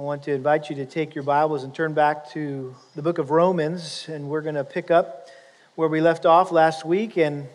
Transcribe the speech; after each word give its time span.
I 0.00 0.02
want 0.02 0.22
to 0.22 0.32
invite 0.32 0.70
you 0.70 0.76
to 0.76 0.86
take 0.86 1.14
your 1.14 1.24
Bibles 1.24 1.62
and 1.62 1.74
turn 1.74 1.92
back 1.92 2.30
to 2.30 2.74
the 2.96 3.02
book 3.02 3.18
of 3.18 3.30
Romans, 3.30 4.06
and 4.08 4.30
we're 4.30 4.40
going 4.40 4.54
to 4.54 4.64
pick 4.64 4.90
up 4.90 5.28
where 5.74 5.90
we 5.90 6.00
left 6.00 6.24
off 6.24 6.50
last 6.50 6.86
week 6.86 7.18
and 7.18 7.46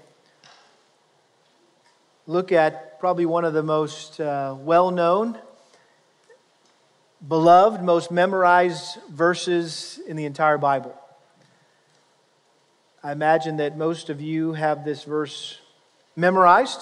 look 2.28 2.52
at 2.52 3.00
probably 3.00 3.26
one 3.26 3.46
of 3.46 3.54
the 3.54 3.64
most 3.64 4.20
uh, 4.20 4.56
well 4.60 4.92
known, 4.92 5.40
beloved, 7.28 7.82
most 7.82 8.12
memorized 8.12 9.00
verses 9.10 10.00
in 10.08 10.16
the 10.16 10.26
entire 10.26 10.60
Bible. 10.60 10.96
I 13.04 13.12
imagine 13.12 13.58
that 13.58 13.76
most 13.76 14.12
of 14.12 14.22
you 14.22 14.54
have 14.54 14.86
this 14.86 15.04
verse 15.04 15.58
memorized. 16.16 16.82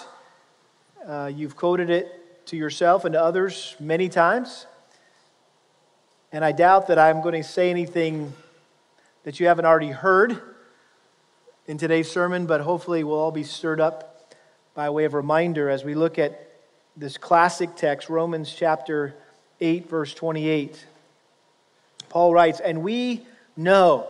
Uh, 1.07 1.31
you've 1.33 1.55
quoted 1.55 1.89
it 1.89 2.45
to 2.47 2.57
yourself 2.57 3.05
and 3.05 3.13
to 3.13 3.23
others 3.23 3.77
many 3.79 4.09
times. 4.09 4.65
And 6.33 6.43
I 6.43 6.51
doubt 6.51 6.87
that 6.87 6.97
I'm 6.97 7.21
going 7.21 7.35
to 7.35 7.47
say 7.47 7.69
anything 7.69 8.33
that 9.23 9.39
you 9.39 9.45
haven't 9.45 9.65
already 9.65 9.91
heard 9.91 10.41
in 11.67 11.77
today's 11.77 12.09
sermon, 12.09 12.47
but 12.47 12.59
hopefully 12.59 13.03
we'll 13.03 13.19
all 13.19 13.31
be 13.31 13.43
stirred 13.43 13.79
up 13.79 14.33
by 14.73 14.89
way 14.89 15.05
of 15.05 15.13
reminder 15.13 15.69
as 15.69 15.83
we 15.83 15.93
look 15.93 16.17
at 16.17 16.49
this 16.97 17.19
classic 17.19 17.75
text, 17.75 18.09
Romans 18.09 18.51
chapter 18.51 19.13
8, 19.61 19.87
verse 19.87 20.11
28. 20.15 20.83
Paul 22.09 22.33
writes, 22.33 22.59
And 22.59 22.81
we 22.81 23.21
know 23.55 24.09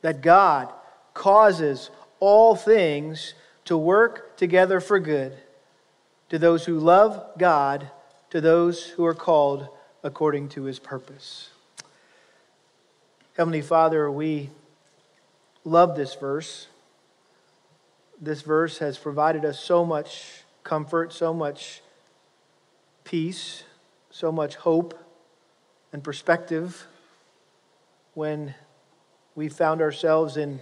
that 0.00 0.22
God 0.22 0.72
causes 1.12 1.90
all 2.20 2.56
things 2.56 3.34
to 3.66 3.76
work 3.76 4.34
together 4.38 4.80
for 4.80 4.98
good 4.98 5.36
to 6.30 6.38
those 6.38 6.64
who 6.64 6.78
love 6.78 7.22
God, 7.36 7.90
to 8.32 8.40
those 8.40 8.86
who 8.86 9.04
are 9.04 9.12
called 9.12 9.68
according 10.02 10.48
to 10.48 10.62
his 10.62 10.78
purpose. 10.78 11.50
Heavenly 13.36 13.60
Father, 13.60 14.10
we 14.10 14.48
love 15.66 15.96
this 15.96 16.14
verse. 16.14 16.68
This 18.18 18.40
verse 18.40 18.78
has 18.78 18.96
provided 18.96 19.44
us 19.44 19.60
so 19.60 19.84
much 19.84 20.44
comfort, 20.64 21.12
so 21.12 21.34
much 21.34 21.82
peace, 23.04 23.64
so 24.10 24.32
much 24.32 24.54
hope 24.54 24.98
and 25.92 26.02
perspective 26.02 26.86
when 28.14 28.54
we 29.34 29.50
found 29.50 29.82
ourselves 29.82 30.38
in 30.38 30.58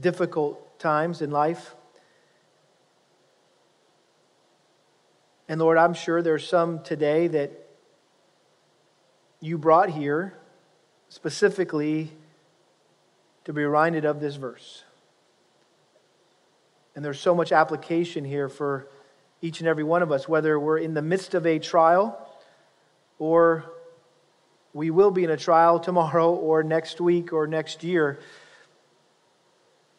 difficult 0.00 0.76
times 0.80 1.22
in 1.22 1.30
life. 1.30 1.76
And 5.48 5.60
Lord, 5.60 5.76
I'm 5.76 5.94
sure 5.94 6.22
there's 6.22 6.46
some 6.48 6.82
today 6.82 7.28
that 7.28 7.52
you 9.40 9.58
brought 9.58 9.90
here 9.90 10.34
specifically 11.08 12.10
to 13.44 13.52
be 13.52 13.62
reminded 13.62 14.04
of 14.06 14.20
this 14.20 14.36
verse. 14.36 14.84
And 16.96 17.04
there's 17.04 17.20
so 17.20 17.34
much 17.34 17.52
application 17.52 18.24
here 18.24 18.48
for 18.48 18.88
each 19.42 19.60
and 19.60 19.68
every 19.68 19.84
one 19.84 20.02
of 20.02 20.10
us, 20.10 20.26
whether 20.26 20.58
we're 20.58 20.78
in 20.78 20.94
the 20.94 21.02
midst 21.02 21.34
of 21.34 21.46
a 21.46 21.58
trial 21.58 22.18
or 23.18 23.70
we 24.72 24.90
will 24.90 25.10
be 25.10 25.24
in 25.24 25.30
a 25.30 25.36
trial 25.36 25.78
tomorrow 25.78 26.32
or 26.34 26.62
next 26.62 27.00
week 27.00 27.32
or 27.32 27.46
next 27.46 27.84
year. 27.84 28.18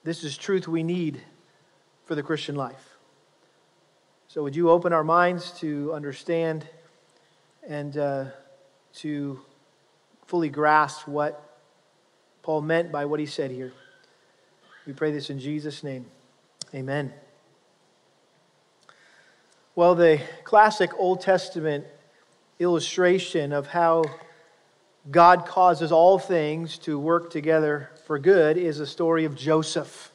This 0.04 0.24
is 0.24 0.38
truth 0.38 0.68
we 0.68 0.84
need 0.84 1.22
for 2.06 2.16
the 2.16 2.24
Christian 2.24 2.56
life. 2.56 2.95
So, 4.36 4.44
would 4.44 4.54
you 4.54 4.70
open 4.70 4.92
our 4.92 5.06
minds 5.06 5.52
to 5.60 5.94
understand 5.94 6.68
and 7.66 7.98
uh, 7.98 8.26
to 8.96 9.40
fully 10.26 10.50
grasp 10.50 11.08
what 11.08 11.58
Paul 12.44 12.60
meant 12.60 12.92
by 12.92 13.06
what 13.06 13.22
he 13.22 13.28
said 13.28 13.50
here. 13.50 13.72
We 14.86 14.92
pray 14.92 15.14
this 15.14 15.30
in 15.30 15.40
Jesus' 15.40 15.86
name. 15.86 16.08
Amen. 16.74 17.14
Well, 19.74 19.96
the 19.96 20.20
classic 20.44 20.92
Old 21.00 21.22
Testament 21.22 21.86
illustration 22.60 23.54
of 23.54 23.68
how 23.68 24.04
God 25.10 25.46
causes 25.46 25.94
all 25.94 26.20
things 26.20 26.78
to 26.80 27.00
work 27.00 27.30
together 27.30 27.90
for 28.06 28.20
good 28.20 28.58
is 28.58 28.80
the 28.80 28.86
story 28.86 29.24
of 29.24 29.34
Joseph. 29.34 30.12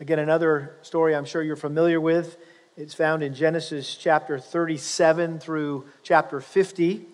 Again, 0.00 0.18
another 0.18 0.76
story 0.82 1.16
I'm 1.16 1.24
sure 1.24 1.42
you're 1.42 1.56
familiar 1.56 1.98
with. 1.98 2.36
It's 2.74 2.94
found 2.94 3.22
in 3.22 3.34
Genesis 3.34 3.96
chapter 3.96 4.38
37 4.38 5.40
through 5.40 5.84
chapter 6.02 6.40
50. 6.40 7.04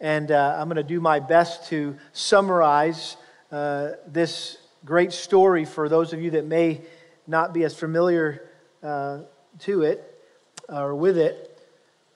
And 0.00 0.32
uh, 0.32 0.56
I'm 0.58 0.68
going 0.68 0.76
to 0.76 0.82
do 0.82 1.02
my 1.02 1.20
best 1.20 1.68
to 1.68 1.98
summarize 2.14 3.18
uh, 3.52 3.90
this 4.06 4.56
great 4.86 5.12
story 5.12 5.66
for 5.66 5.90
those 5.90 6.14
of 6.14 6.22
you 6.22 6.30
that 6.30 6.46
may 6.46 6.80
not 7.26 7.52
be 7.52 7.64
as 7.64 7.78
familiar 7.78 8.48
uh, 8.82 9.18
to 9.58 9.82
it 9.82 10.18
or 10.66 10.94
with 10.94 11.18
it. 11.18 11.60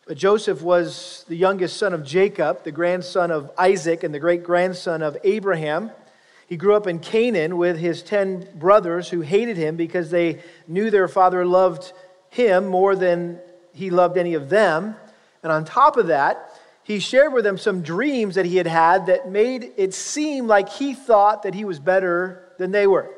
But 0.06 0.16
Joseph 0.16 0.62
was 0.62 1.26
the 1.28 1.36
youngest 1.36 1.76
son 1.76 1.92
of 1.92 2.02
Jacob, 2.02 2.64
the 2.64 2.72
grandson 2.72 3.30
of 3.30 3.50
Isaac, 3.58 4.04
and 4.04 4.14
the 4.14 4.20
great 4.20 4.42
grandson 4.42 5.02
of 5.02 5.18
Abraham. 5.22 5.90
He 6.46 6.56
grew 6.56 6.74
up 6.74 6.86
in 6.86 6.98
Canaan 6.98 7.58
with 7.58 7.78
his 7.78 8.02
ten 8.02 8.48
brothers 8.54 9.10
who 9.10 9.20
hated 9.20 9.58
him 9.58 9.76
because 9.76 10.10
they 10.10 10.40
knew 10.66 10.90
their 10.90 11.08
father 11.08 11.44
loved 11.44 11.92
him 12.30 12.66
more 12.66 12.96
than 12.96 13.38
he 13.72 13.90
loved 13.90 14.16
any 14.16 14.34
of 14.34 14.48
them. 14.48 14.96
And 15.42 15.52
on 15.52 15.64
top 15.64 15.96
of 15.96 16.06
that, 16.08 16.50
he 16.82 16.98
shared 16.98 17.32
with 17.32 17.44
them 17.44 17.58
some 17.58 17.82
dreams 17.82 18.34
that 18.34 18.46
he 18.46 18.56
had 18.56 18.66
had 18.66 19.06
that 19.06 19.30
made 19.30 19.72
it 19.76 19.94
seem 19.94 20.46
like 20.46 20.68
he 20.68 20.94
thought 20.94 21.42
that 21.42 21.54
he 21.54 21.64
was 21.64 21.78
better 21.78 22.52
than 22.58 22.72
they 22.72 22.86
were. 22.86 23.10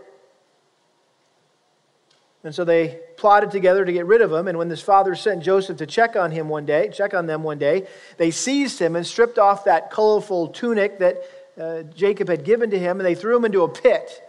And 2.44 2.54
so 2.54 2.64
they 2.64 2.98
plotted 3.16 3.52
together 3.52 3.84
to 3.84 3.92
get 3.92 4.04
rid 4.04 4.20
of 4.20 4.32
him. 4.32 4.48
And 4.48 4.58
when 4.58 4.68
his 4.68 4.82
father 4.82 5.14
sent 5.14 5.44
Joseph 5.44 5.76
to 5.76 5.86
check 5.86 6.16
on 6.16 6.32
him 6.32 6.48
one 6.48 6.66
day, 6.66 6.90
check 6.92 7.14
on 7.14 7.26
them 7.26 7.44
one 7.44 7.58
day, 7.58 7.86
they 8.16 8.32
seized 8.32 8.80
him 8.80 8.96
and 8.96 9.06
stripped 9.06 9.38
off 9.38 9.64
that 9.64 9.90
colorful 9.90 10.48
tunic 10.48 10.98
that 10.98 11.22
uh, 11.60 11.82
Jacob 11.94 12.28
had 12.28 12.44
given 12.44 12.70
to 12.70 12.78
him, 12.78 12.98
and 12.98 13.06
they 13.06 13.14
threw 13.14 13.36
him 13.36 13.44
into 13.44 13.62
a 13.62 13.68
pit 13.68 14.22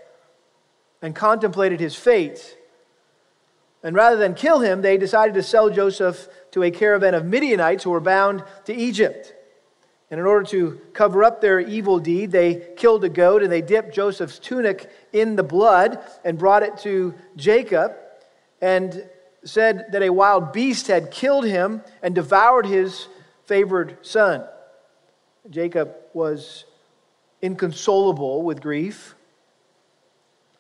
and 1.02 1.16
contemplated 1.16 1.80
his 1.80 1.96
fate. 1.96 2.56
And 3.84 3.96
rather 3.96 4.16
than 4.16 4.34
kill 4.34 4.60
him, 4.60 4.82
they 4.82 4.98
decided 4.98 5.36
to 5.36 5.44
sell 5.44 5.70
Joseph 5.70 6.30
to 6.52 6.64
a 6.64 6.72
caravan 6.72 7.14
of 7.14 7.26
Midianites 7.26 7.84
who 7.84 7.90
were 7.90 8.00
bound 8.00 8.44
to 8.66 8.74
Egypt. 8.74 9.34
And 10.10 10.20
in 10.20 10.26
order 10.26 10.46
to 10.52 10.80
cover 10.94 11.24
up 11.24 11.42
their 11.42 11.60
evil 11.60 12.00
deed, 12.00 12.32
they 12.32 12.70
killed 12.78 13.04
a 13.04 13.10
goat 13.10 13.44
and 13.44 13.52
they 13.52 13.62
dipped 13.62 13.94
Joseph's 13.94 14.40
tunic 14.40 14.90
in 15.12 15.36
the 15.36 15.44
blood 15.44 16.00
and 16.24 16.38
brought 16.38 16.64
it 16.64 16.78
to 16.80 17.14
Jacob 17.36 17.94
and 18.62 19.10
said 19.44 19.88
that 19.92 20.04
a 20.04 20.10
wild 20.10 20.54
beast 20.54 20.88
had 20.88 21.12
killed 21.12 21.46
him 21.46 21.82
and 22.02 22.16
devoured 22.16 22.66
his 22.66 23.08
favored 23.46 23.98
son. 24.02 24.46
Jacob 25.50 25.94
was 26.14 26.66
inconsolable 27.42 28.44
with 28.44 28.62
grief. 28.62 29.16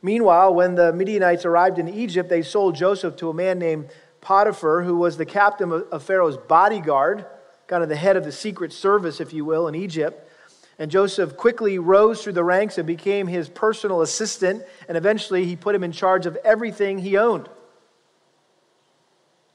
Meanwhile, 0.05 0.53
when 0.53 0.75
the 0.75 0.91
Midianites 0.91 1.45
arrived 1.45 1.79
in 1.79 1.87
Egypt, 1.87 2.29
they 2.29 2.41
sold 2.41 2.75
Joseph 2.75 3.15
to 3.15 3.29
a 3.29 3.33
man 3.33 3.57
named 3.57 3.89
Potiphar, 4.19 4.83
who 4.83 4.97
was 4.97 5.15
the 5.15 5.25
captain 5.25 5.71
of 5.71 6.03
Pharaoh's 6.03 6.35
bodyguard, 6.35 7.25
kind 7.67 7.81
of 7.81 7.87
the 7.87 7.95
head 7.95 8.17
of 8.17 8.25
the 8.25 8.31
secret 8.31 8.73
service, 8.73 9.21
if 9.21 9.31
you 9.31 9.45
will, 9.45 9.69
in 9.69 9.75
Egypt. 9.75 10.29
And 10.77 10.91
Joseph 10.91 11.37
quickly 11.37 11.79
rose 11.79 12.21
through 12.21 12.33
the 12.33 12.43
ranks 12.43 12.77
and 12.77 12.85
became 12.85 13.27
his 13.27 13.47
personal 13.47 14.01
assistant, 14.01 14.63
and 14.89 14.97
eventually 14.97 15.45
he 15.45 15.55
put 15.55 15.73
him 15.73 15.85
in 15.85 15.93
charge 15.93 16.25
of 16.25 16.35
everything 16.43 16.97
he 16.97 17.17
owned. 17.17 17.47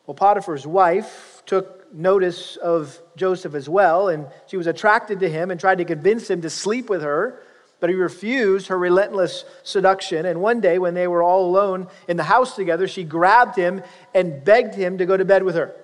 Well, 0.06 0.14
Potiphar's 0.14 0.66
wife 0.66 1.42
took 1.44 1.92
notice 1.92 2.56
of 2.56 2.98
Joseph 3.16 3.54
as 3.54 3.68
well, 3.68 4.08
and 4.08 4.26
she 4.46 4.56
was 4.56 4.66
attracted 4.66 5.20
to 5.20 5.28
him 5.28 5.50
and 5.50 5.60
tried 5.60 5.78
to 5.78 5.84
convince 5.84 6.30
him 6.30 6.40
to 6.40 6.48
sleep 6.48 6.88
with 6.88 7.02
her. 7.02 7.42
But 7.80 7.90
he 7.90 7.96
refused 7.96 8.68
her 8.68 8.78
relentless 8.78 9.44
seduction. 9.62 10.26
And 10.26 10.40
one 10.40 10.60
day, 10.60 10.78
when 10.78 10.94
they 10.94 11.06
were 11.06 11.22
all 11.22 11.46
alone 11.46 11.86
in 12.08 12.16
the 12.16 12.24
house 12.24 12.56
together, 12.56 12.88
she 12.88 13.04
grabbed 13.04 13.56
him 13.56 13.82
and 14.14 14.44
begged 14.44 14.74
him 14.74 14.98
to 14.98 15.06
go 15.06 15.16
to 15.16 15.24
bed 15.24 15.44
with 15.44 15.54
her. 15.54 15.74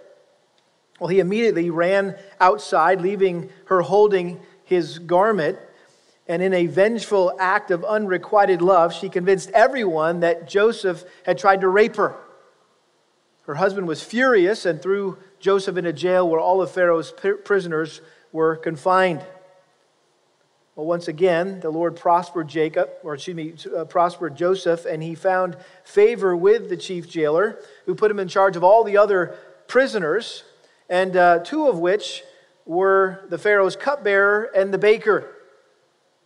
Well, 0.98 1.08
he 1.08 1.20
immediately 1.20 1.70
ran 1.70 2.16
outside, 2.40 3.00
leaving 3.00 3.50
her 3.66 3.82
holding 3.82 4.40
his 4.64 4.98
garment. 4.98 5.58
And 6.26 6.42
in 6.42 6.54
a 6.54 6.66
vengeful 6.66 7.36
act 7.38 7.70
of 7.70 7.84
unrequited 7.84 8.62
love, 8.62 8.94
she 8.94 9.08
convinced 9.08 9.50
everyone 9.50 10.20
that 10.20 10.48
Joseph 10.48 11.04
had 11.24 11.38
tried 11.38 11.60
to 11.60 11.68
rape 11.68 11.96
her. 11.96 12.16
Her 13.42 13.56
husband 13.56 13.86
was 13.86 14.02
furious 14.02 14.64
and 14.64 14.80
threw 14.80 15.18
Joseph 15.38 15.76
into 15.76 15.92
jail 15.92 16.28
where 16.28 16.40
all 16.40 16.62
of 16.62 16.70
Pharaoh's 16.70 17.12
prisoners 17.44 18.00
were 18.32 18.56
confined. 18.56 19.22
Well, 20.76 20.86
once 20.86 21.06
again, 21.06 21.60
the 21.60 21.70
Lord 21.70 21.94
prospered 21.94 22.48
Jacob, 22.48 22.90
or 23.04 23.14
excuse 23.14 23.36
me, 23.36 23.54
uh, 23.76 23.84
prospered 23.84 24.34
Joseph, 24.34 24.86
and 24.86 25.02
he 25.02 25.14
found 25.14 25.56
favor 25.84 26.36
with 26.36 26.68
the 26.68 26.76
chief 26.76 27.08
jailer, 27.08 27.60
who 27.86 27.94
put 27.94 28.10
him 28.10 28.18
in 28.18 28.26
charge 28.26 28.56
of 28.56 28.64
all 28.64 28.82
the 28.82 28.96
other 28.96 29.36
prisoners. 29.68 30.42
and 30.90 31.16
uh, 31.16 31.38
two 31.38 31.66
of 31.68 31.78
which 31.78 32.24
were 32.66 33.24
the 33.30 33.38
Pharaoh's 33.38 33.76
cupbearer 33.76 34.50
and 34.54 34.72
the 34.72 34.78
baker, 34.78 35.30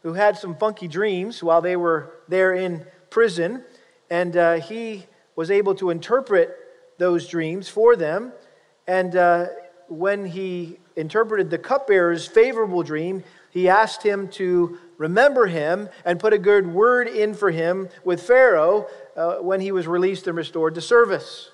who 0.02 0.14
had 0.14 0.36
some 0.36 0.56
funky 0.56 0.88
dreams 0.88 1.42
while 1.42 1.60
they 1.60 1.76
were 1.76 2.14
there 2.28 2.54
in 2.54 2.84
prison. 3.10 3.62
And 4.10 4.36
uh, 4.36 4.54
he 4.54 5.06
was 5.36 5.50
able 5.50 5.74
to 5.76 5.90
interpret 5.90 6.56
those 6.98 7.28
dreams 7.28 7.68
for 7.68 7.96
them. 7.96 8.32
And 8.86 9.14
uh, 9.14 9.46
when 9.88 10.24
he 10.26 10.78
interpreted 10.96 11.50
the 11.50 11.58
cupbearer's 11.58 12.26
favorable 12.26 12.82
dream, 12.82 13.22
he 13.50 13.68
asked 13.68 14.02
him 14.02 14.28
to 14.28 14.78
remember 14.96 15.46
him 15.46 15.88
and 16.04 16.20
put 16.20 16.32
a 16.32 16.38
good 16.38 16.66
word 16.66 17.08
in 17.08 17.34
for 17.34 17.50
him 17.50 17.88
with 18.04 18.22
Pharaoh 18.22 18.86
uh, 19.16 19.36
when 19.36 19.60
he 19.60 19.72
was 19.72 19.86
released 19.86 20.26
and 20.26 20.36
restored 20.36 20.74
to 20.74 20.80
service. 20.80 21.50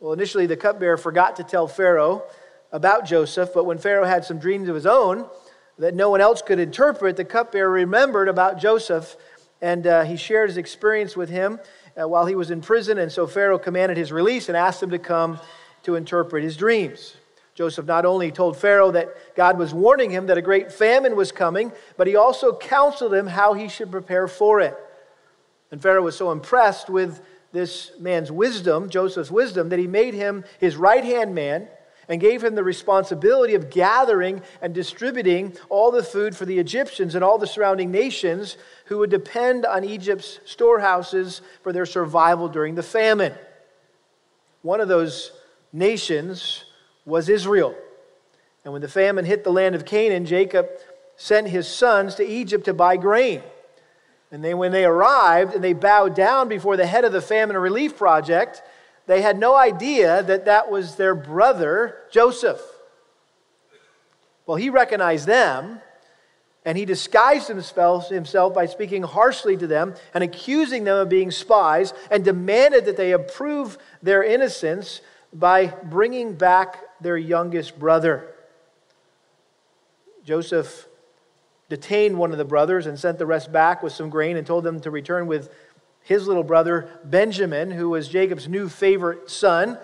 Well, 0.00 0.12
initially, 0.12 0.46
the 0.46 0.56
cupbearer 0.56 0.96
forgot 0.96 1.36
to 1.36 1.44
tell 1.44 1.68
Pharaoh 1.68 2.24
about 2.72 3.04
Joseph, 3.04 3.50
but 3.54 3.64
when 3.64 3.78
Pharaoh 3.78 4.06
had 4.06 4.24
some 4.24 4.38
dreams 4.38 4.68
of 4.68 4.74
his 4.74 4.86
own 4.86 5.28
that 5.78 5.94
no 5.94 6.10
one 6.10 6.20
else 6.20 6.42
could 6.42 6.58
interpret, 6.58 7.16
the 7.16 7.24
cupbearer 7.24 7.70
remembered 7.70 8.28
about 8.28 8.58
Joseph 8.58 9.16
and 9.60 9.86
uh, 9.86 10.02
he 10.02 10.16
shared 10.16 10.50
his 10.50 10.56
experience 10.56 11.16
with 11.16 11.30
him 11.30 11.60
uh, 11.96 12.06
while 12.08 12.26
he 12.26 12.34
was 12.34 12.50
in 12.50 12.60
prison. 12.60 12.98
And 12.98 13.10
so 13.10 13.26
Pharaoh 13.26 13.58
commanded 13.58 13.96
his 13.96 14.10
release 14.10 14.48
and 14.48 14.56
asked 14.56 14.82
him 14.82 14.90
to 14.90 14.98
come 14.98 15.38
to 15.84 15.94
interpret 15.94 16.42
his 16.42 16.56
dreams. 16.56 17.16
Joseph 17.54 17.86
not 17.86 18.06
only 18.06 18.30
told 18.30 18.56
Pharaoh 18.56 18.90
that 18.92 19.34
God 19.36 19.58
was 19.58 19.74
warning 19.74 20.10
him 20.10 20.26
that 20.26 20.38
a 20.38 20.42
great 20.42 20.72
famine 20.72 21.16
was 21.16 21.32
coming, 21.32 21.72
but 21.96 22.06
he 22.06 22.16
also 22.16 22.56
counseled 22.56 23.12
him 23.12 23.26
how 23.26 23.52
he 23.52 23.68
should 23.68 23.90
prepare 23.90 24.26
for 24.26 24.60
it. 24.60 24.76
And 25.70 25.80
Pharaoh 25.80 26.02
was 26.02 26.16
so 26.16 26.32
impressed 26.32 26.88
with 26.88 27.20
this 27.52 27.92
man's 28.00 28.32
wisdom, 28.32 28.88
Joseph's 28.88 29.30
wisdom, 29.30 29.68
that 29.68 29.78
he 29.78 29.86
made 29.86 30.14
him 30.14 30.44
his 30.58 30.76
right 30.76 31.04
hand 31.04 31.34
man 31.34 31.68
and 32.08 32.20
gave 32.20 32.42
him 32.42 32.54
the 32.54 32.64
responsibility 32.64 33.54
of 33.54 33.70
gathering 33.70 34.42
and 34.60 34.74
distributing 34.74 35.56
all 35.68 35.90
the 35.90 36.02
food 36.02 36.34
for 36.34 36.46
the 36.46 36.58
Egyptians 36.58 37.14
and 37.14 37.22
all 37.22 37.38
the 37.38 37.46
surrounding 37.46 37.90
nations 37.90 38.56
who 38.86 38.98
would 38.98 39.10
depend 39.10 39.64
on 39.64 39.84
Egypt's 39.84 40.40
storehouses 40.44 41.42
for 41.62 41.72
their 41.72 41.86
survival 41.86 42.48
during 42.48 42.74
the 42.74 42.82
famine. 42.82 43.34
One 44.62 44.80
of 44.80 44.88
those 44.88 45.32
nations 45.72 46.64
was 47.04 47.28
Israel. 47.28 47.74
And 48.64 48.72
when 48.72 48.82
the 48.82 48.88
famine 48.88 49.24
hit 49.24 49.44
the 49.44 49.52
land 49.52 49.74
of 49.74 49.84
Canaan, 49.84 50.24
Jacob 50.24 50.68
sent 51.16 51.48
his 51.48 51.66
sons 51.66 52.14
to 52.16 52.26
Egypt 52.26 52.64
to 52.66 52.74
buy 52.74 52.96
grain. 52.96 53.42
And 54.30 54.42
then, 54.42 54.56
when 54.56 54.72
they 54.72 54.84
arrived 54.84 55.54
and 55.54 55.62
they 55.62 55.74
bowed 55.74 56.14
down 56.14 56.48
before 56.48 56.76
the 56.78 56.86
head 56.86 57.04
of 57.04 57.12
the 57.12 57.20
famine 57.20 57.56
relief 57.56 57.98
project, 57.98 58.62
they 59.06 59.20
had 59.20 59.38
no 59.38 59.54
idea 59.54 60.22
that 60.22 60.46
that 60.46 60.70
was 60.70 60.96
their 60.96 61.14
brother, 61.14 61.98
Joseph. 62.10 62.60
Well, 64.46 64.56
he 64.56 64.70
recognized 64.70 65.26
them 65.26 65.80
and 66.64 66.78
he 66.78 66.84
disguised 66.84 67.48
himself 67.48 68.54
by 68.54 68.66
speaking 68.66 69.02
harshly 69.02 69.56
to 69.56 69.66
them 69.66 69.94
and 70.14 70.22
accusing 70.22 70.84
them 70.84 70.96
of 70.96 71.08
being 71.08 71.30
spies 71.30 71.92
and 72.10 72.24
demanded 72.24 72.84
that 72.84 72.96
they 72.96 73.12
approve 73.12 73.78
their 74.02 74.22
innocence 74.22 75.00
by 75.32 75.66
bringing 75.66 76.34
back 76.34 76.78
their 77.02 77.16
youngest 77.16 77.78
brother. 77.78 78.28
Joseph 80.24 80.86
detained 81.68 82.18
one 82.18 82.32
of 82.32 82.38
the 82.38 82.44
brothers 82.44 82.86
and 82.86 82.98
sent 82.98 83.18
the 83.18 83.26
rest 83.26 83.50
back 83.50 83.82
with 83.82 83.92
some 83.92 84.10
grain 84.10 84.36
and 84.36 84.46
told 84.46 84.64
them 84.64 84.80
to 84.80 84.90
return 84.90 85.26
with 85.26 85.52
his 86.02 86.26
little 86.26 86.42
brother 86.42 86.88
Benjamin, 87.04 87.70
who 87.70 87.88
was 87.88 88.08
Jacob's 88.08 88.48
new 88.48 88.68
favorite 88.68 89.30
son. 89.30 89.78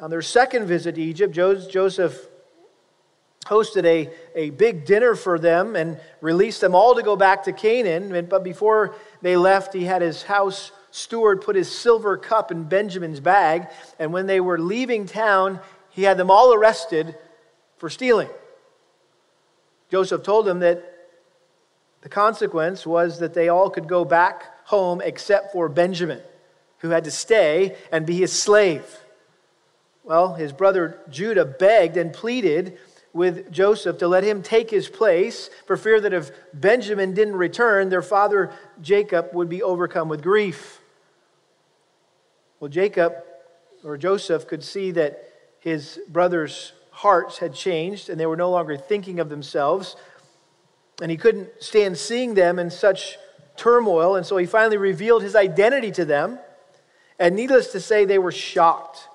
On 0.00 0.10
their 0.10 0.22
second 0.22 0.66
visit 0.66 0.94
to 0.94 1.02
Egypt, 1.02 1.32
Joseph 1.34 2.26
hosted 3.46 3.84
a, 3.84 4.10
a 4.34 4.50
big 4.50 4.84
dinner 4.84 5.14
for 5.14 5.38
them 5.38 5.76
and 5.76 6.00
released 6.20 6.60
them 6.60 6.74
all 6.74 6.94
to 6.94 7.02
go 7.02 7.16
back 7.16 7.44
to 7.44 7.52
Canaan. 7.52 8.26
But 8.26 8.44
before 8.44 8.94
they 9.22 9.36
left, 9.36 9.74
he 9.74 9.84
had 9.84 10.02
his 10.02 10.22
house 10.22 10.72
steward 10.90 11.40
put 11.42 11.56
his 11.56 11.70
silver 11.70 12.16
cup 12.16 12.50
in 12.50 12.64
Benjamin's 12.64 13.20
bag. 13.20 13.68
And 13.98 14.12
when 14.12 14.26
they 14.26 14.40
were 14.40 14.58
leaving 14.58 15.06
town, 15.06 15.60
he 16.00 16.06
had 16.06 16.16
them 16.16 16.30
all 16.30 16.54
arrested 16.54 17.14
for 17.76 17.90
stealing. 17.90 18.30
Joseph 19.90 20.22
told 20.22 20.46
them 20.46 20.60
that 20.60 20.82
the 22.00 22.08
consequence 22.08 22.86
was 22.86 23.18
that 23.18 23.34
they 23.34 23.50
all 23.50 23.68
could 23.68 23.86
go 23.86 24.06
back 24.06 24.66
home 24.66 25.02
except 25.04 25.52
for 25.52 25.68
Benjamin, 25.68 26.22
who 26.78 26.88
had 26.88 27.04
to 27.04 27.10
stay 27.10 27.76
and 27.92 28.06
be 28.06 28.16
his 28.16 28.32
slave. 28.32 28.86
Well, 30.02 30.32
his 30.36 30.54
brother 30.54 30.98
Judah 31.10 31.44
begged 31.44 31.98
and 31.98 32.14
pleaded 32.14 32.78
with 33.12 33.52
Joseph 33.52 33.98
to 33.98 34.08
let 34.08 34.24
him 34.24 34.42
take 34.42 34.70
his 34.70 34.88
place 34.88 35.50
for 35.66 35.76
fear 35.76 36.00
that 36.00 36.14
if 36.14 36.30
Benjamin 36.54 37.12
didn't 37.12 37.36
return, 37.36 37.90
their 37.90 38.00
father 38.00 38.52
Jacob 38.80 39.34
would 39.34 39.50
be 39.50 39.62
overcome 39.62 40.08
with 40.08 40.22
grief. 40.22 40.80
Well, 42.58 42.70
Jacob 42.70 43.16
or 43.84 43.98
Joseph 43.98 44.46
could 44.46 44.64
see 44.64 44.92
that 44.92 45.26
his 45.60 46.00
brothers' 46.08 46.72
hearts 46.90 47.38
had 47.38 47.54
changed 47.54 48.10
and 48.10 48.18
they 48.18 48.26
were 48.26 48.36
no 48.36 48.50
longer 48.50 48.76
thinking 48.76 49.20
of 49.20 49.28
themselves. 49.28 49.96
And 51.00 51.10
he 51.10 51.16
couldn't 51.16 51.48
stand 51.60 51.96
seeing 51.96 52.34
them 52.34 52.58
in 52.58 52.70
such 52.70 53.16
turmoil. 53.56 54.16
And 54.16 54.26
so 54.26 54.36
he 54.36 54.46
finally 54.46 54.76
revealed 54.76 55.22
his 55.22 55.36
identity 55.36 55.92
to 55.92 56.04
them. 56.04 56.38
And 57.18 57.36
needless 57.36 57.72
to 57.72 57.80
say, 57.80 58.04
they 58.04 58.18
were 58.18 58.32
shocked. 58.32 59.08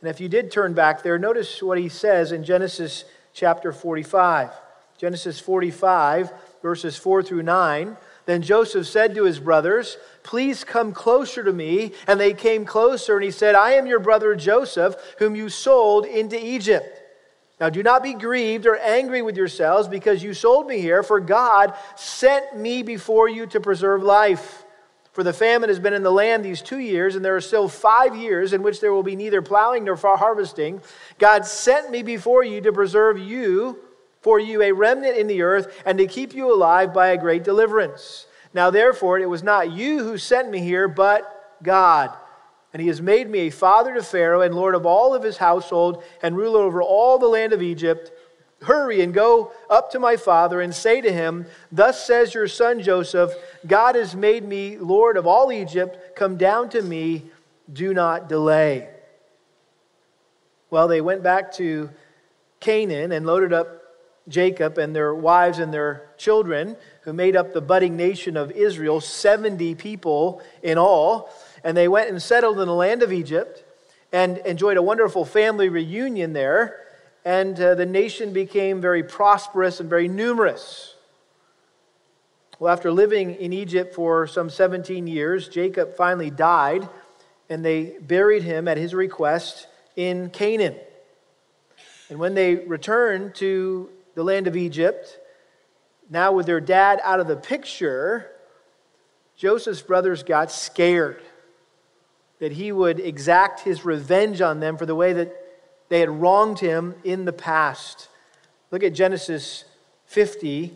And 0.00 0.10
if 0.10 0.20
you 0.20 0.28
did 0.28 0.50
turn 0.50 0.74
back 0.74 1.02
there, 1.02 1.18
notice 1.18 1.62
what 1.62 1.78
he 1.78 1.88
says 1.88 2.32
in 2.32 2.44
Genesis 2.44 3.04
chapter 3.32 3.72
45. 3.72 4.50
Genesis 4.98 5.38
45, 5.38 6.32
verses 6.62 6.96
4 6.96 7.22
through 7.22 7.42
9. 7.42 7.96
Then 8.26 8.42
Joseph 8.42 8.86
said 8.86 9.14
to 9.14 9.24
his 9.24 9.38
brothers, 9.38 9.96
Please 10.22 10.64
come 10.64 10.92
closer 10.92 11.42
to 11.44 11.52
me. 11.52 11.92
And 12.06 12.20
they 12.20 12.34
came 12.34 12.64
closer, 12.64 13.14
and 13.14 13.24
he 13.24 13.30
said, 13.30 13.54
I 13.54 13.72
am 13.72 13.86
your 13.86 14.00
brother 14.00 14.34
Joseph, 14.34 14.96
whom 15.18 15.34
you 15.34 15.48
sold 15.48 16.04
into 16.04 16.36
Egypt. 16.44 17.02
Now 17.60 17.70
do 17.70 17.82
not 17.82 18.02
be 18.02 18.12
grieved 18.12 18.66
or 18.66 18.76
angry 18.76 19.22
with 19.22 19.36
yourselves 19.36 19.88
because 19.88 20.22
you 20.22 20.34
sold 20.34 20.66
me 20.66 20.80
here, 20.80 21.02
for 21.02 21.20
God 21.20 21.72
sent 21.94 22.56
me 22.56 22.82
before 22.82 23.28
you 23.28 23.46
to 23.46 23.60
preserve 23.60 24.02
life. 24.02 24.64
For 25.12 25.22
the 25.22 25.32
famine 25.32 25.70
has 25.70 25.78
been 25.78 25.94
in 25.94 26.02
the 26.02 26.12
land 26.12 26.44
these 26.44 26.60
two 26.60 26.78
years, 26.78 27.16
and 27.16 27.24
there 27.24 27.36
are 27.36 27.40
still 27.40 27.68
five 27.68 28.14
years 28.14 28.52
in 28.52 28.62
which 28.62 28.80
there 28.80 28.92
will 28.92 29.02
be 29.02 29.16
neither 29.16 29.40
plowing 29.40 29.84
nor 29.84 29.96
harvesting. 29.96 30.82
God 31.18 31.46
sent 31.46 31.90
me 31.90 32.02
before 32.02 32.44
you 32.44 32.60
to 32.60 32.72
preserve 32.72 33.18
you, 33.18 33.78
for 34.26 34.40
you 34.40 34.60
a 34.60 34.72
remnant 34.72 35.16
in 35.16 35.28
the 35.28 35.42
earth, 35.42 35.72
and 35.86 35.98
to 35.98 36.06
keep 36.08 36.34
you 36.34 36.52
alive 36.52 36.92
by 36.92 37.10
a 37.10 37.16
great 37.16 37.44
deliverance. 37.44 38.26
Now, 38.52 38.70
therefore, 38.70 39.20
it 39.20 39.28
was 39.28 39.44
not 39.44 39.70
you 39.70 40.02
who 40.02 40.18
sent 40.18 40.50
me 40.50 40.58
here, 40.58 40.88
but 40.88 41.54
God. 41.62 42.12
And 42.72 42.82
he 42.82 42.88
has 42.88 43.00
made 43.00 43.30
me 43.30 43.38
a 43.38 43.50
father 43.50 43.94
to 43.94 44.02
Pharaoh 44.02 44.40
and 44.40 44.52
lord 44.52 44.74
of 44.74 44.84
all 44.84 45.14
of 45.14 45.22
his 45.22 45.36
household 45.36 46.02
and 46.24 46.36
ruler 46.36 46.62
over 46.62 46.82
all 46.82 47.20
the 47.20 47.28
land 47.28 47.52
of 47.52 47.62
Egypt. 47.62 48.10
Hurry 48.62 49.00
and 49.00 49.14
go 49.14 49.52
up 49.70 49.92
to 49.92 50.00
my 50.00 50.16
father 50.16 50.60
and 50.60 50.74
say 50.74 51.00
to 51.00 51.12
him, 51.12 51.46
Thus 51.70 52.04
says 52.04 52.34
your 52.34 52.48
son 52.48 52.82
Joseph, 52.82 53.32
God 53.64 53.94
has 53.94 54.16
made 54.16 54.42
me 54.42 54.76
Lord 54.76 55.16
of 55.16 55.28
all 55.28 55.52
Egypt. 55.52 56.16
Come 56.16 56.36
down 56.36 56.68
to 56.70 56.82
me, 56.82 57.30
do 57.72 57.94
not 57.94 58.28
delay. 58.28 58.88
Well, 60.68 60.88
they 60.88 61.00
went 61.00 61.22
back 61.22 61.52
to 61.58 61.90
Canaan 62.58 63.12
and 63.12 63.24
loaded 63.24 63.52
up 63.52 63.84
Jacob 64.28 64.78
and 64.78 64.94
their 64.94 65.14
wives 65.14 65.58
and 65.58 65.72
their 65.72 66.10
children, 66.16 66.76
who 67.02 67.12
made 67.12 67.36
up 67.36 67.52
the 67.52 67.60
budding 67.60 67.96
nation 67.96 68.36
of 68.36 68.50
Israel, 68.50 69.00
70 69.00 69.74
people 69.76 70.42
in 70.62 70.78
all. 70.78 71.30
And 71.62 71.76
they 71.76 71.88
went 71.88 72.10
and 72.10 72.20
settled 72.20 72.58
in 72.60 72.66
the 72.66 72.74
land 72.74 73.02
of 73.02 73.12
Egypt 73.12 73.64
and 74.12 74.38
enjoyed 74.38 74.76
a 74.76 74.82
wonderful 74.82 75.24
family 75.24 75.68
reunion 75.68 76.32
there 76.32 76.86
and 77.26 77.60
uh, 77.60 77.74
the 77.74 77.84
nation 77.84 78.32
became 78.32 78.80
very 78.80 79.02
prosperous 79.02 79.80
and 79.80 79.90
very 79.90 80.06
numerous. 80.06 80.94
Well, 82.60 82.72
after 82.72 82.92
living 82.92 83.34
in 83.34 83.52
Egypt 83.52 83.96
for 83.96 84.28
some 84.28 84.48
17 84.48 85.08
years, 85.08 85.48
Jacob 85.48 85.96
finally 85.96 86.30
died, 86.30 86.88
and 87.50 87.64
they 87.64 87.96
buried 88.00 88.44
him 88.44 88.68
at 88.68 88.76
his 88.76 88.94
request 88.94 89.66
in 89.96 90.30
Canaan. 90.30 90.76
And 92.10 92.20
when 92.20 92.34
they 92.34 92.54
returned 92.54 93.34
to 93.36 93.90
the 94.16 94.24
land 94.24 94.48
of 94.48 94.56
Egypt, 94.56 95.20
now 96.10 96.32
with 96.32 96.46
their 96.46 96.60
dad 96.60 97.00
out 97.04 97.20
of 97.20 97.28
the 97.28 97.36
picture, 97.36 98.32
Joseph's 99.36 99.82
brothers 99.82 100.22
got 100.22 100.50
scared 100.50 101.22
that 102.38 102.52
he 102.52 102.72
would 102.72 102.98
exact 102.98 103.60
his 103.60 103.84
revenge 103.84 104.40
on 104.40 104.58
them 104.58 104.78
for 104.78 104.86
the 104.86 104.94
way 104.94 105.12
that 105.12 105.36
they 105.90 106.00
had 106.00 106.08
wronged 106.08 106.58
him 106.58 106.94
in 107.04 107.26
the 107.26 107.32
past. 107.32 108.08
Look 108.70 108.82
at 108.82 108.94
Genesis 108.94 109.64
50 110.06 110.72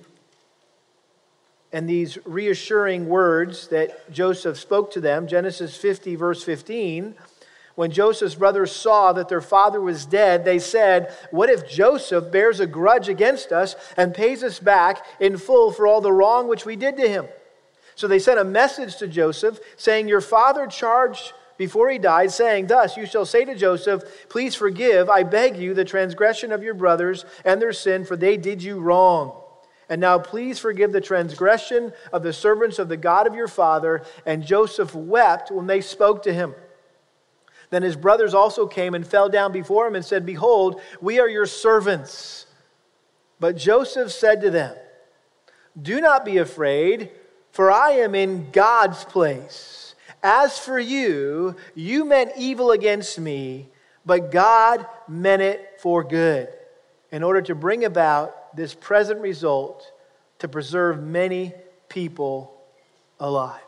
and 1.73 1.89
these 1.89 2.19
reassuring 2.27 3.09
words 3.09 3.69
that 3.69 4.13
Joseph 4.13 4.59
spoke 4.59 4.93
to 4.93 5.01
them. 5.01 5.27
Genesis 5.27 5.77
50, 5.77 6.15
verse 6.17 6.45
15. 6.45 7.15
When 7.81 7.91
Joseph's 7.91 8.35
brothers 8.35 8.73
saw 8.73 9.15
that 9.15 9.31
their 9.31 9.41
father 9.41 9.81
was 9.81 10.05
dead, 10.05 10.45
they 10.45 10.59
said, 10.59 11.17
What 11.31 11.49
if 11.49 11.67
Joseph 11.67 12.31
bears 12.31 12.61
a 12.61 12.67
grudge 12.67 13.09
against 13.09 13.53
us 13.53 13.75
and 13.97 14.13
pays 14.13 14.43
us 14.43 14.59
back 14.59 15.03
in 15.19 15.39
full 15.39 15.73
for 15.73 15.87
all 15.87 16.03
the 16.03 16.13
wrong 16.13 16.47
which 16.47 16.67
we 16.67 16.77
did 16.77 16.99
to 16.99 17.09
him? 17.09 17.27
So 17.95 18.07
they 18.07 18.19
sent 18.19 18.39
a 18.39 18.45
message 18.45 18.97
to 18.97 19.09
Joseph 19.09 19.59
saying, 19.79 20.09
Your 20.09 20.21
father 20.21 20.67
charged 20.67 21.33
before 21.57 21.89
he 21.89 21.97
died, 21.97 22.33
saying, 22.33 22.67
Thus 22.67 22.99
you 22.99 23.07
shall 23.07 23.25
say 23.25 23.47
to 23.47 23.55
Joseph, 23.55 24.29
Please 24.29 24.55
forgive, 24.55 25.09
I 25.09 25.23
beg 25.23 25.57
you, 25.57 25.73
the 25.73 25.87
transgression 25.87 26.53
of 26.53 26.63
your 26.63 26.75
brothers 26.75 27.25
and 27.47 27.63
their 27.63 27.73
sin, 27.73 28.05
for 28.05 28.15
they 28.15 28.37
did 28.37 28.63
you 28.63 28.79
wrong. 28.79 29.33
And 29.89 30.03
now 30.03 30.19
please 30.19 30.59
forgive 30.59 30.93
the 30.93 31.01
transgression 31.01 31.95
of 32.13 32.25
the 32.25 32.35
servants 32.35 32.79
of 32.79 32.91
the 32.91 32.99
God 32.99 33.27
of 33.27 33.35
your 33.35 33.49
father. 33.49 34.03
And 34.27 34.45
Joseph 34.45 34.95
wept 34.95 35.51
when 35.51 35.67
they 35.67 35.81
spoke 35.81 36.25
to 36.25 36.35
him. 36.35 36.55
Then 37.71 37.83
his 37.83 37.97
brothers 37.97 38.35
also 38.35 38.67
came 38.67 38.95
and 38.95 39.07
fell 39.07 39.29
down 39.29 39.53
before 39.53 39.87
him 39.87 39.95
and 39.95 40.05
said, 40.05 40.27
Behold, 40.27 40.81
we 41.01 41.21
are 41.21 41.29
your 41.29 41.47
servants. 41.47 42.47
But 43.39 43.57
Joseph 43.57 44.13
said 44.13 44.41
to 44.43 44.51
them, 44.51 44.77
Do 45.81 46.01
not 46.01 46.25
be 46.25 46.39
afraid, 46.39 47.11
for 47.53 47.71
I 47.71 47.93
am 47.93 48.15
in 48.15 48.51
God's 48.51 49.05
place. 49.05 49.95
As 50.23 50.59
for 50.59 50.79
you, 50.79 51.57
you 51.75 52.05
meant 52.05 52.33
evil 52.37 52.73
against 52.73 53.19
me, 53.19 53.69
but 54.05 54.31
God 54.31 54.87
meant 55.09 55.41
it 55.41 55.77
for 55.79 56.05
good, 56.05 56.49
in 57.11 57.23
order 57.23 57.41
to 57.43 57.55
bring 57.55 57.85
about 57.85 58.55
this 58.57 58.75
present 58.75 59.21
result 59.21 59.93
to 60.41 60.49
preserve 60.49 61.03
many 61.03 61.55
people 61.89 62.61
alive. 63.19 63.61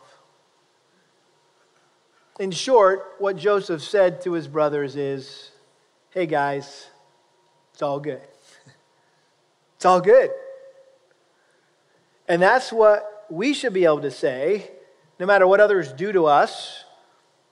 In 2.39 2.51
short, 2.51 3.13
what 3.19 3.37
Joseph 3.37 3.81
said 3.81 4.21
to 4.21 4.33
his 4.33 4.47
brothers 4.47 4.95
is 4.95 5.51
hey, 6.11 6.25
guys, 6.25 6.87
it's 7.73 7.81
all 7.81 7.99
good. 7.99 8.21
It's 9.75 9.85
all 9.85 9.99
good. 9.99 10.31
And 12.29 12.41
that's 12.41 12.71
what 12.71 13.25
we 13.29 13.53
should 13.53 13.73
be 13.73 13.83
able 13.83 13.99
to 13.99 14.11
say, 14.11 14.71
no 15.19 15.25
matter 15.25 15.45
what 15.45 15.59
others 15.59 15.91
do 15.91 16.13
to 16.13 16.25
us 16.25 16.85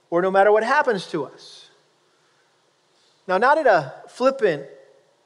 or 0.09 0.21
no 0.21 0.31
matter 0.31 0.49
what 0.49 0.63
happens 0.63 1.07
to 1.07 1.25
us. 1.25 1.69
Now, 3.27 3.37
not 3.37 3.57
in 3.57 3.67
a 3.67 3.93
flippant 4.07 4.65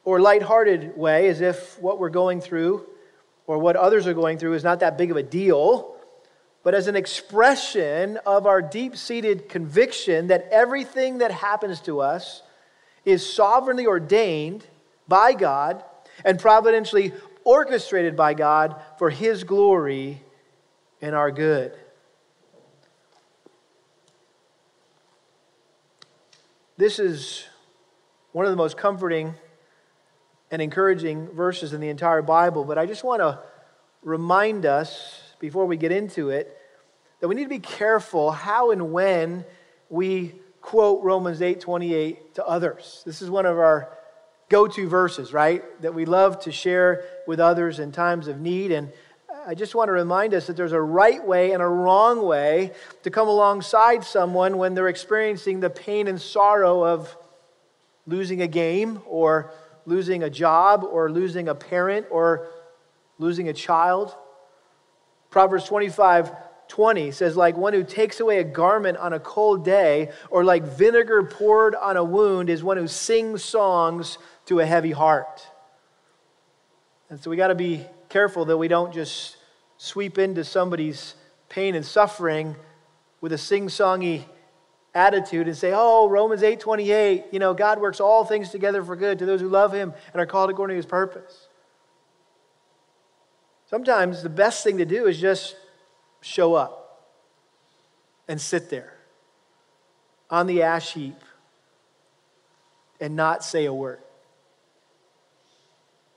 or 0.04 0.20
lighthearted 0.20 0.98
way, 0.98 1.28
as 1.28 1.42
if 1.42 1.80
what 1.80 2.00
we're 2.00 2.10
going 2.10 2.42
through 2.42 2.88
or 3.46 3.60
what 3.60 3.76
others 3.76 4.08
are 4.08 4.16
going 4.16 4.40
through 4.40 4.54
is 4.54 4.64
not 4.64 4.80
that 4.80 4.98
big 4.98 5.12
of 5.12 5.18
a 5.18 5.24
deal 5.24 5.95
but 6.66 6.74
as 6.74 6.88
an 6.88 6.96
expression 6.96 8.18
of 8.26 8.48
our 8.48 8.60
deep 8.60 8.98
seated 8.98 9.48
conviction 9.50 10.28
that 10.28 10.50
everything 10.52 11.20
that 11.20 11.32
happens 11.32 11.80
to 11.80 12.02
us 12.02 12.42
is 13.06 13.24
sovereignly 13.24 13.86
ordained 13.86 14.66
by 15.08 15.34
God 15.34 15.84
and 16.26 16.40
providentially 16.40 17.14
orchestrated 17.44 18.16
by 18.16 18.34
God 18.34 18.82
for 18.98 19.12
His 19.12 19.44
glory 19.44 20.24
and 21.04 21.14
our 21.14 21.30
good. 21.30 21.72
This 26.78 26.98
is 26.98 27.46
one 28.32 28.46
of 28.46 28.52
the 28.52 28.58
most 28.58 28.76
comforting 28.76 29.36
and 30.50 30.64
encouraging 30.64 31.28
verses 31.28 31.74
in 31.74 31.80
the 31.80 31.90
entire 31.90 32.24
Bible, 32.24 32.64
but 32.64 32.80
I 32.80 32.88
just 32.88 33.04
want 33.04 33.20
to 33.20 33.38
remind 34.02 34.66
us 34.66 35.22
before 35.40 35.66
we 35.66 35.78
get 35.78 35.92
into 35.92 36.30
it 36.30 36.58
that 37.20 37.28
we 37.28 37.36
need 37.36 37.44
to 37.44 37.50
be 37.50 37.60
careful 37.60 38.32
how 38.32 38.72
and 38.72 38.92
when 38.92 39.46
we 39.90 40.36
quote 40.62 41.04
Romans 41.04 41.42
8:28 41.42 42.34
to 42.36 42.46
others. 42.46 43.04
This 43.06 43.22
is 43.22 43.30
one 43.30 43.46
of 43.46 43.58
our 43.58 43.90
go-to 44.50 44.88
verses, 44.88 45.34
right? 45.34 45.64
That 45.82 45.94
we 45.94 46.06
love 46.06 46.40
to 46.42 46.52
share 46.52 47.04
with 47.28 47.40
others 47.40 47.80
in 47.80 47.92
times 47.92 48.28
of 48.28 48.40
need 48.40 48.72
and 48.72 48.92
I 49.48 49.54
just 49.54 49.76
want 49.76 49.90
to 49.90 49.92
remind 49.92 50.34
us 50.34 50.48
that 50.48 50.58
there's 50.58 50.72
a 50.72 50.82
right 50.82 51.24
way 51.24 51.52
and 51.52 51.62
a 51.62 51.68
wrong 51.68 52.26
way 52.26 52.72
to 53.04 53.12
come 53.12 53.28
alongside 53.28 54.04
someone 54.04 54.58
when 54.58 54.74
they're 54.74 54.88
experiencing 54.88 55.60
the 55.60 55.70
pain 55.70 56.08
and 56.08 56.20
sorrow 56.20 56.84
of 56.84 57.16
losing 58.08 58.42
a 58.42 58.48
game 58.48 59.02
or 59.06 59.52
losing 59.86 60.24
a 60.24 60.32
job 60.32 60.84
or 60.84 61.12
losing 61.12 61.48
a 61.48 61.54
parent 61.54 62.08
or 62.10 62.48
losing 63.20 63.48
a 63.48 63.54
child. 63.54 64.16
Proverbs 65.36 65.66
25 65.66 66.32
20 66.70 67.12
says, 67.12 67.36
like 67.36 67.58
one 67.58 67.74
who 67.74 67.84
takes 67.84 68.22
away 68.22 68.40
a 68.40 68.44
garment 68.46 68.98
on 68.98 69.12
a 69.12 69.20
cold 69.20 69.66
day, 69.66 70.10
or 70.30 70.46
like 70.46 70.64
vinegar 70.64 71.24
poured 71.24 71.76
on 71.76 71.98
a 71.98 72.04
wound, 72.06 72.50
is 72.50 72.64
one 72.64 72.78
who 72.78 72.88
sings 72.88 73.44
songs 73.44 74.18
to 74.46 74.62
a 74.62 74.66
heavy 74.66 74.92
heart. 74.92 75.46
And 77.10 77.22
so 77.22 77.30
we 77.30 77.36
got 77.36 77.50
to 77.50 77.56
be 77.56 77.86
careful 78.08 78.46
that 78.46 78.56
we 78.56 78.70
don't 78.70 78.94
just 78.94 79.36
sweep 79.78 80.18
into 80.18 80.46
somebody's 80.46 81.16
pain 81.50 81.76
and 81.76 81.86
suffering 81.86 82.56
with 83.20 83.34
a 83.34 83.38
sing-songy 83.38 84.24
attitude 84.94 85.48
and 85.48 85.58
say, 85.58 85.74
"Oh, 85.76 86.08
Romans 86.08 86.44
8:28, 86.44 87.26
you 87.32 87.40
know, 87.40 87.54
God 87.54 87.82
works 87.82 88.00
all 88.00 88.24
things 88.24 88.52
together 88.52 88.82
for 88.86 88.96
good 88.96 89.20
to 89.20 89.26
those 89.26 89.42
who 89.42 89.50
love 89.50 89.74
him 89.74 89.94
and 90.14 90.22
are 90.22 90.26
called 90.26 90.50
according 90.50 90.76
to 90.76 90.78
his 90.78 90.86
purpose." 90.86 91.45
Sometimes 93.70 94.22
the 94.22 94.30
best 94.30 94.64
thing 94.64 94.78
to 94.78 94.86
do 94.86 95.08
is 95.08 95.20
just 95.20 95.56
show 96.22 96.54
up 96.54 97.12
and 98.28 98.40
sit 98.40 98.70
there 98.70 98.94
on 100.30 100.48
the 100.48 100.64
ash 100.64 100.94
heap 100.94 101.16
and 103.00 103.16
not 103.16 103.44
say 103.44 103.66
a 103.66 103.74
word. 103.74 104.00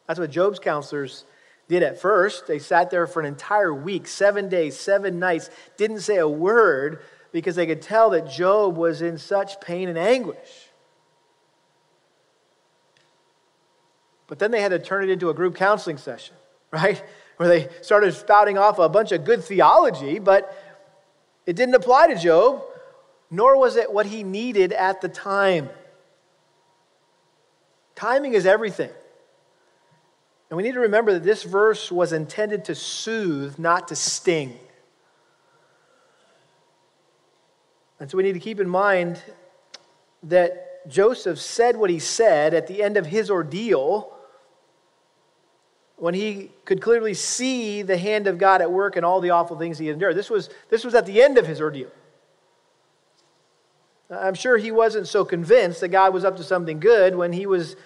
That's 0.07 0.19
what 0.19 0.31
Job's 0.31 0.59
counselors 0.59 1.25
did 1.69 1.83
at 1.83 2.00
first. 2.00 2.47
They 2.47 2.59
sat 2.59 2.90
there 2.90 3.07
for 3.07 3.21
an 3.21 3.26
entire 3.26 3.75
week, 3.75 4.07
seven 4.07 4.49
days, 4.49 4.78
seven 4.78 5.19
nights, 5.19 5.50
didn't 5.76 6.00
say 6.00 6.17
a 6.17 6.28
word 6.28 7.00
because 7.31 7.57
they 7.57 7.67
could 7.67 7.83
tell 7.83 8.11
that 8.11 8.31
Job 8.31 8.76
was 8.76 9.02
in 9.02 9.19
such 9.19 9.61
pain 9.61 9.88
and 9.88 9.99
anguish. 9.99 10.69
But 14.26 14.38
then 14.38 14.50
they 14.50 14.61
had 14.61 14.71
to 14.71 14.78
turn 14.78 15.05
it 15.05 15.11
into 15.11 15.31
a 15.31 15.35
group 15.35 15.57
counseling 15.57 15.99
session, 15.99 16.37
right? 16.71 17.02
Where 17.38 17.49
they 17.49 17.68
started 17.83 18.12
spouting 18.14 18.59
off 18.59 18.78
a 18.78 18.88
bunch 18.88 19.12
of 19.12 19.25
good 19.25 19.42
theology, 19.42 20.18
but 20.18 20.57
it 21.47 21.54
didn't 21.57 21.76
apply 21.76 22.09
to 22.09 22.16
Job, 22.16 22.62
nor 23.30 23.57
was 23.57 23.76
it 23.76 23.92
what 23.92 24.07
he 24.07 24.25
needed 24.25 24.73
at 24.73 25.00
the 25.00 25.09
time. 25.09 25.71
Timing 27.95 28.35
is 28.35 28.45
everything. 28.45 28.90
And 30.50 30.57
we 30.57 30.64
need 30.64 30.75
to 30.75 30.80
remember 30.80 31.12
that 31.12 31.23
this 31.23 31.45
verse 31.45 31.92
was 31.92 32.12
intended 32.12 32.64
to 32.66 32.75
soothe, 32.75 33.59
not 33.59 33.88
to 33.88 33.97
sting. 33.97 34.59
And 38.00 38.11
so 38.11 38.16
we 38.16 38.25
need 38.25 38.33
to 38.33 38.40
keep 38.40 38.59
in 38.59 38.68
mind 38.68 39.23
that 40.25 40.88
Joseph 40.88 41.38
said 41.38 41.76
what 41.76 41.90
he 41.90 42.00
said 42.00 42.52
at 42.52 42.66
the 42.66 42.83
end 42.83 42.97
of 42.97 43.07
his 43.07 43.30
ordeal 43.30 44.12
when 45.99 46.14
he 46.14 46.52
could 46.64 46.81
clearly 46.81 47.12
see 47.12 47.83
the 47.83 47.99
hand 47.99 48.26
of 48.28 48.38
God 48.38 48.62
at 48.62 48.71
work 48.71 48.97
and 48.97 49.05
all 49.05 49.21
the 49.21 49.31
awful 49.31 49.59
things 49.59 49.78
he 49.78 49.88
endured. 49.88 50.17
This 50.17 50.31
was, 50.31 50.49
this 50.71 50.85
was 50.85 50.95
at 50.95 51.07
the 51.07 51.21
end 51.21 51.38
of 51.38 51.47
his 51.47 51.61
ordeal. 51.61 51.90
I'm 54.11 54.35
sure 54.35 54.57
he 54.57 54.71
wasn't 54.71 55.07
so 55.07 55.25
convinced 55.25 55.81
that 55.81 55.88
God 55.88 56.14
was 56.14 56.25
up 56.25 56.37
to 56.37 56.45
something 56.45 56.81
good 56.81 57.14
when 57.14 57.33
he 57.33 57.47
was 57.47 57.76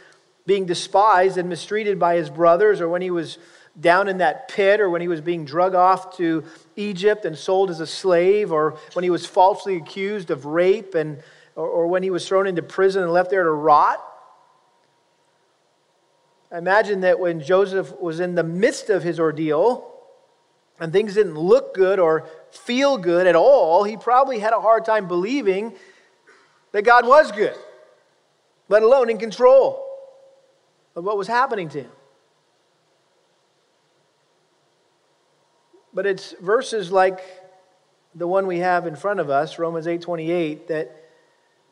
being 0.46 0.66
despised 0.66 1.38
and 1.38 1.48
mistreated 1.48 1.98
by 1.98 2.16
his 2.16 2.28
brothers, 2.28 2.80
or 2.80 2.88
when 2.88 3.02
he 3.02 3.10
was 3.10 3.38
down 3.80 4.08
in 4.08 4.18
that 4.18 4.48
pit, 4.48 4.80
or 4.80 4.90
when 4.90 5.00
he 5.00 5.08
was 5.08 5.20
being 5.20 5.44
drug 5.44 5.74
off 5.74 6.16
to 6.18 6.44
Egypt 6.76 7.24
and 7.24 7.36
sold 7.36 7.70
as 7.70 7.80
a 7.80 7.86
slave, 7.86 8.52
or 8.52 8.78
when 8.92 9.02
he 9.02 9.10
was 9.10 9.24
falsely 9.24 9.76
accused 9.76 10.30
of 10.30 10.44
rape, 10.44 10.94
and, 10.94 11.18
or, 11.56 11.66
or 11.66 11.86
when 11.86 12.02
he 12.02 12.10
was 12.10 12.28
thrown 12.28 12.46
into 12.46 12.62
prison 12.62 13.02
and 13.02 13.12
left 13.12 13.30
there 13.30 13.44
to 13.44 13.50
rot. 13.50 14.04
I 16.52 16.58
imagine 16.58 17.00
that 17.00 17.18
when 17.18 17.40
Joseph 17.40 17.98
was 17.98 18.20
in 18.20 18.34
the 18.34 18.42
midst 18.42 18.90
of 18.90 19.02
his 19.02 19.18
ordeal 19.18 19.90
and 20.78 20.92
things 20.92 21.14
didn't 21.14 21.38
look 21.38 21.72
good 21.74 21.98
or 21.98 22.28
feel 22.50 22.98
good 22.98 23.26
at 23.26 23.34
all, 23.34 23.84
he 23.84 23.96
probably 23.96 24.38
had 24.38 24.52
a 24.52 24.60
hard 24.60 24.84
time 24.84 25.08
believing 25.08 25.74
that 26.72 26.82
God 26.82 27.06
was 27.06 27.32
good, 27.32 27.56
let 28.68 28.82
alone 28.82 29.08
in 29.08 29.16
control 29.16 29.82
of 30.94 31.04
what 31.04 31.16
was 31.16 31.26
happening 31.26 31.70
to 31.70 31.82
him. 31.82 31.90
But 35.94 36.04
it's 36.06 36.32
verses 36.40 36.92
like 36.92 37.20
the 38.14 38.26
one 38.26 38.46
we 38.46 38.58
have 38.58 38.86
in 38.86 38.96
front 38.96 39.20
of 39.20 39.30
us, 39.30 39.58
Romans 39.58 39.86
8:28, 39.86 40.68
that 40.68 40.94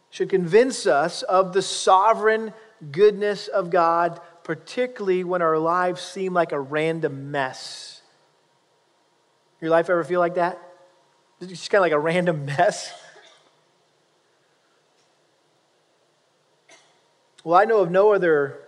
should 0.09 0.31
convince 0.31 0.87
us 0.87 1.23
of 1.23 1.53
the 1.53 1.63
sovereign 1.63 2.55
goodness 2.91 3.47
of 3.47 3.69
God 3.69 4.21
particularly 4.51 5.23
when 5.23 5.43
our 5.43 5.61
lives 5.61 6.03
seem 6.03 6.35
like 6.35 6.51
a 6.51 6.59
random 6.59 7.31
mess. 7.31 8.03
Your 9.61 9.71
life 9.71 9.89
ever 9.89 10.03
feel 10.03 10.19
like 10.19 10.35
that? 10.35 10.61
It's 11.41 11.51
just 11.51 11.71
kind 11.71 11.79
of 11.79 11.83
like 11.83 11.93
a 11.93 12.01
random 12.01 12.47
mess. 12.59 12.93
Well, 17.45 17.57
I 17.57 17.65
know 17.65 17.79
of 17.79 17.93
no 17.93 18.13
other 18.13 18.59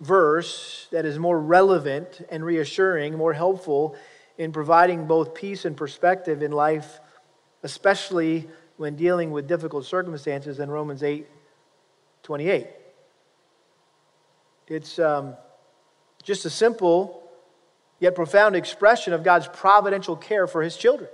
verse 0.00 0.88
that 0.90 1.04
is 1.04 1.18
more 1.18 1.38
relevant 1.38 2.26
and 2.30 2.42
reassuring, 2.42 3.14
more 3.18 3.34
helpful 3.34 3.96
in 4.38 4.52
providing 4.52 5.06
both 5.06 5.34
peace 5.34 5.66
and 5.66 5.76
perspective 5.76 6.42
in 6.42 6.50
life, 6.50 6.98
especially 7.62 8.48
when 8.78 8.96
dealing 8.96 9.32
with 9.32 9.46
difficult 9.46 9.84
circumstances 9.84 10.56
than 10.56 10.70
Romans 10.70 11.02
8 11.02 11.26
28. 12.22 12.83
It's 14.68 14.98
um, 14.98 15.34
just 16.22 16.44
a 16.46 16.50
simple 16.50 17.22
yet 18.00 18.14
profound 18.14 18.56
expression 18.56 19.12
of 19.12 19.22
God's 19.22 19.46
providential 19.48 20.16
care 20.16 20.46
for 20.46 20.62
his 20.62 20.76
children. 20.76 21.10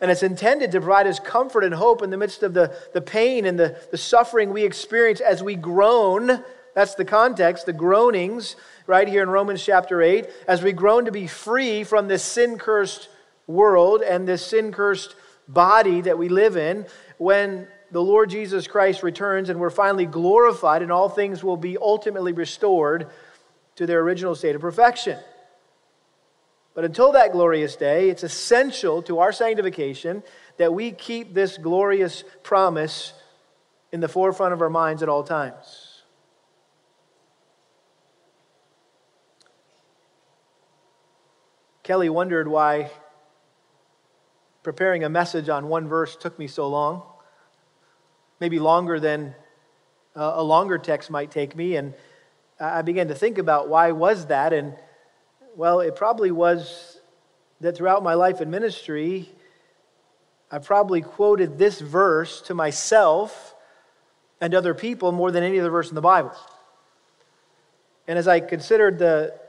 And 0.00 0.10
it's 0.10 0.22
intended 0.22 0.72
to 0.72 0.80
provide 0.80 1.06
us 1.06 1.20
comfort 1.20 1.64
and 1.64 1.74
hope 1.74 2.02
in 2.02 2.10
the 2.10 2.16
midst 2.16 2.42
of 2.42 2.54
the, 2.54 2.76
the 2.92 3.00
pain 3.00 3.44
and 3.44 3.58
the, 3.58 3.78
the 3.90 3.98
suffering 3.98 4.52
we 4.52 4.64
experience 4.64 5.20
as 5.20 5.42
we 5.42 5.54
groan. 5.54 6.42
That's 6.74 6.94
the 6.94 7.04
context, 7.04 7.66
the 7.66 7.72
groanings, 7.72 8.56
right 8.86 9.06
here 9.06 9.22
in 9.22 9.28
Romans 9.28 9.64
chapter 9.64 10.02
8, 10.02 10.28
as 10.48 10.62
we 10.62 10.72
groan 10.72 11.04
to 11.04 11.12
be 11.12 11.26
free 11.26 11.84
from 11.84 12.08
this 12.08 12.24
sin 12.24 12.58
cursed 12.58 13.08
world 13.46 14.02
and 14.02 14.26
this 14.26 14.44
sin 14.44 14.72
cursed 14.72 15.14
body 15.46 16.00
that 16.00 16.18
we 16.18 16.28
live 16.28 16.56
in. 16.56 16.86
When 17.18 17.68
the 17.94 18.02
Lord 18.02 18.28
Jesus 18.28 18.66
Christ 18.66 19.04
returns 19.04 19.50
and 19.50 19.60
we're 19.60 19.70
finally 19.70 20.04
glorified, 20.04 20.82
and 20.82 20.90
all 20.90 21.08
things 21.08 21.44
will 21.44 21.56
be 21.56 21.78
ultimately 21.78 22.32
restored 22.32 23.06
to 23.76 23.86
their 23.86 24.00
original 24.00 24.34
state 24.34 24.56
of 24.56 24.60
perfection. 24.60 25.16
But 26.74 26.84
until 26.84 27.12
that 27.12 27.30
glorious 27.30 27.76
day, 27.76 28.10
it's 28.10 28.24
essential 28.24 29.00
to 29.02 29.20
our 29.20 29.30
sanctification 29.30 30.24
that 30.56 30.74
we 30.74 30.90
keep 30.90 31.34
this 31.34 31.56
glorious 31.56 32.24
promise 32.42 33.12
in 33.92 34.00
the 34.00 34.08
forefront 34.08 34.52
of 34.52 34.60
our 34.60 34.70
minds 34.70 35.00
at 35.00 35.08
all 35.08 35.22
times. 35.22 36.02
Kelly 41.84 42.08
wondered 42.08 42.48
why 42.48 42.90
preparing 44.64 45.04
a 45.04 45.08
message 45.08 45.48
on 45.48 45.68
one 45.68 45.86
verse 45.86 46.16
took 46.16 46.36
me 46.40 46.48
so 46.48 46.66
long, 46.66 47.04
maybe 48.44 48.58
longer 48.58 49.00
than 49.00 49.34
uh, 50.14 50.32
a 50.34 50.42
longer 50.42 50.76
text 50.76 51.10
might 51.10 51.30
take 51.30 51.56
me. 51.56 51.76
And 51.76 51.94
I 52.60 52.82
began 52.82 53.08
to 53.08 53.14
think 53.14 53.38
about 53.38 53.70
why 53.70 53.92
was 53.92 54.26
that? 54.26 54.52
And 54.52 54.74
well, 55.56 55.80
it 55.80 55.96
probably 55.96 56.30
was 56.30 57.00
that 57.62 57.74
throughout 57.74 58.02
my 58.02 58.12
life 58.12 58.42
in 58.42 58.50
ministry, 58.50 59.30
I 60.50 60.58
probably 60.58 61.00
quoted 61.00 61.56
this 61.56 61.80
verse 61.80 62.42
to 62.42 62.54
myself 62.54 63.54
and 64.42 64.54
other 64.54 64.74
people 64.74 65.10
more 65.10 65.30
than 65.30 65.42
any 65.42 65.58
other 65.58 65.70
verse 65.70 65.88
in 65.88 65.94
the 65.94 66.02
Bible. 66.02 66.36
And 68.06 68.18
as 68.18 68.28
I 68.28 68.40
considered 68.40 68.98
the, 68.98 69.40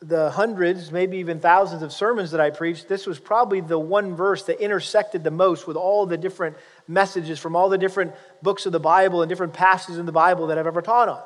the 0.00 0.30
hundreds, 0.30 0.92
maybe 0.92 1.16
even 1.16 1.40
thousands 1.40 1.82
of 1.82 1.92
sermons 1.92 2.30
that 2.30 2.40
I 2.40 2.50
preached, 2.50 2.86
this 2.86 3.08
was 3.08 3.18
probably 3.18 3.60
the 3.60 3.76
one 3.76 4.14
verse 4.14 4.44
that 4.44 4.60
intersected 4.60 5.24
the 5.24 5.32
most 5.32 5.66
with 5.66 5.76
all 5.76 6.06
the 6.06 6.16
different 6.16 6.56
messages 6.88 7.38
from 7.38 7.56
all 7.56 7.68
the 7.68 7.78
different 7.78 8.12
books 8.42 8.66
of 8.66 8.72
the 8.72 8.80
Bible 8.80 9.22
and 9.22 9.28
different 9.28 9.52
passages 9.52 9.98
in 9.98 10.06
the 10.06 10.12
Bible 10.12 10.48
that 10.48 10.58
I've 10.58 10.66
ever 10.66 10.82
taught 10.82 11.08
on. 11.08 11.22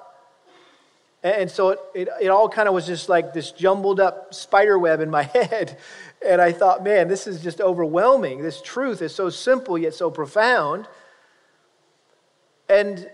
And 1.23 1.51
so 1.51 1.71
it, 1.71 1.81
it, 1.95 2.09
it 2.23 2.29
all 2.29 2.49
kind 2.49 2.69
of 2.69 2.75
was 2.75 2.87
just 2.87 3.09
like 3.09 3.33
this 3.33 3.51
jumbled 3.51 3.99
up 3.99 4.33
spider 4.33 4.79
web 4.79 5.01
in 5.01 5.11
my 5.11 5.23
head. 5.35 5.79
And 6.25 6.41
I 6.41 6.53
thought, 6.53 6.85
man, 6.85 7.09
this 7.09 7.27
is 7.27 7.43
just 7.43 7.61
overwhelming. 7.61 8.43
This 8.43 8.63
truth 8.63 9.03
is 9.03 9.15
so 9.15 9.31
simple 9.31 9.77
yet 9.77 9.95
so 9.95 10.11
profound. 10.11 10.87
And 12.69 13.11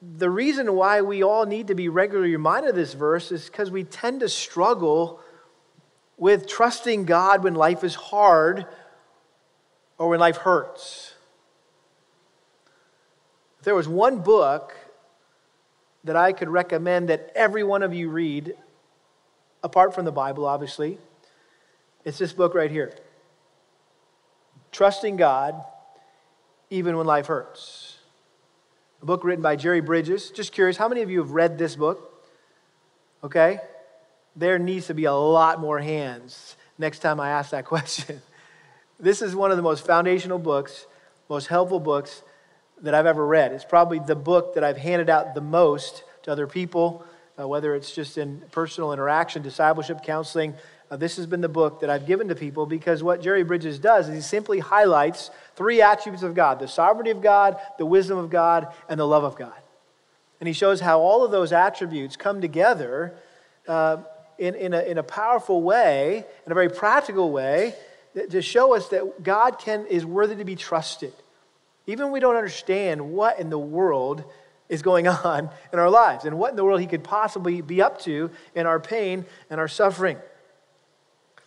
the 0.00 0.30
reason 0.30 0.74
why 0.74 1.00
we 1.00 1.22
all 1.24 1.44
need 1.44 1.66
to 1.68 1.74
be 1.74 1.88
regularly 1.88 2.32
reminded 2.32 2.70
of 2.70 2.76
this 2.76 2.94
verse 2.94 3.32
is 3.32 3.46
because 3.46 3.70
we 3.70 3.84
tend 3.84 4.20
to 4.20 4.28
struggle 4.28 5.20
with 6.16 6.46
trusting 6.46 7.04
God 7.04 7.42
when 7.42 7.54
life 7.54 7.82
is 7.82 7.94
hard 7.94 8.66
or 9.98 10.08
when 10.08 10.20
life 10.20 10.38
hurts. 10.38 11.14
If 13.58 13.64
there 13.64 13.74
was 13.74 13.88
one 13.88 14.20
book 14.20 14.74
that 16.04 16.16
I 16.16 16.32
could 16.32 16.48
recommend 16.48 17.08
that 17.08 17.32
every 17.34 17.64
one 17.64 17.82
of 17.82 17.92
you 17.92 18.08
read, 18.08 18.54
apart 19.62 19.94
from 19.94 20.04
the 20.04 20.12
Bible, 20.12 20.46
obviously, 20.46 20.98
it's 22.04 22.18
this 22.18 22.32
book 22.32 22.54
right 22.54 22.70
here 22.70 22.94
Trusting 24.70 25.16
God 25.16 25.62
Even 26.70 26.96
When 26.96 27.06
Life 27.06 27.26
Hurts. 27.26 27.98
A 29.02 29.06
book 29.06 29.22
written 29.24 29.42
by 29.42 29.56
Jerry 29.56 29.80
Bridges. 29.80 30.30
Just 30.30 30.52
curious, 30.52 30.76
how 30.76 30.88
many 30.88 31.02
of 31.02 31.10
you 31.10 31.18
have 31.18 31.30
read 31.30 31.58
this 31.58 31.76
book? 31.76 32.24
Okay? 33.22 33.60
There 34.34 34.58
needs 34.58 34.86
to 34.86 34.94
be 34.94 35.04
a 35.04 35.12
lot 35.12 35.60
more 35.60 35.78
hands 35.78 36.56
next 36.78 37.00
time 37.00 37.20
I 37.20 37.30
ask 37.30 37.50
that 37.50 37.64
question. 37.64 38.22
This 39.00 39.22
is 39.22 39.36
one 39.36 39.52
of 39.52 39.56
the 39.56 39.62
most 39.62 39.86
foundational 39.86 40.38
books, 40.40 40.86
most 41.28 41.46
helpful 41.46 41.78
books 41.78 42.22
that 42.82 42.94
I've 42.94 43.06
ever 43.06 43.24
read. 43.24 43.52
It's 43.52 43.64
probably 43.64 44.00
the 44.00 44.16
book 44.16 44.54
that 44.54 44.64
I've 44.64 44.76
handed 44.76 45.08
out 45.08 45.34
the 45.34 45.40
most 45.40 46.02
to 46.24 46.32
other 46.32 46.48
people, 46.48 47.04
uh, 47.38 47.46
whether 47.46 47.76
it's 47.76 47.92
just 47.92 48.18
in 48.18 48.42
personal 48.50 48.92
interaction, 48.92 49.42
discipleship, 49.42 50.02
counseling. 50.02 50.54
Uh, 50.90 50.96
this 50.96 51.16
has 51.16 51.26
been 51.26 51.40
the 51.40 51.48
book 51.48 51.80
that 51.80 51.90
I've 51.90 52.06
given 52.06 52.26
to 52.26 52.34
people 52.34 52.66
because 52.66 53.00
what 53.00 53.22
Jerry 53.22 53.44
Bridges 53.44 53.78
does 53.78 54.08
is 54.08 54.14
he 54.16 54.20
simply 54.20 54.58
highlights 54.58 55.30
three 55.54 55.80
attributes 55.80 56.24
of 56.24 56.34
God 56.34 56.58
the 56.58 56.66
sovereignty 56.66 57.10
of 57.12 57.22
God, 57.22 57.56
the 57.78 57.86
wisdom 57.86 58.18
of 58.18 58.30
God, 58.30 58.66
and 58.88 58.98
the 58.98 59.06
love 59.06 59.22
of 59.22 59.36
God. 59.36 59.52
And 60.40 60.48
he 60.48 60.52
shows 60.52 60.80
how 60.80 60.98
all 60.98 61.24
of 61.24 61.30
those 61.30 61.52
attributes 61.52 62.16
come 62.16 62.40
together 62.40 63.14
uh, 63.68 63.98
in, 64.38 64.56
in, 64.56 64.74
a, 64.74 64.80
in 64.80 64.98
a 64.98 65.02
powerful 65.04 65.62
way, 65.62 66.24
in 66.46 66.52
a 66.52 66.54
very 66.54 66.68
practical 66.68 67.30
way, 67.30 67.74
to 68.30 68.42
show 68.42 68.74
us 68.74 68.88
that 68.88 69.22
God 69.22 69.58
can, 69.58 69.86
is 69.86 70.04
worthy 70.04 70.36
to 70.36 70.44
be 70.44 70.56
trusted. 70.56 71.12
Even 71.86 72.06
when 72.06 72.12
we 72.12 72.20
don't 72.20 72.36
understand 72.36 73.12
what 73.12 73.38
in 73.38 73.50
the 73.50 73.58
world 73.58 74.24
is 74.68 74.82
going 74.82 75.08
on 75.08 75.50
in 75.72 75.78
our 75.78 75.90
lives 75.90 76.24
and 76.24 76.38
what 76.38 76.50
in 76.50 76.56
the 76.56 76.64
world 76.64 76.80
He 76.80 76.86
could 76.86 77.04
possibly 77.04 77.60
be 77.60 77.80
up 77.82 78.00
to 78.02 78.30
in 78.54 78.66
our 78.66 78.80
pain 78.80 79.24
and 79.50 79.60
our 79.60 79.68
suffering. 79.68 80.18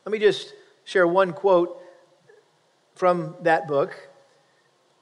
Let 0.05 0.11
me 0.11 0.19
just 0.19 0.53
share 0.83 1.05
one 1.05 1.33
quote 1.33 1.79
from 2.95 3.35
that 3.41 3.67
book. 3.67 3.95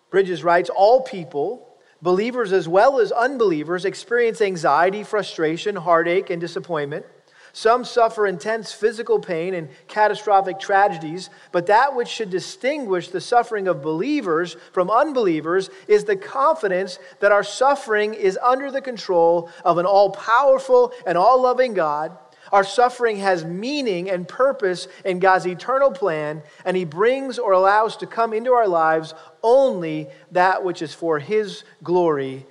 Bridges 0.10 0.43
writes 0.43 0.69
All 0.69 1.02
people, 1.02 1.67
believers 2.02 2.52
as 2.52 2.67
well 2.67 3.00
as 3.00 3.12
unbelievers, 3.12 3.86
experience 3.86 4.41
anxiety, 4.41 5.04
frustration, 5.04 5.76
heartache, 5.76 6.30
and 6.30 6.41
disappointment. 6.41 7.06
Some 7.53 7.83
suffer 7.83 8.27
intense 8.27 8.71
physical 8.71 9.19
pain 9.19 9.53
and 9.53 9.69
catastrophic 9.88 10.59
tragedies, 10.59 11.29
but 11.51 11.67
that 11.67 11.95
which 11.95 12.07
should 12.07 12.29
distinguish 12.29 13.09
the 13.09 13.21
suffering 13.21 13.67
of 13.67 13.81
believers 13.81 14.55
from 14.71 14.91
unbelievers 14.91 15.69
is 15.88 16.03
the 16.03 16.15
confidence 16.15 16.99
that 17.19 17.31
our 17.31 17.43
suffering 17.43 18.13
is 18.13 18.38
under 18.41 18.71
the 18.71 18.81
control 18.81 19.49
of 19.65 19.77
an 19.77 19.85
all 19.85 20.12
powerful 20.12 20.93
and 21.05 21.17
all 21.17 21.41
loving 21.41 21.73
God. 21.73 22.17
Our 22.51 22.63
suffering 22.63 23.17
has 23.17 23.45
meaning 23.45 24.09
and 24.09 24.27
purpose 24.27 24.88
in 25.05 25.19
God's 25.19 25.45
eternal 25.45 25.91
plan, 25.91 26.41
and 26.65 26.75
He 26.75 26.85
brings 26.85 27.38
or 27.38 27.51
allows 27.51 27.97
to 27.97 28.07
come 28.07 28.33
into 28.33 28.53
our 28.53 28.67
lives 28.67 29.13
only 29.43 30.07
that 30.31 30.63
which 30.63 30.81
is 30.81 30.93
for 30.93 31.19
His 31.19 31.63
glory 31.83 32.45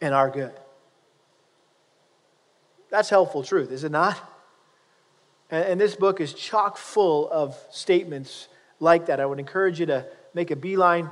and 0.00 0.14
our 0.14 0.30
good. 0.30 0.52
That's 2.90 3.10
helpful 3.10 3.42
truth, 3.42 3.70
is 3.70 3.84
it 3.84 3.92
not? 3.92 4.29
And, 5.50 5.80
this 5.80 5.96
book 5.96 6.20
is 6.20 6.32
chock 6.32 6.76
full 6.76 7.28
of 7.30 7.56
statements 7.70 8.48
like 8.78 9.06
that. 9.06 9.18
I 9.18 9.26
would 9.26 9.40
encourage 9.40 9.80
you 9.80 9.86
to 9.86 10.06
make 10.32 10.50
a 10.50 10.56
beeline 10.56 11.10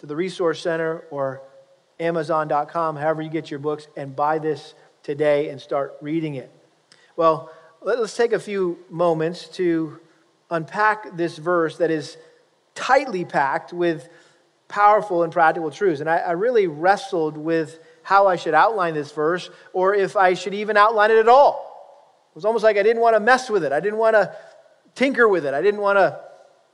to 0.00 0.06
the 0.06 0.14
Resource 0.14 0.60
Center 0.60 1.04
or 1.10 1.42
Amazon.com, 1.98 2.96
however 2.96 3.22
you 3.22 3.30
get 3.30 3.50
your 3.50 3.60
books, 3.60 3.86
and 3.96 4.14
buy 4.14 4.38
this 4.38 4.74
today 5.02 5.48
and 5.48 5.60
start 5.60 5.96
reading 6.00 6.34
it. 6.34 6.50
Well, 7.16 7.50
let's 7.80 8.16
take 8.16 8.32
a 8.32 8.38
few 8.38 8.78
moments 8.90 9.48
to 9.56 10.00
unpack 10.50 11.16
this 11.16 11.38
verse 11.38 11.78
that 11.78 11.90
is 11.90 12.18
tightly 12.74 13.24
packed 13.24 13.72
with 13.72 14.08
powerful 14.68 15.22
and 15.22 15.32
practical 15.32 15.70
truths. 15.70 16.00
And 16.00 16.10
I, 16.10 16.18
I 16.18 16.32
really 16.32 16.66
wrestled 16.66 17.36
with 17.36 17.78
how 18.02 18.26
I 18.26 18.36
should 18.36 18.54
outline 18.54 18.94
this 18.94 19.12
verse 19.12 19.48
or 19.72 19.94
if 19.94 20.16
I 20.16 20.34
should 20.34 20.54
even 20.54 20.76
outline 20.76 21.10
it 21.10 21.18
at 21.18 21.28
all. 21.28 21.71
It 22.32 22.34
was 22.34 22.46
almost 22.46 22.64
like 22.64 22.78
I 22.78 22.82
didn't 22.82 23.02
want 23.02 23.14
to 23.14 23.20
mess 23.20 23.50
with 23.50 23.62
it. 23.62 23.72
I 23.72 23.80
didn't 23.80 23.98
want 23.98 24.14
to 24.14 24.34
tinker 24.94 25.28
with 25.28 25.44
it. 25.44 25.52
I 25.52 25.60
didn't 25.60 25.80
want 25.80 25.98
to, 25.98 26.18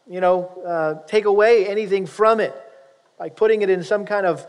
you 0.09 0.21
know, 0.21 0.47
uh, 0.64 1.07
take 1.09 1.25
away 1.25 1.66
anything 1.66 2.07
from 2.07 2.38
it 2.38 2.55
by 3.18 3.29
putting 3.29 3.62
it 3.62 3.68
in 3.68 3.83
some 3.83 4.07
kind 4.07 4.25
of 4.25 4.47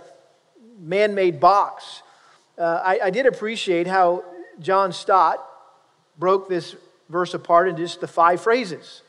man 0.79 1.15
made 1.15 1.39
box. 1.39 2.03
Uh, 2.59 2.81
I, 2.83 2.99
I 3.05 3.09
did 3.09 3.25
appreciate 3.25 3.87
how 3.87 4.23
John 4.59 4.91
Stott 4.91 5.43
broke 6.19 6.47
this 6.47 6.75
verse 7.09 7.33
apart 7.33 7.67
into 7.67 7.81
just 7.81 8.01
the 8.01 8.07
five 8.07 8.39
phrases 8.39 9.01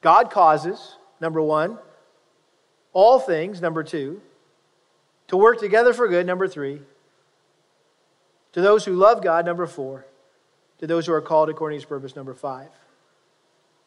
God 0.00 0.30
causes, 0.30 0.96
number 1.20 1.42
one, 1.42 1.78
all 2.92 3.18
things, 3.18 3.60
number 3.60 3.82
two, 3.82 4.20
to 5.26 5.36
work 5.36 5.58
together 5.58 5.92
for 5.92 6.06
good, 6.06 6.26
number 6.26 6.46
three, 6.46 6.80
to 8.52 8.60
those 8.60 8.84
who 8.84 8.92
love 8.92 9.24
God, 9.24 9.44
number 9.44 9.66
four, 9.66 10.06
to 10.78 10.86
those 10.86 11.06
who 11.06 11.12
are 11.12 11.20
called 11.20 11.48
according 11.48 11.78
to 11.78 11.82
his 11.82 11.88
purpose, 11.88 12.16
number 12.16 12.34
five. 12.34 12.68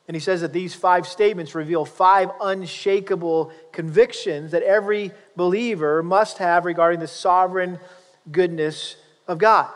And 0.08 0.16
he 0.16 0.20
says 0.20 0.42
that 0.42 0.54
these 0.54 0.74
five 0.74 1.06
statements 1.06 1.54
reveal 1.54 1.86
five 1.86 2.32
unshakable 2.42 3.52
convictions 3.72 4.52
that 4.52 4.64
every 4.64 5.12
believer 5.36 6.02
must 6.02 6.40
have 6.40 6.66
regarding 6.66 7.00
the 7.00 7.08
sovereign 7.08 7.80
goodness 8.32 8.96
of 9.28 9.38
God. 9.38 9.70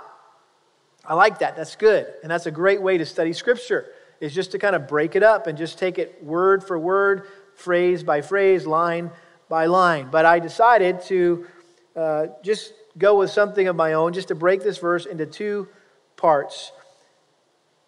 I 1.05 1.13
like 1.13 1.39
that. 1.39 1.55
That's 1.55 1.75
good. 1.75 2.07
And 2.23 2.31
that's 2.31 2.47
a 2.47 2.51
great 2.51 2.81
way 2.81 2.97
to 2.97 3.05
study 3.05 3.31
Scripture, 3.33 3.91
is 4.19 4.33
just 4.33 4.51
to 4.53 4.57
kind 4.57 4.75
of 4.75 4.87
break 4.87 5.15
it 5.15 5.21
up 5.21 5.45
and 5.45 5.55
just 5.55 5.77
take 5.77 5.99
it 5.99 6.23
word 6.23 6.63
for 6.63 6.79
word, 6.79 7.27
phrase 7.53 8.03
by 8.03 8.21
phrase, 8.21 8.65
line 8.65 9.11
by 9.49 9.67
line. 9.67 10.07
But 10.09 10.25
I 10.25 10.39
decided 10.39 11.01
to 11.03 11.47
uh, 11.95 12.27
just 12.41 12.73
go 12.97 13.19
with 13.19 13.29
something 13.29 13.67
of 13.67 13.75
my 13.75 13.93
own, 13.93 14.13
just 14.13 14.29
to 14.29 14.35
break 14.35 14.63
this 14.63 14.79
verse 14.79 15.05
into 15.05 15.27
two 15.27 15.67
parts. 16.15 16.71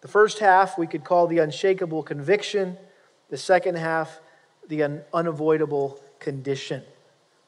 The 0.06 0.12
first 0.12 0.38
half 0.38 0.78
we 0.78 0.86
could 0.86 1.02
call 1.02 1.26
the 1.26 1.38
unshakable 1.38 2.04
conviction, 2.04 2.78
the 3.28 3.36
second 3.36 3.74
half, 3.74 4.20
the 4.68 4.84
un- 4.84 5.02
unavoidable 5.12 6.00
condition. 6.20 6.84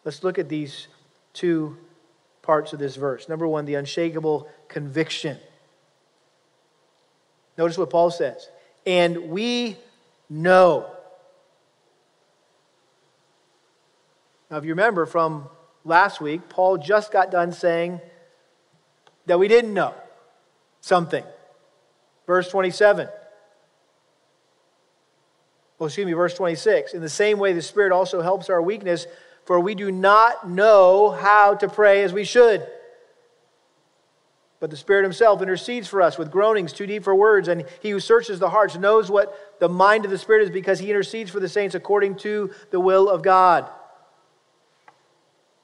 Let's 0.04 0.24
look 0.24 0.40
at 0.40 0.48
these 0.48 0.88
two 1.34 1.78
parts 2.42 2.72
of 2.72 2.80
this 2.80 2.96
verse. 2.96 3.28
Number 3.28 3.46
one, 3.46 3.64
the 3.64 3.76
unshakable 3.76 4.48
conviction. 4.66 5.38
Notice 7.56 7.78
what 7.78 7.90
Paul 7.90 8.10
says. 8.10 8.48
And 8.84 9.30
we 9.30 9.76
know. 10.28 10.90
Now, 14.50 14.56
if 14.56 14.64
you 14.64 14.70
remember 14.70 15.06
from 15.06 15.48
last 15.84 16.20
week, 16.20 16.48
Paul 16.48 16.76
just 16.76 17.12
got 17.12 17.30
done 17.30 17.52
saying 17.52 18.00
that 19.26 19.38
we 19.38 19.46
didn't 19.46 19.72
know 19.72 19.94
something. 20.80 21.22
Verse 22.28 22.48
27. 22.50 23.08
Well, 25.78 25.86
excuse 25.86 26.06
me, 26.06 26.12
verse 26.12 26.34
26. 26.34 26.92
In 26.92 27.00
the 27.00 27.08
same 27.08 27.38
way, 27.38 27.54
the 27.54 27.62
Spirit 27.62 27.90
also 27.90 28.20
helps 28.20 28.50
our 28.50 28.60
weakness, 28.60 29.06
for 29.46 29.58
we 29.58 29.74
do 29.74 29.90
not 29.90 30.46
know 30.46 31.10
how 31.10 31.54
to 31.54 31.68
pray 31.68 32.02
as 32.02 32.12
we 32.12 32.24
should. 32.24 32.66
But 34.60 34.68
the 34.68 34.76
Spirit 34.76 35.04
Himself 35.04 35.40
intercedes 35.40 35.88
for 35.88 36.02
us 36.02 36.18
with 36.18 36.30
groanings 36.30 36.74
too 36.74 36.86
deep 36.86 37.02
for 37.02 37.14
words, 37.14 37.48
and 37.48 37.64
He 37.80 37.90
who 37.90 38.00
searches 38.00 38.38
the 38.38 38.50
hearts 38.50 38.76
knows 38.76 39.10
what 39.10 39.56
the 39.58 39.68
mind 39.70 40.04
of 40.04 40.10
the 40.10 40.18
Spirit 40.18 40.42
is 40.42 40.50
because 40.50 40.80
He 40.80 40.90
intercedes 40.90 41.30
for 41.30 41.40
the 41.40 41.48
saints 41.48 41.74
according 41.74 42.16
to 42.16 42.50
the 42.70 42.80
will 42.80 43.08
of 43.08 43.22
God. 43.22 43.70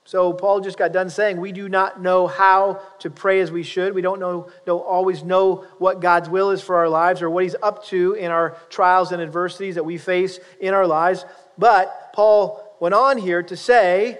So 0.07 0.35
Paul 0.35 0.61
just 0.61 0.77
got 0.77 0.93
done 0.93 1.09
saying 1.09 1.41
we 1.41 1.53
do 1.53 1.67
not 1.67 2.01
know 2.01 2.27
how 2.27 2.83
to 2.99 3.11
pray 3.11 3.41
as 3.41 3.51
we 3.51 3.63
should. 3.63 3.95
We 3.95 4.03
don't 4.03 4.21
know, 4.21 4.51
don't 4.67 4.81
always 4.81 5.23
know 5.23 5.67
what 5.79 6.01
God's 6.01 6.29
will 6.29 6.51
is 6.51 6.61
for 6.61 6.77
our 6.77 6.91
lives 6.91 7.23
or 7.23 7.31
what 7.31 7.45
he's 7.45 7.57
up 7.63 7.87
to 7.87 8.13
in 8.13 8.31
our 8.31 8.57
trials 8.69 9.13
and 9.13 9.23
adversities 9.23 9.77
that 9.77 9.85
we 9.85 9.97
face 9.97 10.39
in 10.61 10.75
our 10.75 10.87
lives. 10.87 11.25
But 11.57 12.13
Paul 12.13 12.77
went 12.81 12.95
on 12.95 13.17
here 13.17 13.43
to 13.45 13.57
say 13.57 14.19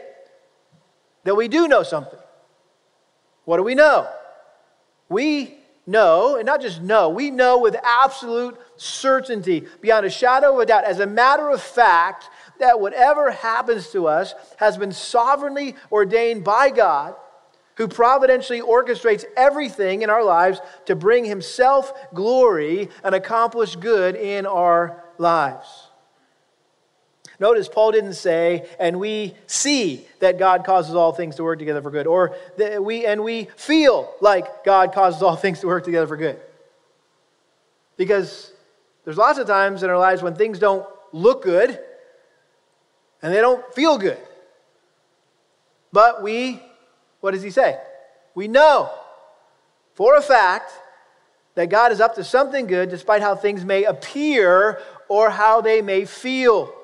that 1.25 1.35
we 1.35 1.49
do 1.49 1.69
know 1.69 1.83
something. 1.83 2.19
What 3.45 3.59
do 3.59 3.63
we 3.63 3.75
know? 3.75 4.09
We 5.11 5.59
know, 5.87 6.37
and 6.37 6.47
not 6.47 6.63
just 6.63 6.81
know, 6.81 7.11
we 7.11 7.31
know 7.31 7.59
with 7.59 7.77
absolute 7.83 8.59
certainty, 8.77 9.67
beyond 9.83 10.07
a 10.07 10.11
shadow 10.11 10.55
of 10.55 10.61
a 10.61 10.67
doubt, 10.67 10.85
as 10.85 10.99
a 10.99 11.07
matter 11.07 11.51
of 11.51 11.61
fact, 11.61 12.31
that 12.61 12.81
whatever 12.81 13.31
happens 13.31 13.91
to 13.91 14.07
us 14.07 14.35
has 14.57 14.77
been 14.77 14.93
sovereignly 14.93 15.77
ordained 15.91 16.45
by 16.45 16.71
God, 16.71 17.15
who 17.77 17.89
providentially 17.89 18.61
orchestrates 18.61 19.25
everything 19.37 20.03
in 20.03 20.11
our 20.11 20.23
lives 20.23 20.61
to 20.87 20.95
bring 20.95 21.25
himself 21.25 21.93
glory 22.15 22.89
and 23.03 23.15
accomplish 23.15 23.75
good 23.77 24.15
in 24.15 24.47
our 24.47 25.03
lives. 25.19 25.89
Notice 27.41 27.69
Paul 27.69 27.91
didn't 27.91 28.15
say, 28.15 28.69
and 28.79 29.01
we 29.01 29.35
see 29.49 30.07
that 30.21 30.39
God 30.39 30.65
causes 30.65 30.95
all 30.95 31.13
things 31.13 31.35
to 31.37 31.43
work 31.43 31.59
together 31.59 31.83
for 31.83 31.91
good, 31.91 32.07
or 32.07 32.37
that 32.59 32.83
we 32.85 33.05
and 33.07 33.25
we 33.25 33.49
feel 33.57 34.13
like 34.21 34.65
God 34.65 34.93
causes 34.93 35.21
all 35.21 35.35
things 35.35 35.59
to 35.61 35.67
work 35.67 35.85
together 35.85 36.07
for 36.07 36.17
good. 36.17 36.41
Because 37.97 38.53
there's 39.05 39.19
lots 39.19 39.39
of 39.39 39.49
times 39.49 39.83
in 39.83 39.91
our 39.91 39.99
lives 39.99 40.23
when 40.23 40.37
things 40.37 40.61
don't 40.61 40.87
look 41.13 41.43
good, 41.43 41.79
and 43.25 43.33
they 43.33 43.41
don't 43.41 43.65
feel 43.75 43.97
good. 43.97 44.19
But 45.93 46.23
we, 46.23 46.63
what 47.21 47.31
does 47.31 47.43
he 47.43 47.51
say? 47.51 47.81
We 48.35 48.49
know 48.49 48.91
for 49.95 50.17
a 50.17 50.21
fact 50.21 50.71
that 51.55 51.71
God 51.71 51.91
is 51.91 52.03
up 52.03 52.17
to 52.17 52.25
something 52.25 52.67
good 52.67 52.91
despite 52.91 53.23
how 53.23 53.35
things 53.35 53.65
may 53.65 53.85
appear 53.85 54.79
or 55.09 55.31
how 55.31 55.63
they 55.63 55.81
may 55.81 56.05
feel. 56.05 56.75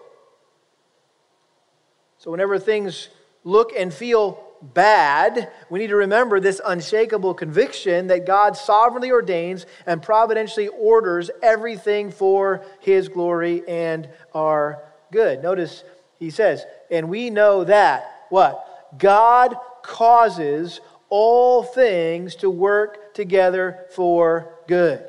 So, 2.17 2.31
whenever 2.31 2.59
things 2.59 3.09
look 3.45 3.73
and 3.77 3.93
feel 3.93 4.43
bad, 4.63 5.51
we 5.69 5.79
need 5.79 5.89
to 5.89 5.97
remember 5.97 6.41
this 6.41 6.61
unshakable 6.65 7.35
conviction 7.35 8.07
that 8.07 8.27
God 8.27 8.57
sovereignly 8.57 9.11
ordains 9.11 9.67
and 9.85 10.03
providentially 10.03 10.69
orders 10.69 11.31
everything 11.43 12.11
for 12.11 12.65
his 12.81 13.09
glory 13.09 13.63
and 13.69 14.09
our 14.33 14.83
good. 15.13 15.43
Notice 15.43 15.85
he 16.21 16.31
says, 16.31 16.65
and 16.91 17.09
we 17.09 17.31
know 17.31 17.65
that, 17.65 18.27
what? 18.29 18.95
God 18.99 19.57
causes 19.83 20.81
all 21.09 21.63
things 21.63 22.37
to 22.37 22.51
work 22.51 23.15
together 23.15 23.87
for 23.95 24.55
good. 24.69 25.05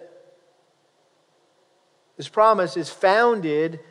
This 2.15 2.29
promise 2.29 2.77
is 2.77 2.89
founded 2.89 3.81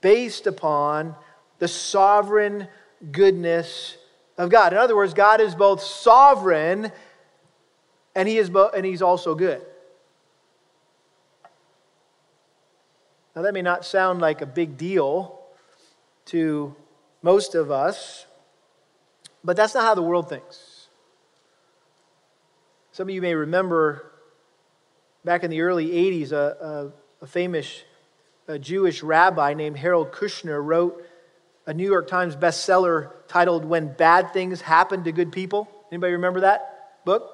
based 0.00 0.46
upon 0.46 1.14
the 1.58 1.68
sovereign 1.68 2.66
goodness 3.10 3.98
of 4.38 4.48
God. 4.48 4.72
In 4.72 4.78
other 4.78 4.96
words, 4.96 5.12
God 5.12 5.40
is 5.40 5.54
both 5.54 5.82
sovereign 5.82 6.90
and 8.14 8.28
he 8.28 8.38
is 8.38 8.48
bo- 8.48 8.70
and 8.74 8.86
he's 8.86 9.02
also 9.02 9.34
good. 9.34 9.60
Now 13.36 13.42
that 13.42 13.54
may 13.54 13.62
not 13.62 13.84
sound 13.84 14.20
like 14.20 14.40
a 14.40 14.46
big 14.46 14.76
deal 14.76 15.41
to 16.26 16.74
most 17.22 17.54
of 17.54 17.70
us, 17.70 18.26
but 19.44 19.56
that's 19.56 19.74
not 19.74 19.84
how 19.84 19.94
the 19.94 20.02
world 20.02 20.28
thinks. 20.28 20.88
Some 22.92 23.08
of 23.08 23.14
you 23.14 23.22
may 23.22 23.34
remember 23.34 24.12
back 25.24 25.44
in 25.44 25.50
the 25.50 25.62
early 25.62 25.88
80s, 25.88 26.32
a, 26.32 26.92
a, 27.20 27.24
a 27.24 27.26
famous 27.26 27.82
a 28.48 28.58
Jewish 28.58 29.02
rabbi 29.02 29.54
named 29.54 29.76
Harold 29.76 30.12
Kushner 30.12 30.62
wrote 30.62 31.06
a 31.66 31.72
New 31.72 31.88
York 31.88 32.08
Times 32.08 32.34
bestseller 32.34 33.12
titled 33.28 33.64
When 33.64 33.92
Bad 33.92 34.32
Things 34.32 34.60
Happen 34.60 35.04
to 35.04 35.12
Good 35.12 35.32
People. 35.32 35.68
Anybody 35.90 36.14
remember 36.14 36.40
that 36.40 37.04
book? 37.04 37.30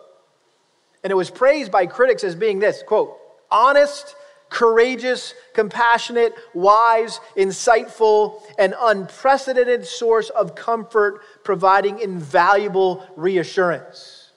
And 1.02 1.10
it 1.10 1.14
was 1.14 1.30
praised 1.30 1.72
by 1.72 1.86
critics 1.86 2.24
as 2.24 2.34
being 2.34 2.58
this 2.58 2.82
quote, 2.82 3.16
honest 3.50 4.14
courageous, 4.50 5.34
compassionate, 5.54 6.34
wise, 6.54 7.20
insightful, 7.36 8.42
and 8.58 8.74
unprecedented 8.78 9.86
source 9.86 10.30
of 10.30 10.54
comfort, 10.54 11.20
providing 11.44 11.98
invaluable 12.00 13.06
reassurance. 13.16 14.30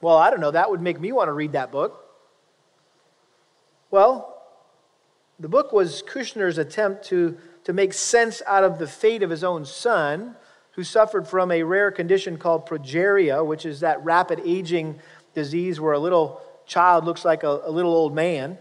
Well, 0.00 0.16
I 0.16 0.30
don't 0.30 0.40
know, 0.40 0.50
that 0.50 0.70
would 0.70 0.80
make 0.80 1.00
me 1.00 1.12
want 1.12 1.28
to 1.28 1.32
read 1.32 1.52
that 1.52 1.70
book. 1.70 1.98
Well, 3.90 4.42
the 5.38 5.48
book 5.48 5.72
was 5.72 6.02
Kushner's 6.02 6.58
attempt 6.58 7.04
to, 7.06 7.36
to 7.64 7.72
make 7.72 7.92
sense 7.92 8.42
out 8.46 8.64
of 8.64 8.78
the 8.78 8.86
fate 8.86 9.22
of 9.22 9.30
his 9.30 9.44
own 9.44 9.64
son, 9.64 10.36
who 10.72 10.82
suffered 10.82 11.28
from 11.28 11.50
a 11.50 11.62
rare 11.62 11.90
condition 11.90 12.38
called 12.38 12.66
progeria, 12.66 13.44
which 13.44 13.66
is 13.66 13.80
that 13.80 14.02
rapid 14.04 14.40
aging 14.44 14.98
disease 15.34 15.78
where 15.80 15.92
a 15.92 15.98
little 15.98 16.40
child 16.66 17.04
looks 17.04 17.24
like 17.24 17.42
a, 17.42 17.62
a 17.64 17.70
little 17.70 17.92
old 17.92 18.14
man. 18.14 18.58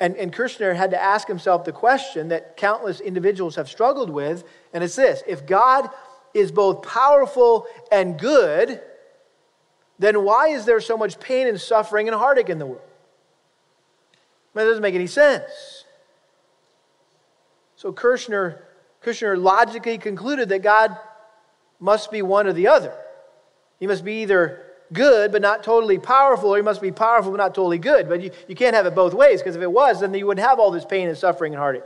And, 0.00 0.16
and 0.16 0.32
Kushner 0.32 0.74
had 0.74 0.90
to 0.90 1.02
ask 1.02 1.28
himself 1.28 1.64
the 1.64 1.72
question 1.72 2.28
that 2.28 2.56
countless 2.56 3.00
individuals 3.00 3.56
have 3.56 3.68
struggled 3.68 4.10
with, 4.10 4.44
and 4.72 4.82
it's 4.82 4.96
this 4.96 5.22
if 5.26 5.46
God 5.46 5.88
is 6.32 6.50
both 6.50 6.82
powerful 6.82 7.66
and 7.92 8.18
good, 8.18 8.80
then 9.98 10.24
why 10.24 10.48
is 10.48 10.64
there 10.64 10.80
so 10.80 10.96
much 10.96 11.20
pain 11.20 11.46
and 11.46 11.60
suffering 11.60 12.08
and 12.08 12.16
heartache 12.16 12.50
in 12.50 12.58
the 12.58 12.66
world? 12.66 12.82
That 14.54 14.64
doesn't 14.64 14.82
make 14.82 14.94
any 14.94 15.06
sense. 15.06 15.84
So 17.76 17.92
Kushner, 17.92 18.62
Kushner 19.02 19.40
logically 19.40 19.98
concluded 19.98 20.48
that 20.48 20.62
God 20.62 20.96
must 21.78 22.10
be 22.10 22.22
one 22.22 22.46
or 22.46 22.52
the 22.52 22.68
other. 22.68 22.94
He 23.78 23.86
must 23.86 24.04
be 24.04 24.22
either 24.22 24.63
good 24.92 25.32
but 25.32 25.42
not 25.42 25.62
totally 25.62 25.98
powerful, 25.98 26.50
or 26.50 26.56
he 26.56 26.62
must 26.62 26.82
be 26.82 26.92
powerful 26.92 27.30
but 27.30 27.38
not 27.38 27.54
totally 27.54 27.78
good. 27.78 28.08
But 28.08 28.22
you, 28.22 28.30
you 28.48 28.54
can't 28.54 28.74
have 28.74 28.86
it 28.86 28.94
both 28.94 29.14
ways, 29.14 29.40
because 29.40 29.56
if 29.56 29.62
it 29.62 29.72
was, 29.72 30.00
then 30.00 30.14
you 30.14 30.26
wouldn't 30.26 30.46
have 30.46 30.58
all 30.58 30.70
this 30.70 30.84
pain 30.84 31.08
and 31.08 31.16
suffering 31.16 31.54
and 31.54 31.60
heartache. 31.60 31.84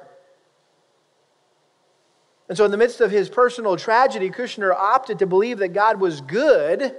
And 2.49 2.57
so, 2.57 2.65
in 2.65 2.71
the 2.71 2.77
midst 2.77 3.01
of 3.01 3.11
his 3.11 3.29
personal 3.29 3.77
tragedy, 3.77 4.31
Kushner 4.31 4.75
opted 4.75 5.19
to 5.19 5.27
believe 5.27 5.59
that 5.59 5.69
God 5.69 6.01
was 6.01 6.21
good, 6.23 6.95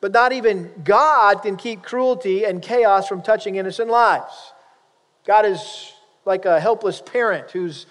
but 0.00 0.12
not 0.12 0.32
even 0.32 0.72
God 0.84 1.42
can 1.42 1.56
keep 1.56 1.82
cruelty 1.82 2.44
and 2.44 2.60
chaos 2.60 3.06
from 3.06 3.22
touching 3.22 3.56
innocent 3.56 3.88
lives. 3.88 4.52
God 5.24 5.46
is 5.46 5.92
like 6.24 6.44
a 6.44 6.60
helpless 6.60 7.00
parent 7.00 7.52
who's 7.52 7.86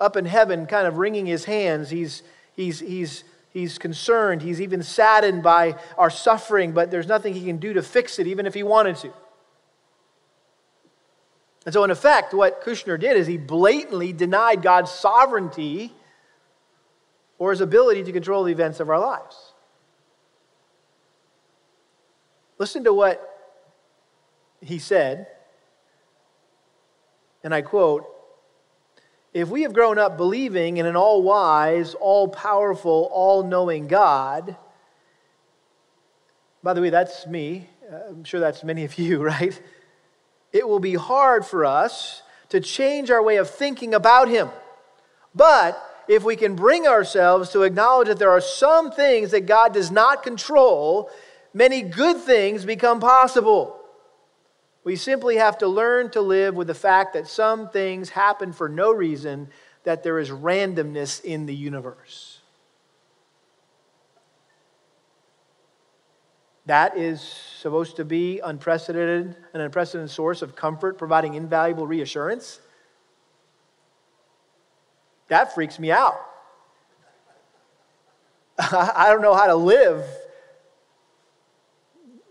up 0.00 0.16
in 0.16 0.24
heaven, 0.24 0.66
kind 0.66 0.86
of 0.86 0.98
wringing 0.98 1.26
his 1.26 1.44
hands. 1.44 1.90
He's, 1.90 2.22
he's, 2.54 2.80
he's, 2.80 3.24
he's 3.50 3.78
concerned. 3.78 4.42
He's 4.42 4.60
even 4.60 4.82
saddened 4.82 5.42
by 5.42 5.76
our 5.96 6.10
suffering, 6.10 6.72
but 6.72 6.90
there's 6.90 7.06
nothing 7.06 7.34
he 7.34 7.44
can 7.44 7.58
do 7.58 7.72
to 7.74 7.82
fix 7.82 8.18
it, 8.18 8.26
even 8.26 8.46
if 8.46 8.54
he 8.54 8.62
wanted 8.62 8.96
to. 8.96 9.12
And 11.64 11.72
so, 11.72 11.84
in 11.84 11.90
effect, 11.90 12.32
what 12.32 12.62
Kushner 12.62 12.98
did 12.98 13.16
is 13.16 13.26
he 13.26 13.36
blatantly 13.36 14.12
denied 14.12 14.62
God's 14.62 14.90
sovereignty 14.90 15.92
or 17.38 17.50
his 17.50 17.60
ability 17.60 18.04
to 18.04 18.12
control 18.12 18.44
the 18.44 18.52
events 18.52 18.80
of 18.80 18.88
our 18.90 18.98
lives. 18.98 19.52
Listen 22.58 22.84
to 22.84 22.92
what 22.92 23.22
he 24.60 24.78
said, 24.78 25.26
and 27.44 27.54
I 27.54 27.62
quote 27.62 28.06
If 29.34 29.48
we 29.48 29.62
have 29.62 29.72
grown 29.72 29.98
up 29.98 30.16
believing 30.16 30.78
in 30.78 30.86
an 30.86 30.96
all 30.96 31.22
wise, 31.22 31.94
all 31.94 32.28
powerful, 32.28 33.08
all 33.12 33.42
knowing 33.42 33.86
God, 33.86 34.56
by 36.62 36.72
the 36.72 36.80
way, 36.80 36.90
that's 36.90 37.26
me. 37.26 37.68
Uh, 37.90 37.96
I'm 38.08 38.24
sure 38.24 38.40
that's 38.40 38.64
many 38.64 38.84
of 38.84 38.98
you, 38.98 39.22
right? 39.22 39.60
it 40.52 40.66
will 40.66 40.80
be 40.80 40.94
hard 40.94 41.44
for 41.44 41.64
us 41.64 42.22
to 42.48 42.60
change 42.60 43.10
our 43.10 43.22
way 43.22 43.36
of 43.36 43.50
thinking 43.50 43.94
about 43.94 44.28
Him. 44.28 44.48
But 45.34 45.82
if 46.08 46.24
we 46.24 46.36
can 46.36 46.56
bring 46.56 46.86
ourselves 46.86 47.50
to 47.50 47.62
acknowledge 47.62 48.08
that 48.08 48.18
there 48.18 48.30
are 48.30 48.40
some 48.40 48.90
things 48.90 49.30
that 49.32 49.46
God 49.46 49.74
does 49.74 49.90
not 49.90 50.22
control, 50.22 51.10
many 51.52 51.82
good 51.82 52.16
things 52.18 52.64
become 52.64 53.00
possible. 53.00 53.77
We 54.88 54.96
simply 54.96 55.36
have 55.36 55.58
to 55.58 55.68
learn 55.68 56.08
to 56.12 56.22
live 56.22 56.54
with 56.54 56.68
the 56.68 56.74
fact 56.74 57.12
that 57.12 57.28
some 57.28 57.68
things 57.68 58.08
happen 58.08 58.54
for 58.54 58.70
no 58.70 58.90
reason, 58.90 59.50
that 59.84 60.02
there 60.02 60.18
is 60.18 60.30
randomness 60.30 61.22
in 61.22 61.44
the 61.44 61.54
universe. 61.54 62.40
That 66.64 66.96
is 66.96 67.20
supposed 67.20 67.96
to 67.96 68.06
be 68.06 68.40
unprecedented, 68.42 69.36
an 69.52 69.60
unprecedented 69.60 70.10
source 70.10 70.40
of 70.40 70.56
comfort, 70.56 70.96
providing 70.96 71.34
invaluable 71.34 71.86
reassurance. 71.86 72.58
That 75.28 75.54
freaks 75.54 75.78
me 75.78 75.90
out. 75.90 76.18
I 78.58 79.08
don't 79.10 79.20
know 79.20 79.34
how 79.34 79.48
to 79.48 79.54
live 79.54 80.02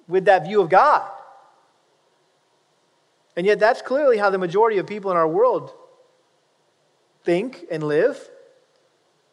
with 0.08 0.26
that 0.26 0.43
view 0.48 0.60
of 0.60 0.70
God. 0.70 1.12
And 3.38 3.45
yet, 3.45 3.60
that's 3.60 3.84
clearly 3.84 4.17
how 4.17 4.32
the 4.32 4.39
majority 4.39 4.80
of 4.80 4.88
people 4.88 5.12
in 5.12 5.17
our 5.17 5.28
world 5.28 5.71
think 7.23 7.65
and 7.69 7.84
live. 7.84 8.17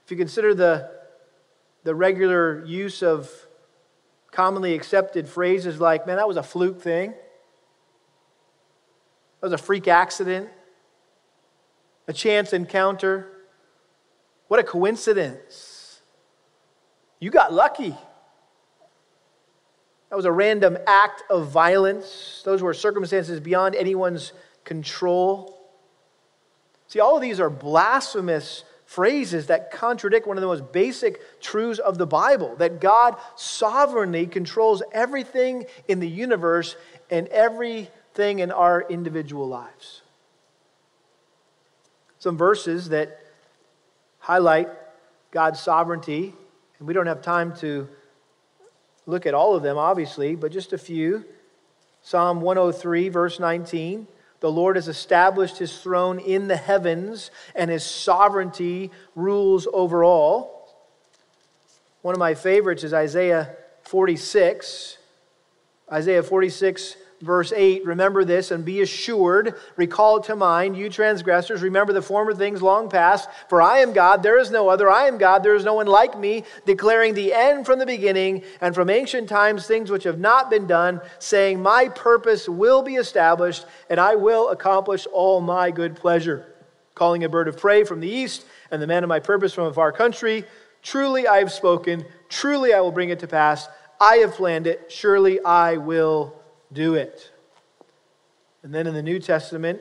If 0.04 0.10
you 0.10 0.18
consider 0.18 0.54
the, 0.54 0.90
the 1.84 1.94
regular 1.94 2.62
use 2.66 3.02
of 3.02 3.30
commonly 4.30 4.74
accepted 4.74 5.26
phrases 5.26 5.80
like, 5.80 6.06
man, 6.06 6.16
that 6.16 6.28
was 6.28 6.36
a 6.36 6.42
fluke 6.42 6.82
thing. 6.82 7.12
That 9.40 9.46
was 9.46 9.52
a 9.54 9.58
freak 9.58 9.88
accident, 9.88 10.50
a 12.06 12.12
chance 12.12 12.52
encounter. 12.52 13.30
What 14.48 14.60
a 14.60 14.64
coincidence. 14.64 16.02
You 17.20 17.30
got 17.30 17.54
lucky. 17.54 17.96
That 20.14 20.18
was 20.18 20.26
a 20.26 20.30
random 20.30 20.78
act 20.86 21.24
of 21.28 21.48
violence. 21.48 22.40
Those 22.44 22.62
were 22.62 22.72
circumstances 22.72 23.40
beyond 23.40 23.74
anyone's 23.74 24.32
control. 24.62 25.58
See, 26.86 27.00
all 27.00 27.16
of 27.16 27.20
these 27.20 27.40
are 27.40 27.50
blasphemous 27.50 28.62
phrases 28.86 29.48
that 29.48 29.72
contradict 29.72 30.28
one 30.28 30.36
of 30.36 30.40
the 30.40 30.46
most 30.46 30.70
basic 30.72 31.40
truths 31.40 31.80
of 31.80 31.98
the 31.98 32.06
Bible 32.06 32.54
that 32.58 32.80
God 32.80 33.16
sovereignly 33.34 34.28
controls 34.28 34.84
everything 34.92 35.66
in 35.88 35.98
the 35.98 36.08
universe 36.08 36.76
and 37.10 37.26
everything 37.26 38.38
in 38.38 38.52
our 38.52 38.82
individual 38.82 39.48
lives. 39.48 40.02
Some 42.20 42.36
verses 42.36 42.90
that 42.90 43.18
highlight 44.20 44.68
God's 45.32 45.58
sovereignty, 45.58 46.32
and 46.78 46.86
we 46.86 46.94
don't 46.94 47.08
have 47.08 47.20
time 47.20 47.56
to 47.56 47.88
look 49.06 49.26
at 49.26 49.34
all 49.34 49.54
of 49.54 49.62
them, 49.62 49.76
obviously, 49.78 50.34
but 50.34 50.52
just 50.52 50.72
a 50.72 50.78
few. 50.78 51.24
Psalm 52.02 52.40
103, 52.40 53.08
verse 53.08 53.40
19. 53.40 54.06
The 54.40 54.52
Lord 54.52 54.76
has 54.76 54.88
established 54.88 55.56
his 55.56 55.78
throne 55.78 56.18
in 56.18 56.48
the 56.48 56.56
heavens, 56.56 57.30
and 57.54 57.70
his 57.70 57.84
sovereignty 57.84 58.90
rules 59.14 59.66
over 59.72 60.04
all. 60.04 60.68
One 62.02 62.14
of 62.14 62.18
my 62.18 62.34
favorites 62.34 62.84
is 62.84 62.92
Isaiah 62.92 63.56
46. 63.84 64.98
Isaiah 65.90 66.22
46, 66.22 66.96
verse 67.24 67.52
8 67.54 67.84
Remember 67.84 68.24
this 68.24 68.50
and 68.50 68.64
be 68.64 68.82
assured, 68.82 69.54
recall 69.76 70.18
it 70.18 70.24
to 70.24 70.36
mind, 70.36 70.76
you 70.76 70.88
transgressors, 70.88 71.62
remember 71.62 71.92
the 71.92 72.02
former 72.02 72.34
things 72.34 72.62
long 72.62 72.88
past. 72.88 73.28
For 73.48 73.60
I 73.60 73.78
am 73.78 73.92
God, 73.92 74.22
there 74.22 74.38
is 74.38 74.50
no 74.50 74.68
other. 74.68 74.90
I 74.90 75.06
am 75.06 75.18
God, 75.18 75.42
there 75.42 75.54
is 75.54 75.64
no 75.64 75.74
one 75.74 75.86
like 75.86 76.18
me, 76.18 76.44
declaring 76.66 77.14
the 77.14 77.32
end 77.32 77.66
from 77.66 77.78
the 77.78 77.86
beginning 77.86 78.44
and 78.60 78.74
from 78.74 78.90
ancient 78.90 79.28
times 79.28 79.66
things 79.66 79.90
which 79.90 80.04
have 80.04 80.20
not 80.20 80.50
been 80.50 80.66
done, 80.66 81.00
saying, 81.18 81.60
My 81.60 81.88
purpose 81.88 82.48
will 82.48 82.82
be 82.82 82.96
established, 82.96 83.66
and 83.90 83.98
I 83.98 84.14
will 84.14 84.50
accomplish 84.50 85.06
all 85.12 85.40
my 85.40 85.70
good 85.70 85.96
pleasure. 85.96 86.46
Calling 86.94 87.24
a 87.24 87.28
bird 87.28 87.48
of 87.48 87.56
prey 87.56 87.84
from 87.84 88.00
the 88.00 88.08
east, 88.08 88.44
and 88.70 88.80
the 88.80 88.86
man 88.86 89.02
of 89.02 89.08
my 89.08 89.20
purpose 89.20 89.52
from 89.52 89.66
a 89.66 89.72
far 89.72 89.92
country. 89.92 90.44
Truly 90.82 91.26
I 91.26 91.38
have 91.38 91.50
spoken, 91.50 92.04
truly 92.28 92.74
I 92.74 92.80
will 92.80 92.92
bring 92.92 93.08
it 93.08 93.20
to 93.20 93.26
pass. 93.26 93.68
I 94.00 94.16
have 94.16 94.34
planned 94.34 94.66
it, 94.66 94.92
surely 94.92 95.42
I 95.42 95.78
will 95.78 96.43
do 96.74 96.94
it. 96.94 97.30
And 98.62 98.74
then 98.74 98.86
in 98.86 98.94
the 98.94 99.02
New 99.02 99.18
Testament, 99.18 99.80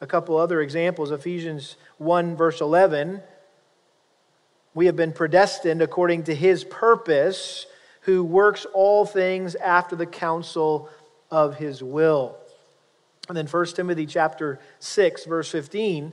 a 0.00 0.06
couple 0.06 0.36
other 0.36 0.60
examples 0.60 1.10
Ephesians 1.10 1.76
1, 1.98 2.36
verse 2.36 2.60
11. 2.60 3.20
We 4.74 4.86
have 4.86 4.96
been 4.96 5.12
predestined 5.12 5.82
according 5.82 6.24
to 6.24 6.34
his 6.34 6.64
purpose, 6.64 7.66
who 8.02 8.24
works 8.24 8.66
all 8.72 9.04
things 9.04 9.54
after 9.54 9.94
the 9.94 10.06
counsel 10.06 10.88
of 11.30 11.56
his 11.56 11.82
will. 11.82 12.36
And 13.28 13.36
then 13.36 13.46
1 13.46 13.66
Timothy 13.66 14.06
chapter 14.06 14.58
6, 14.80 15.24
verse 15.26 15.50
15, 15.50 16.12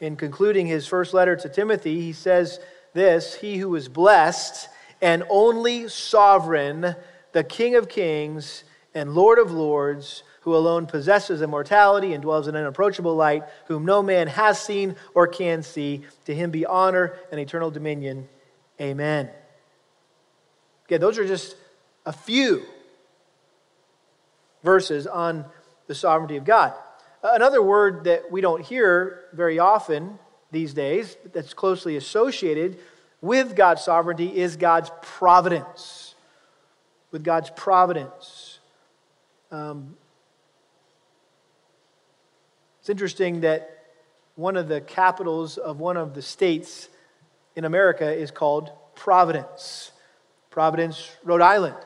in 0.00 0.16
concluding 0.16 0.66
his 0.66 0.86
first 0.86 1.14
letter 1.14 1.36
to 1.36 1.48
Timothy, 1.48 2.00
he 2.00 2.12
says 2.12 2.58
this 2.94 3.34
He 3.36 3.58
who 3.58 3.74
is 3.76 3.88
blessed 3.88 4.68
and 5.00 5.22
only 5.28 5.88
sovereign, 5.88 6.96
the 7.32 7.44
King 7.44 7.76
of 7.76 7.88
kings 7.88 8.64
and 8.94 9.14
Lord 9.14 9.38
of 9.38 9.50
lords, 9.52 10.22
who 10.42 10.54
alone 10.54 10.86
possesses 10.86 11.42
immortality 11.42 12.12
and 12.14 12.22
dwells 12.22 12.48
in 12.48 12.56
unapproachable 12.56 13.14
light, 13.14 13.44
whom 13.66 13.84
no 13.84 14.02
man 14.02 14.26
has 14.26 14.60
seen 14.60 14.96
or 15.14 15.26
can 15.26 15.62
see. 15.62 16.02
To 16.24 16.34
him 16.34 16.50
be 16.50 16.64
honor 16.64 17.14
and 17.30 17.40
eternal 17.40 17.70
dominion. 17.70 18.28
Amen. 18.80 19.28
Again, 20.86 21.00
those 21.00 21.18
are 21.18 21.26
just 21.26 21.56
a 22.06 22.12
few 22.12 22.62
verses 24.64 25.06
on 25.06 25.44
the 25.86 25.94
sovereignty 25.94 26.36
of 26.36 26.44
God. 26.44 26.72
Another 27.22 27.62
word 27.62 28.04
that 28.04 28.30
we 28.32 28.40
don't 28.40 28.64
hear 28.64 29.24
very 29.32 29.58
often 29.58 30.18
these 30.50 30.72
days 30.72 31.16
that's 31.32 31.54
closely 31.54 31.96
associated 31.96 32.78
with 33.20 33.54
God's 33.54 33.82
sovereignty 33.82 34.36
is 34.36 34.56
God's 34.56 34.90
providence. 35.02 36.14
With 37.10 37.22
God's 37.22 37.50
providence. 37.50 38.49
Um, 39.52 39.96
it's 42.78 42.88
interesting 42.88 43.40
that 43.40 43.84
one 44.36 44.56
of 44.56 44.68
the 44.68 44.80
capitals 44.80 45.58
of 45.58 45.80
one 45.80 45.96
of 45.96 46.14
the 46.14 46.22
states 46.22 46.88
in 47.56 47.64
America 47.64 48.12
is 48.12 48.30
called 48.30 48.70
Providence, 48.94 49.90
Providence, 50.50 51.10
Rhode 51.24 51.42
Island. 51.42 51.76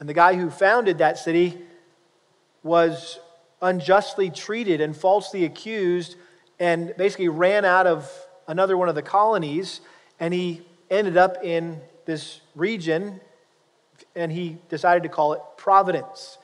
And 0.00 0.08
the 0.08 0.14
guy 0.14 0.34
who 0.34 0.48
founded 0.48 0.98
that 0.98 1.18
city 1.18 1.58
was 2.62 3.20
unjustly 3.60 4.30
treated 4.30 4.80
and 4.80 4.96
falsely 4.96 5.44
accused 5.44 6.16
and 6.58 6.94
basically 6.96 7.28
ran 7.28 7.66
out 7.66 7.86
of 7.86 8.10
another 8.48 8.78
one 8.78 8.88
of 8.88 8.94
the 8.94 9.02
colonies. 9.02 9.82
And 10.18 10.32
he 10.32 10.62
ended 10.90 11.18
up 11.18 11.44
in 11.44 11.80
this 12.06 12.40
region 12.54 13.20
and 14.16 14.32
he 14.32 14.56
decided 14.70 15.02
to 15.02 15.08
call 15.10 15.34
it 15.34 15.40
Providence 15.56 16.38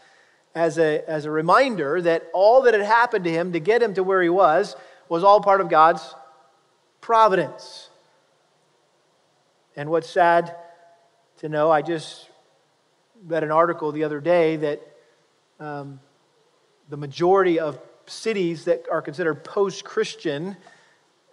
as 0.59 0.77
a, 0.77 1.09
as 1.09 1.25
a 1.25 1.31
reminder 1.31 2.03
that 2.03 2.29
all 2.33 2.63
that 2.63 2.75
had 2.75 2.83
happened 2.83 3.25
to 3.25 3.31
him 3.31 3.53
to 3.53 3.61
get 3.61 3.81
him 3.81 3.95
to 3.95 4.03
where 4.03 4.21
he 4.21 4.29
was 4.29 4.75
was 5.09 5.23
all 5.23 5.41
part 5.41 5.61
of 5.61 5.69
God's 5.69 6.03
providence. 7.01 7.89
And 9.77 9.89
what's 9.89 10.11
sad 10.11 10.57
to 11.39 11.49
know, 11.49 11.71
I 11.71 11.83
just 11.83 12.29
read 13.25 13.45
an 13.45 13.53
article 13.53 13.93
the 13.93 14.03
other 14.03 14.21
day 14.21 14.57
that 14.57 14.83
um, 15.61 16.01
the 16.89 16.97
majority 16.97 17.61
of 17.61 17.79
cities 18.07 18.65
that 18.65 18.87
are 18.91 19.01
considered 19.01 19.45
post 19.45 19.85
Christian 19.85 20.57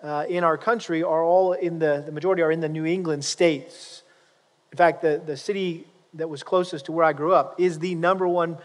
uh, 0.03 0.25
in 0.29 0.43
our 0.43 0.55
country 0.55 1.01
are 1.01 1.23
all 1.23 1.53
in 1.53 1.79
the, 1.79 2.03
the 2.05 2.11
majority 2.11 2.43
are 2.43 2.51
in 2.51 2.59
the 2.59 2.69
New 2.69 2.85
England 2.85 3.25
states. 3.25 4.03
In 4.71 4.77
fact, 4.77 5.01
the, 5.01 5.19
the 5.25 5.35
city 5.35 5.87
that 6.13 6.29
was 6.29 6.43
closest 6.43 6.85
to 6.85 6.91
where 6.91 7.05
I 7.05 7.13
grew 7.13 7.33
up 7.33 7.59
is 7.59 7.79
the 7.79 7.95
number 7.95 8.27
one 8.27 8.57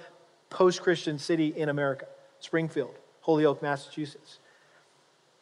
post 0.50 0.82
Christian 0.82 1.18
city 1.18 1.54
in 1.56 1.68
America 1.68 2.06
Springfield, 2.40 2.94
Holyoke, 3.20 3.62
Massachusetts. 3.62 4.38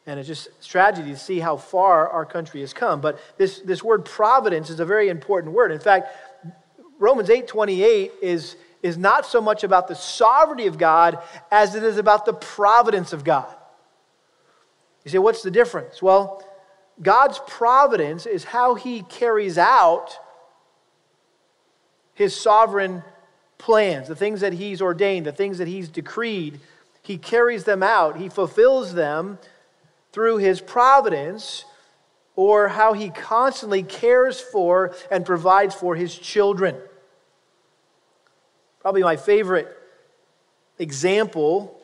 And 0.05 0.19
it's 0.19 0.27
just 0.27 0.67
tragedy 0.67 1.11
to 1.11 1.17
see 1.17 1.39
how 1.39 1.57
far 1.57 2.07
our 2.09 2.25
country 2.25 2.61
has 2.61 2.73
come. 2.73 3.01
But 3.01 3.19
this, 3.37 3.59
this 3.59 3.83
word 3.83 4.05
providence 4.05 4.69
is 4.69 4.79
a 4.79 4.85
very 4.85 5.09
important 5.09 5.53
word. 5.53 5.71
In 5.71 5.79
fact, 5.79 6.15
Romans 6.97 7.29
8 7.29 7.47
28 7.47 8.13
is, 8.21 8.55
is 8.81 8.97
not 8.97 9.25
so 9.25 9.41
much 9.41 9.63
about 9.63 9.87
the 9.87 9.95
sovereignty 9.95 10.67
of 10.67 10.77
God 10.77 11.19
as 11.51 11.75
it 11.75 11.83
is 11.83 11.97
about 11.97 12.25
the 12.25 12.33
providence 12.33 13.13
of 13.13 13.23
God. 13.23 13.55
You 15.05 15.11
say, 15.11 15.17
what's 15.17 15.41
the 15.41 15.51
difference? 15.51 16.01
Well, 16.01 16.43
God's 17.01 17.39
providence 17.47 18.25
is 18.25 18.43
how 18.43 18.75
he 18.75 19.03
carries 19.03 19.57
out 19.57 20.17
his 22.13 22.35
sovereign 22.35 23.01
plans, 23.59 24.07
the 24.07 24.15
things 24.15 24.41
that 24.41 24.53
he's 24.53 24.81
ordained, 24.81 25.27
the 25.27 25.31
things 25.31 25.59
that 25.59 25.67
he's 25.67 25.87
decreed. 25.87 26.59
He 27.03 27.17
carries 27.17 27.65
them 27.65 27.83
out, 27.83 28.17
he 28.17 28.29
fulfills 28.29 28.95
them 28.95 29.37
through 30.11 30.37
his 30.37 30.59
providence, 30.59 31.65
or 32.35 32.69
how 32.69 32.93
he 32.93 33.09
constantly 33.09 33.83
cares 33.83 34.39
for 34.39 34.95
and 35.11 35.25
provides 35.25 35.75
for 35.75 35.95
his 35.95 36.17
children. 36.17 36.75
Probably 38.79 39.03
my 39.03 39.17
favorite 39.17 39.67
example 40.79 41.79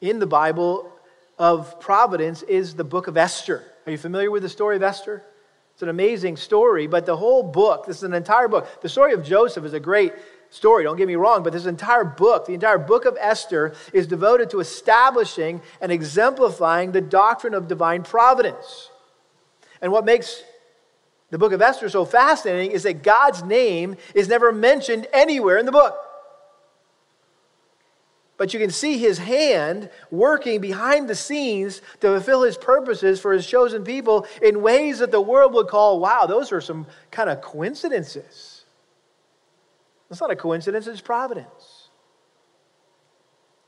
in 0.00 0.18
the 0.18 0.26
Bible 0.26 0.92
of 1.38 1.78
providence 1.78 2.42
is 2.42 2.74
the 2.74 2.84
book 2.84 3.06
of 3.06 3.16
Esther. 3.16 3.62
Are 3.86 3.92
you 3.92 3.98
familiar 3.98 4.30
with 4.30 4.42
the 4.42 4.48
story 4.48 4.74
of 4.76 4.82
Esther? 4.82 5.22
It's 5.74 5.82
an 5.82 5.88
amazing 5.88 6.36
story, 6.36 6.88
but 6.88 7.06
the 7.06 7.16
whole 7.16 7.44
book, 7.44 7.86
this 7.86 7.98
is 7.98 8.02
an 8.02 8.14
entire 8.14 8.48
book. 8.48 8.82
The 8.82 8.88
story 8.88 9.12
of 9.12 9.22
Joseph 9.22 9.64
is 9.64 9.74
a 9.74 9.80
great 9.80 10.12
story, 10.50 10.84
don't 10.84 10.96
get 10.96 11.06
me 11.06 11.16
wrong, 11.16 11.42
but 11.42 11.52
this 11.52 11.66
entire 11.66 12.04
book, 12.04 12.46
the 12.46 12.54
entire 12.54 12.78
book 12.78 13.04
of 13.04 13.16
Esther, 13.20 13.74
is 13.92 14.06
devoted 14.06 14.50
to 14.50 14.60
establishing 14.60 15.60
and 15.80 15.92
exemplifying 15.92 16.92
the 16.92 17.00
doctrine 17.00 17.54
of 17.54 17.68
divine 17.68 18.02
providence. 18.02 18.90
And 19.80 19.92
what 19.92 20.04
makes 20.04 20.42
the 21.30 21.38
book 21.38 21.52
of 21.52 21.60
Esther 21.60 21.88
so 21.88 22.04
fascinating 22.04 22.70
is 22.70 22.84
that 22.84 23.02
God's 23.02 23.42
name 23.42 23.96
is 24.14 24.28
never 24.28 24.52
mentioned 24.52 25.06
anywhere 25.12 25.58
in 25.58 25.66
the 25.66 25.72
book 25.72 25.96
but 28.38 28.54
you 28.54 28.60
can 28.60 28.70
see 28.70 28.96
his 28.96 29.18
hand 29.18 29.90
working 30.10 30.60
behind 30.60 31.08
the 31.08 31.14
scenes 31.14 31.82
to 32.00 32.06
fulfill 32.06 32.42
his 32.42 32.56
purposes 32.56 33.20
for 33.20 33.32
his 33.32 33.46
chosen 33.46 33.84
people 33.84 34.26
in 34.40 34.62
ways 34.62 35.00
that 35.00 35.10
the 35.10 35.20
world 35.20 35.52
would 35.52 35.66
call, 35.66 36.00
wow, 36.00 36.24
those 36.24 36.52
are 36.52 36.60
some 36.60 36.86
kind 37.10 37.28
of 37.28 37.42
coincidences. 37.42 38.57
It's 40.10 40.20
not 40.20 40.30
a 40.30 40.36
coincidence, 40.36 40.86
it's 40.86 41.00
providence. 41.00 41.88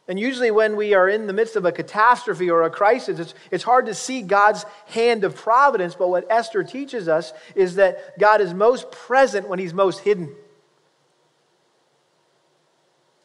And 0.09 0.18
usually, 0.18 0.50
when 0.50 0.74
we 0.74 0.94
are 0.94 1.09
in 1.09 1.29
the 1.29 1.33
midst 1.33 1.55
of 1.55 1.64
a 1.64 1.70
catastrophe 1.70 2.50
or 2.50 2.62
a 2.62 2.70
crisis, 2.70 3.20
it's, 3.20 3.35
it's 3.53 3.62
hard 3.62 3.87
to 3.87 3.94
see 3.94 4.22
God's 4.22 4.66
hand 4.87 5.22
of 5.22 5.37
providence. 5.37 5.94
But 5.94 6.09
what 6.09 6.26
Esther 6.29 6.64
teaches 6.64 7.07
us 7.07 7.33
is 7.55 7.76
that 7.76 8.18
God 8.18 8.40
is 8.40 8.53
most 8.53 8.90
present 8.90 9.48
when 9.48 9.61
he's 9.61 9.72
most 9.72 10.00
hidden. 10.00 10.35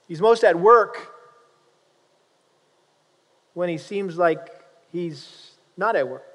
He's 0.08 0.22
most 0.22 0.44
at 0.44 0.60
work 0.60 1.12
when 3.56 3.70
he 3.70 3.80
seems 3.80 4.18
like 4.18 4.50
he's 4.92 5.52
not 5.78 5.96
at 5.96 6.08
work. 6.08 6.35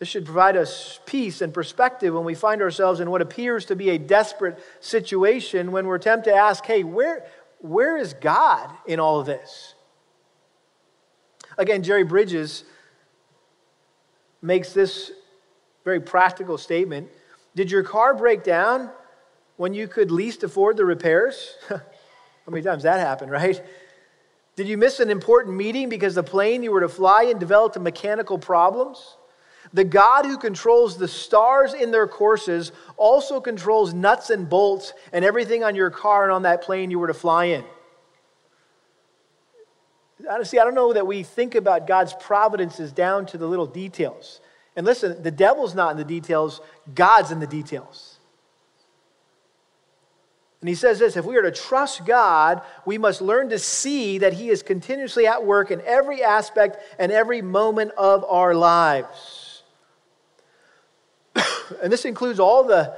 This 0.00 0.08
should 0.08 0.24
provide 0.24 0.56
us 0.56 0.98
peace 1.04 1.42
and 1.42 1.52
perspective 1.52 2.14
when 2.14 2.24
we 2.24 2.34
find 2.34 2.62
ourselves 2.62 3.00
in 3.00 3.10
what 3.10 3.20
appears 3.20 3.66
to 3.66 3.76
be 3.76 3.90
a 3.90 3.98
desperate 3.98 4.58
situation 4.80 5.72
when 5.72 5.86
we're 5.86 5.98
tempted 5.98 6.30
to 6.30 6.36
ask, 6.36 6.64
hey, 6.64 6.84
where, 6.84 7.26
where 7.58 7.98
is 7.98 8.14
God 8.14 8.70
in 8.86 8.98
all 8.98 9.20
of 9.20 9.26
this? 9.26 9.74
Again, 11.58 11.82
Jerry 11.82 12.02
Bridges 12.02 12.64
makes 14.40 14.72
this 14.72 15.12
very 15.84 16.00
practical 16.00 16.56
statement 16.56 17.08
Did 17.54 17.70
your 17.70 17.82
car 17.82 18.14
break 18.14 18.42
down 18.42 18.90
when 19.58 19.74
you 19.74 19.86
could 19.86 20.10
least 20.10 20.42
afford 20.42 20.78
the 20.78 20.84
repairs? 20.86 21.56
How 21.68 21.80
many 22.48 22.62
times 22.62 22.84
that 22.84 23.00
happened, 23.00 23.30
right? 23.30 23.62
Did 24.56 24.66
you 24.66 24.78
miss 24.78 24.98
an 24.98 25.10
important 25.10 25.56
meeting 25.56 25.90
because 25.90 26.14
the 26.14 26.22
plane 26.22 26.62
you 26.62 26.72
were 26.72 26.80
to 26.80 26.88
fly 26.88 27.24
in 27.24 27.38
developed 27.38 27.78
mechanical 27.78 28.38
problems? 28.38 29.18
The 29.72 29.84
God 29.84 30.24
who 30.24 30.36
controls 30.36 30.98
the 30.98 31.06
stars 31.06 31.74
in 31.74 31.92
their 31.92 32.08
courses 32.08 32.72
also 32.96 33.40
controls 33.40 33.94
nuts 33.94 34.30
and 34.30 34.48
bolts 34.48 34.92
and 35.12 35.24
everything 35.24 35.62
on 35.62 35.76
your 35.76 35.90
car 35.90 36.24
and 36.24 36.32
on 36.32 36.42
that 36.42 36.62
plane 36.62 36.90
you 36.90 36.98
were 36.98 37.06
to 37.06 37.14
fly 37.14 37.46
in. 37.46 37.64
Honestly, 40.28 40.58
I 40.58 40.64
don't 40.64 40.74
know 40.74 40.92
that 40.92 41.06
we 41.06 41.22
think 41.22 41.54
about 41.54 41.86
God's 41.86 42.12
providences 42.14 42.92
down 42.92 43.26
to 43.26 43.38
the 43.38 43.46
little 43.46 43.66
details. 43.66 44.40
And 44.76 44.84
listen, 44.84 45.22
the 45.22 45.30
devil's 45.30 45.74
not 45.74 45.92
in 45.92 45.96
the 45.96 46.04
details, 46.04 46.60
God's 46.94 47.30
in 47.30 47.40
the 47.40 47.46
details. 47.46 48.18
And 50.60 50.68
he 50.68 50.74
says 50.74 50.98
this 50.98 51.16
if 51.16 51.24
we 51.24 51.36
are 51.36 51.42
to 51.42 51.50
trust 51.50 52.04
God, 52.04 52.62
we 52.84 52.98
must 52.98 53.22
learn 53.22 53.48
to 53.50 53.58
see 53.58 54.18
that 54.18 54.34
He 54.34 54.50
is 54.50 54.62
continuously 54.62 55.26
at 55.26 55.44
work 55.44 55.70
in 55.70 55.80
every 55.82 56.22
aspect 56.22 56.76
and 56.98 57.10
every 57.10 57.40
moment 57.40 57.92
of 57.92 58.24
our 58.24 58.54
lives. 58.54 59.39
And 61.82 61.92
this 61.92 62.04
includes 62.04 62.40
all 62.40 62.64
the, 62.64 62.94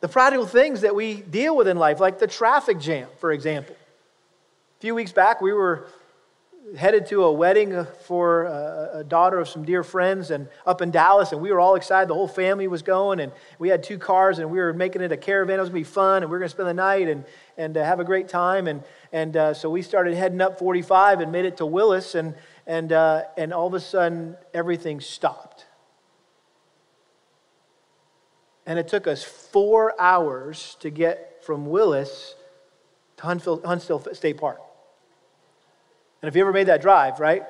the 0.00 0.08
practical 0.08 0.46
things 0.46 0.82
that 0.82 0.94
we 0.94 1.14
deal 1.14 1.56
with 1.56 1.68
in 1.68 1.76
life, 1.76 2.00
like 2.00 2.18
the 2.18 2.26
traffic 2.26 2.78
jam, 2.78 3.08
for 3.18 3.32
example. 3.32 3.74
A 3.74 4.80
few 4.80 4.94
weeks 4.94 5.12
back, 5.12 5.40
we 5.40 5.52
were 5.52 5.88
headed 6.76 7.06
to 7.06 7.22
a 7.22 7.32
wedding 7.32 7.86
for 8.02 8.44
a 8.92 9.04
daughter 9.04 9.38
of 9.38 9.48
some 9.48 9.64
dear 9.64 9.84
friends 9.84 10.30
and 10.30 10.48
up 10.66 10.82
in 10.82 10.90
Dallas, 10.90 11.32
and 11.32 11.40
we 11.40 11.52
were 11.52 11.60
all 11.60 11.76
excited. 11.76 12.08
The 12.08 12.14
whole 12.14 12.26
family 12.26 12.66
was 12.66 12.82
going, 12.82 13.20
and 13.20 13.30
we 13.58 13.68
had 13.68 13.82
two 13.82 13.98
cars, 13.98 14.38
and 14.38 14.50
we 14.50 14.58
were 14.58 14.72
making 14.72 15.02
it 15.02 15.12
a 15.12 15.16
caravan. 15.16 15.58
It 15.58 15.60
was 15.60 15.68
to 15.68 15.74
be 15.74 15.84
fun, 15.84 16.22
and 16.22 16.30
we 16.30 16.32
were 16.32 16.38
going 16.40 16.48
to 16.48 16.54
spend 16.54 16.68
the 16.68 16.74
night 16.74 17.08
and, 17.08 17.24
and 17.56 17.76
uh, 17.76 17.84
have 17.84 18.00
a 18.00 18.04
great 18.04 18.28
time. 18.28 18.66
And, 18.66 18.82
and 19.12 19.36
uh, 19.36 19.54
so 19.54 19.70
we 19.70 19.82
started 19.82 20.14
heading 20.14 20.40
up 20.40 20.58
45 20.58 21.20
and 21.20 21.30
made 21.30 21.44
it 21.44 21.58
to 21.58 21.66
Willis, 21.66 22.14
and, 22.14 22.34
and, 22.66 22.92
uh, 22.92 23.22
and 23.36 23.52
all 23.52 23.68
of 23.68 23.74
a 23.74 23.80
sudden, 23.80 24.36
everything 24.52 25.00
stopped. 25.00 25.65
And 28.66 28.78
it 28.78 28.88
took 28.88 29.06
us 29.06 29.22
four 29.22 29.98
hours 30.00 30.76
to 30.80 30.90
get 30.90 31.44
from 31.44 31.66
Willis 31.66 32.34
to 33.18 33.22
Huntsville 33.24 34.14
State 34.14 34.38
Park. 34.38 34.60
And 36.20 36.28
if 36.28 36.34
you 36.34 36.42
ever 36.42 36.52
made 36.52 36.66
that 36.66 36.82
drive, 36.82 37.20
right? 37.20 37.44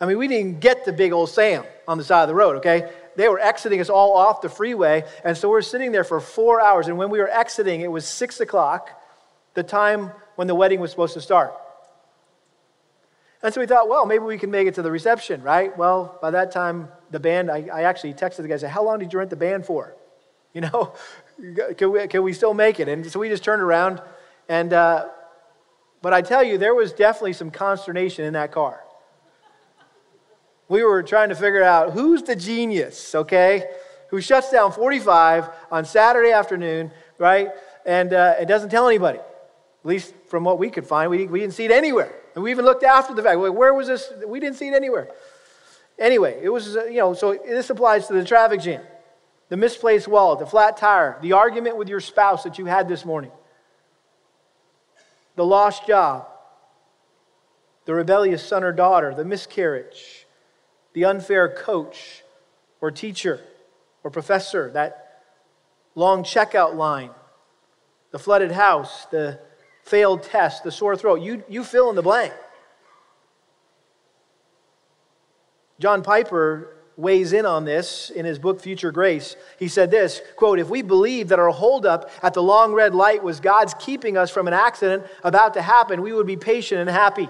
I 0.00 0.06
mean, 0.06 0.16
we 0.16 0.28
didn't 0.28 0.60
get 0.60 0.86
to 0.86 0.92
big 0.92 1.12
old 1.12 1.28
Sam 1.28 1.64
on 1.86 1.98
the 1.98 2.04
side 2.04 2.22
of 2.22 2.28
the 2.28 2.34
road, 2.34 2.56
okay? 2.56 2.90
They 3.16 3.28
were 3.28 3.38
exiting 3.38 3.80
us 3.80 3.90
all 3.90 4.16
off 4.16 4.40
the 4.40 4.48
freeway. 4.48 5.04
And 5.24 5.36
so 5.36 5.50
we're 5.50 5.60
sitting 5.60 5.92
there 5.92 6.04
for 6.04 6.20
four 6.20 6.60
hours. 6.60 6.88
And 6.88 6.96
when 6.96 7.10
we 7.10 7.18
were 7.18 7.28
exiting, 7.28 7.82
it 7.82 7.92
was 7.92 8.06
six 8.06 8.40
o'clock, 8.40 8.90
the 9.52 9.62
time 9.62 10.12
when 10.36 10.46
the 10.46 10.54
wedding 10.54 10.80
was 10.80 10.90
supposed 10.90 11.14
to 11.14 11.20
start. 11.20 11.52
And 13.42 13.52
so 13.52 13.60
we 13.60 13.66
thought, 13.66 13.88
well, 13.88 14.06
maybe 14.06 14.24
we 14.24 14.38
can 14.38 14.50
make 14.50 14.66
it 14.66 14.74
to 14.76 14.82
the 14.82 14.90
reception, 14.90 15.42
right? 15.42 15.76
Well, 15.76 16.18
by 16.22 16.30
that 16.30 16.52
time, 16.52 16.88
the 17.10 17.20
band, 17.20 17.50
I, 17.50 17.68
I 17.72 17.82
actually 17.82 18.14
texted 18.14 18.38
the 18.38 18.48
guy, 18.48 18.56
said, 18.56 18.70
How 18.70 18.84
long 18.84 18.98
did 18.98 19.12
you 19.12 19.18
rent 19.18 19.30
the 19.30 19.36
band 19.36 19.66
for? 19.66 19.94
You 20.52 20.62
know, 20.62 20.94
can 21.76 21.92
we, 21.92 22.06
can 22.08 22.22
we 22.22 22.32
still 22.32 22.54
make 22.54 22.80
it? 22.80 22.88
And 22.88 23.10
so 23.10 23.20
we 23.20 23.28
just 23.28 23.44
turned 23.44 23.62
around 23.62 24.00
and 24.48 24.72
uh, 24.72 25.06
but 26.02 26.12
I 26.12 26.22
tell 26.22 26.42
you, 26.42 26.56
there 26.56 26.74
was 26.74 26.92
definitely 26.92 27.34
some 27.34 27.50
consternation 27.50 28.24
in 28.24 28.32
that 28.32 28.52
car. 28.52 28.82
We 30.68 30.82
were 30.82 31.02
trying 31.02 31.28
to 31.28 31.34
figure 31.34 31.62
out 31.62 31.92
who's 31.92 32.22
the 32.22 32.36
genius, 32.36 33.14
okay, 33.14 33.64
who 34.08 34.20
shuts 34.20 34.50
down 34.50 34.72
45 34.72 35.48
on 35.70 35.84
Saturday 35.84 36.32
afternoon, 36.32 36.90
right, 37.18 37.50
and 37.84 38.12
uh, 38.12 38.34
it 38.40 38.46
doesn't 38.46 38.70
tell 38.70 38.86
anybody. 38.86 39.18
At 39.18 39.86
least 39.86 40.14
from 40.28 40.44
what 40.44 40.58
we 40.58 40.70
could 40.70 40.86
find, 40.86 41.10
we, 41.10 41.26
we 41.26 41.40
didn't 41.40 41.54
see 41.54 41.64
it 41.64 41.70
anywhere. 41.70 42.14
And 42.34 42.44
we 42.44 42.50
even 42.50 42.64
looked 42.64 42.84
after 42.84 43.14
the 43.14 43.22
fact. 43.22 43.38
Where 43.38 43.74
was 43.74 43.88
this? 43.88 44.12
We 44.26 44.40
didn't 44.40 44.56
see 44.56 44.68
it 44.68 44.74
anywhere. 44.74 45.08
Anyway, 45.98 46.38
it 46.42 46.48
was, 46.48 46.76
uh, 46.76 46.84
you 46.84 46.98
know, 46.98 47.14
so 47.14 47.34
this 47.34 47.68
applies 47.68 48.06
to 48.06 48.14
the 48.14 48.24
traffic 48.24 48.60
jam, 48.60 48.82
the 49.50 49.56
misplaced 49.56 50.08
wallet, 50.08 50.38
the 50.38 50.46
flat 50.46 50.78
tire, 50.78 51.18
the 51.20 51.32
argument 51.32 51.76
with 51.76 51.88
your 51.88 52.00
spouse 52.00 52.44
that 52.44 52.58
you 52.58 52.64
had 52.64 52.88
this 52.88 53.04
morning 53.04 53.32
the 55.36 55.44
lost 55.46 55.86
job, 55.86 56.26
the 57.86 57.94
rebellious 57.94 58.46
son 58.46 58.62
or 58.62 58.72
daughter, 58.72 59.14
the 59.14 59.24
miscarriage, 59.24 60.26
the 60.92 61.04
unfair 61.04 61.48
coach 61.48 62.22
or 62.80 62.90
teacher 62.90 63.40
or 64.04 64.10
professor, 64.10 64.70
that 64.72 65.22
long 65.94 66.24
checkout 66.24 66.74
line, 66.74 67.10
the 68.10 68.18
flooded 68.18 68.50
house, 68.50 69.06
the 69.06 69.38
failed 69.82 70.22
test, 70.22 70.62
the 70.62 70.70
sore 70.70 70.94
throat. 70.94 71.22
You, 71.22 71.42
you 71.48 71.64
fill 71.64 71.88
in 71.88 71.96
the 71.96 72.02
blank. 72.02 72.34
John 75.78 76.02
Piper 76.02 76.76
weighs 77.00 77.32
in 77.32 77.46
on 77.46 77.64
this 77.64 78.10
in 78.10 78.24
his 78.24 78.38
book 78.38 78.60
Future 78.60 78.92
Grace. 78.92 79.36
He 79.58 79.68
said 79.68 79.90
this, 79.90 80.20
quote, 80.36 80.58
"If 80.58 80.68
we 80.68 80.82
believe 80.82 81.28
that 81.28 81.38
our 81.38 81.50
holdup 81.50 82.10
at 82.22 82.34
the 82.34 82.42
long 82.42 82.72
red 82.72 82.94
light 82.94 83.22
was 83.22 83.40
God's 83.40 83.74
keeping 83.74 84.16
us 84.16 84.30
from 84.30 84.46
an 84.46 84.54
accident 84.54 85.04
about 85.24 85.54
to 85.54 85.62
happen, 85.62 86.02
we 86.02 86.12
would 86.12 86.26
be 86.26 86.36
patient 86.36 86.80
and 86.80 86.90
happy. 86.90 87.28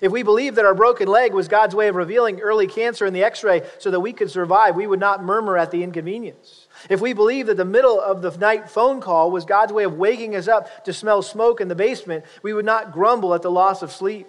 If 0.00 0.10
we 0.10 0.24
believed 0.24 0.56
that 0.56 0.64
our 0.64 0.74
broken 0.74 1.06
leg 1.06 1.32
was 1.32 1.46
God's 1.46 1.76
way 1.76 1.86
of 1.86 1.94
revealing 1.94 2.40
early 2.40 2.66
cancer 2.66 3.06
in 3.06 3.12
the 3.12 3.22
x-ray 3.22 3.62
so 3.78 3.90
that 3.90 4.00
we 4.00 4.12
could 4.12 4.30
survive, 4.30 4.74
we 4.74 4.88
would 4.88 4.98
not 4.98 5.22
murmur 5.22 5.56
at 5.56 5.70
the 5.70 5.84
inconvenience. 5.84 6.66
If 6.88 7.00
we 7.00 7.12
believed 7.12 7.48
that 7.50 7.56
the 7.56 7.64
middle 7.64 8.00
of 8.00 8.20
the 8.20 8.36
night 8.36 8.68
phone 8.68 9.00
call 9.00 9.30
was 9.30 9.44
God's 9.44 9.72
way 9.72 9.84
of 9.84 9.98
waking 9.98 10.34
us 10.34 10.48
up 10.48 10.84
to 10.86 10.92
smell 10.92 11.22
smoke 11.22 11.60
in 11.60 11.68
the 11.68 11.76
basement, 11.76 12.24
we 12.42 12.52
would 12.52 12.64
not 12.64 12.90
grumble 12.90 13.32
at 13.34 13.42
the 13.42 13.50
loss 13.50 13.82
of 13.82 13.92
sleep. 13.92 14.26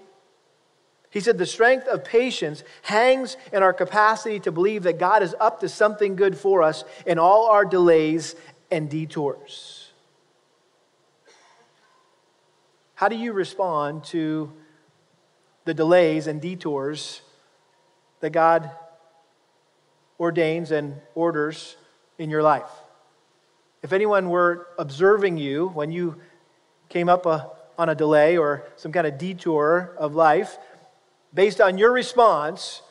He 1.14 1.20
said 1.20 1.38
the 1.38 1.46
strength 1.46 1.86
of 1.86 2.04
patience 2.04 2.64
hangs 2.82 3.38
in 3.52 3.62
our 3.62 3.72
capacity 3.72 4.40
to 4.40 4.52
believe 4.52 4.82
that 4.84 4.98
God 4.98 5.22
is 5.22 5.36
up 5.40 5.60
to 5.60 5.70
something 5.70 6.16
good 6.16 6.36
for 6.36 6.64
us 6.64 6.84
in 7.06 7.20
all 7.20 7.52
our 7.52 7.66
delays 7.66 8.36
and 8.72 8.90
detours. 8.90 9.92
How 12.96 13.10
do 13.10 13.16
you 13.16 13.32
respond 13.32 14.06
to 14.06 14.52
the 15.66 15.74
delays 15.76 16.26
and 16.26 16.42
detours 16.42 17.22
that 18.22 18.32
God 18.32 18.72
ordains 20.20 20.72
and 20.72 21.00
orders 21.14 21.78
in 22.18 22.32
your 22.32 22.42
life? 22.42 22.72
If 23.84 23.94
anyone 23.94 24.30
were 24.30 24.66
observing 24.80 25.38
you 25.38 25.68
when 25.68 25.92
you 25.92 26.16
came 26.90 27.08
up 27.08 27.28
a, 27.28 27.52
on 27.78 27.90
a 27.90 27.96
delay 27.96 28.36
or 28.38 28.66
some 28.78 28.92
kind 28.92 29.06
of 29.06 29.20
detour 29.20 29.94
of 30.00 30.16
life, 30.16 30.58
based 31.34 31.60
on 31.60 31.78
your 31.78 31.92
response, 31.92 32.82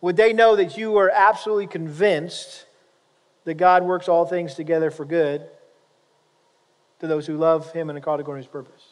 would 0.00 0.16
they 0.16 0.32
know 0.32 0.56
that 0.56 0.76
you 0.76 0.96
are 0.96 1.10
absolutely 1.10 1.66
convinced 1.66 2.66
that 3.44 3.54
God 3.54 3.84
works 3.84 4.08
all 4.08 4.26
things 4.26 4.54
together 4.54 4.90
for 4.90 5.04
good 5.04 5.46
to 7.00 7.06
those 7.06 7.26
who 7.26 7.36
love 7.36 7.72
Him 7.72 7.90
and 7.90 7.98
are 7.98 8.02
called 8.02 8.20
according 8.20 8.42
to 8.42 8.46
His 8.48 8.52
purpose? 8.52 8.82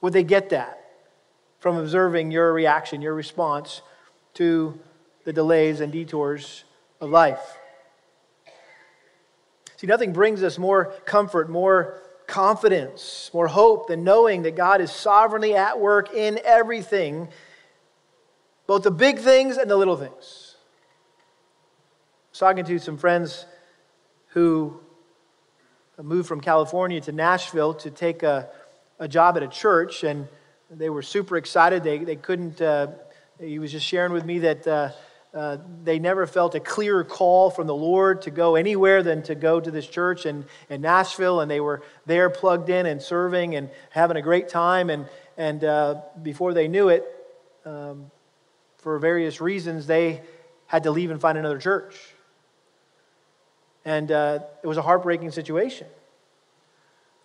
Would 0.00 0.12
they 0.12 0.24
get 0.24 0.50
that 0.50 0.78
from 1.60 1.76
observing 1.76 2.30
your 2.30 2.52
reaction, 2.52 3.00
your 3.00 3.14
response 3.14 3.82
to 4.34 4.78
the 5.24 5.32
delays 5.32 5.80
and 5.80 5.92
detours 5.92 6.64
of 7.00 7.10
life? 7.10 7.58
See, 9.76 9.86
nothing 9.86 10.12
brings 10.12 10.42
us 10.42 10.58
more 10.58 10.86
comfort, 11.04 11.48
more 11.48 12.00
confidence, 12.26 13.30
more 13.32 13.48
hope 13.48 13.88
than 13.88 14.04
knowing 14.04 14.42
that 14.42 14.56
God 14.56 14.80
is 14.80 14.90
sovereignly 14.90 15.54
at 15.54 15.80
work 15.80 16.14
in 16.14 16.40
everything, 16.44 17.28
both 18.66 18.82
the 18.82 18.90
big 18.90 19.18
things 19.18 19.56
and 19.56 19.70
the 19.70 19.76
little 19.76 19.96
things. 19.96 20.56
I 21.16 22.30
was 22.30 22.38
talking 22.38 22.64
to 22.64 22.78
some 22.78 22.96
friends 22.96 23.46
who 24.28 24.80
moved 26.02 26.28
from 26.28 26.40
California 26.40 27.00
to 27.02 27.12
Nashville 27.12 27.74
to 27.74 27.90
take 27.90 28.22
a, 28.22 28.48
a 28.98 29.06
job 29.06 29.36
at 29.36 29.42
a 29.42 29.48
church, 29.48 30.04
and 30.04 30.26
they 30.70 30.90
were 30.90 31.02
super 31.02 31.36
excited. 31.36 31.84
They, 31.84 31.98
they 31.98 32.16
couldn't, 32.16 32.60
uh, 32.60 32.88
he 33.38 33.58
was 33.58 33.70
just 33.72 33.86
sharing 33.86 34.12
with 34.12 34.24
me 34.24 34.38
that. 34.40 34.66
Uh, 34.66 34.90
uh, 35.34 35.56
they 35.82 35.98
never 35.98 36.26
felt 36.26 36.54
a 36.54 36.60
clearer 36.60 37.04
call 37.04 37.50
from 37.50 37.66
the 37.66 37.74
Lord 37.74 38.22
to 38.22 38.30
go 38.30 38.54
anywhere 38.54 39.02
than 39.02 39.22
to 39.22 39.34
go 39.34 39.60
to 39.60 39.70
this 39.70 39.86
church 39.86 40.26
in, 40.26 40.44
in 40.68 40.82
Nashville. 40.82 41.40
And 41.40 41.50
they 41.50 41.60
were 41.60 41.82
there 42.04 42.28
plugged 42.28 42.68
in 42.68 42.84
and 42.84 43.00
serving 43.00 43.54
and 43.54 43.70
having 43.90 44.18
a 44.18 44.22
great 44.22 44.50
time. 44.50 44.90
And, 44.90 45.06
and 45.38 45.64
uh, 45.64 46.02
before 46.22 46.52
they 46.52 46.68
knew 46.68 46.90
it, 46.90 47.04
um, 47.64 48.10
for 48.76 48.98
various 48.98 49.40
reasons, 49.40 49.86
they 49.86 50.20
had 50.66 50.82
to 50.82 50.90
leave 50.90 51.10
and 51.10 51.20
find 51.20 51.38
another 51.38 51.58
church. 51.58 51.96
And 53.86 54.12
uh, 54.12 54.40
it 54.62 54.66
was 54.66 54.76
a 54.76 54.82
heartbreaking 54.82 55.30
situation. 55.30 55.86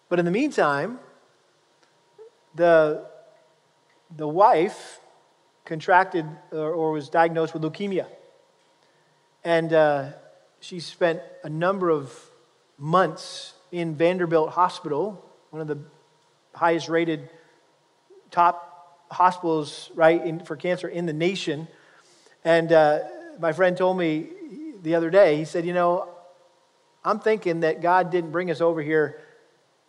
But 0.08 0.20
in 0.20 0.26
the 0.26 0.32
meantime, 0.32 1.00
the, 2.56 3.06
the 4.16 4.28
wife 4.28 5.02
contracted 5.68 6.26
or, 6.52 6.72
or 6.72 6.92
was 6.94 7.10
diagnosed 7.10 7.54
with 7.54 7.62
leukemia. 7.62 8.08
And 9.44 9.72
uh, 9.74 10.10
she 10.62 10.80
spent 10.80 11.22
a 11.44 11.50
number 11.50 11.90
of 11.90 12.18
months 12.78 13.54
in 13.72 13.94
Vanderbilt 13.94 14.52
Hospital, 14.52 15.24
one 15.52 15.62
of 15.62 15.68
the 15.68 15.78
highest 16.56 16.88
rated 16.88 17.30
top 18.32 19.06
hospitals, 19.12 19.92
right, 19.94 20.26
in, 20.26 20.40
for 20.40 20.56
cancer 20.56 20.88
in 20.88 21.06
the 21.06 21.14
nation. 21.14 21.68
And 22.46 22.72
uh, 22.72 23.00
my 23.40 23.52
friend 23.52 23.76
told 23.76 23.98
me 23.98 24.30
the 24.82 24.96
other 24.96 25.10
day, 25.10 25.36
he 25.36 25.46
said, 25.46 25.66
You 25.66 25.74
know, 25.74 26.10
I'm 27.04 27.20
thinking 27.20 27.60
that 27.62 27.82
God 27.82 28.10
didn't 28.10 28.32
bring 28.32 28.50
us 28.52 28.62
over 28.62 28.82
here 28.82 29.20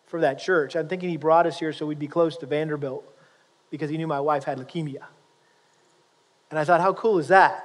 for 0.07 0.21
that 0.23 0.41
church. 0.41 0.75
I'm 0.75 0.89
thinking 0.89 1.09
He 1.09 1.17
brought 1.17 1.47
us 1.47 1.59
here 1.59 1.73
so 1.73 1.87
we'd 1.87 1.99
be 1.99 2.09
close 2.09 2.37
to 2.39 2.47
Vanderbilt 2.47 3.05
because 3.71 3.91
He 3.91 3.97
knew 3.97 4.09
my 4.09 4.21
wife 4.21 4.45
had 4.45 4.59
leukemia. 4.59 5.05
And 6.51 6.59
I 6.59 6.65
thought, 6.65 6.81
how 6.81 6.93
cool 6.93 7.19
is 7.19 7.29
that? 7.29 7.65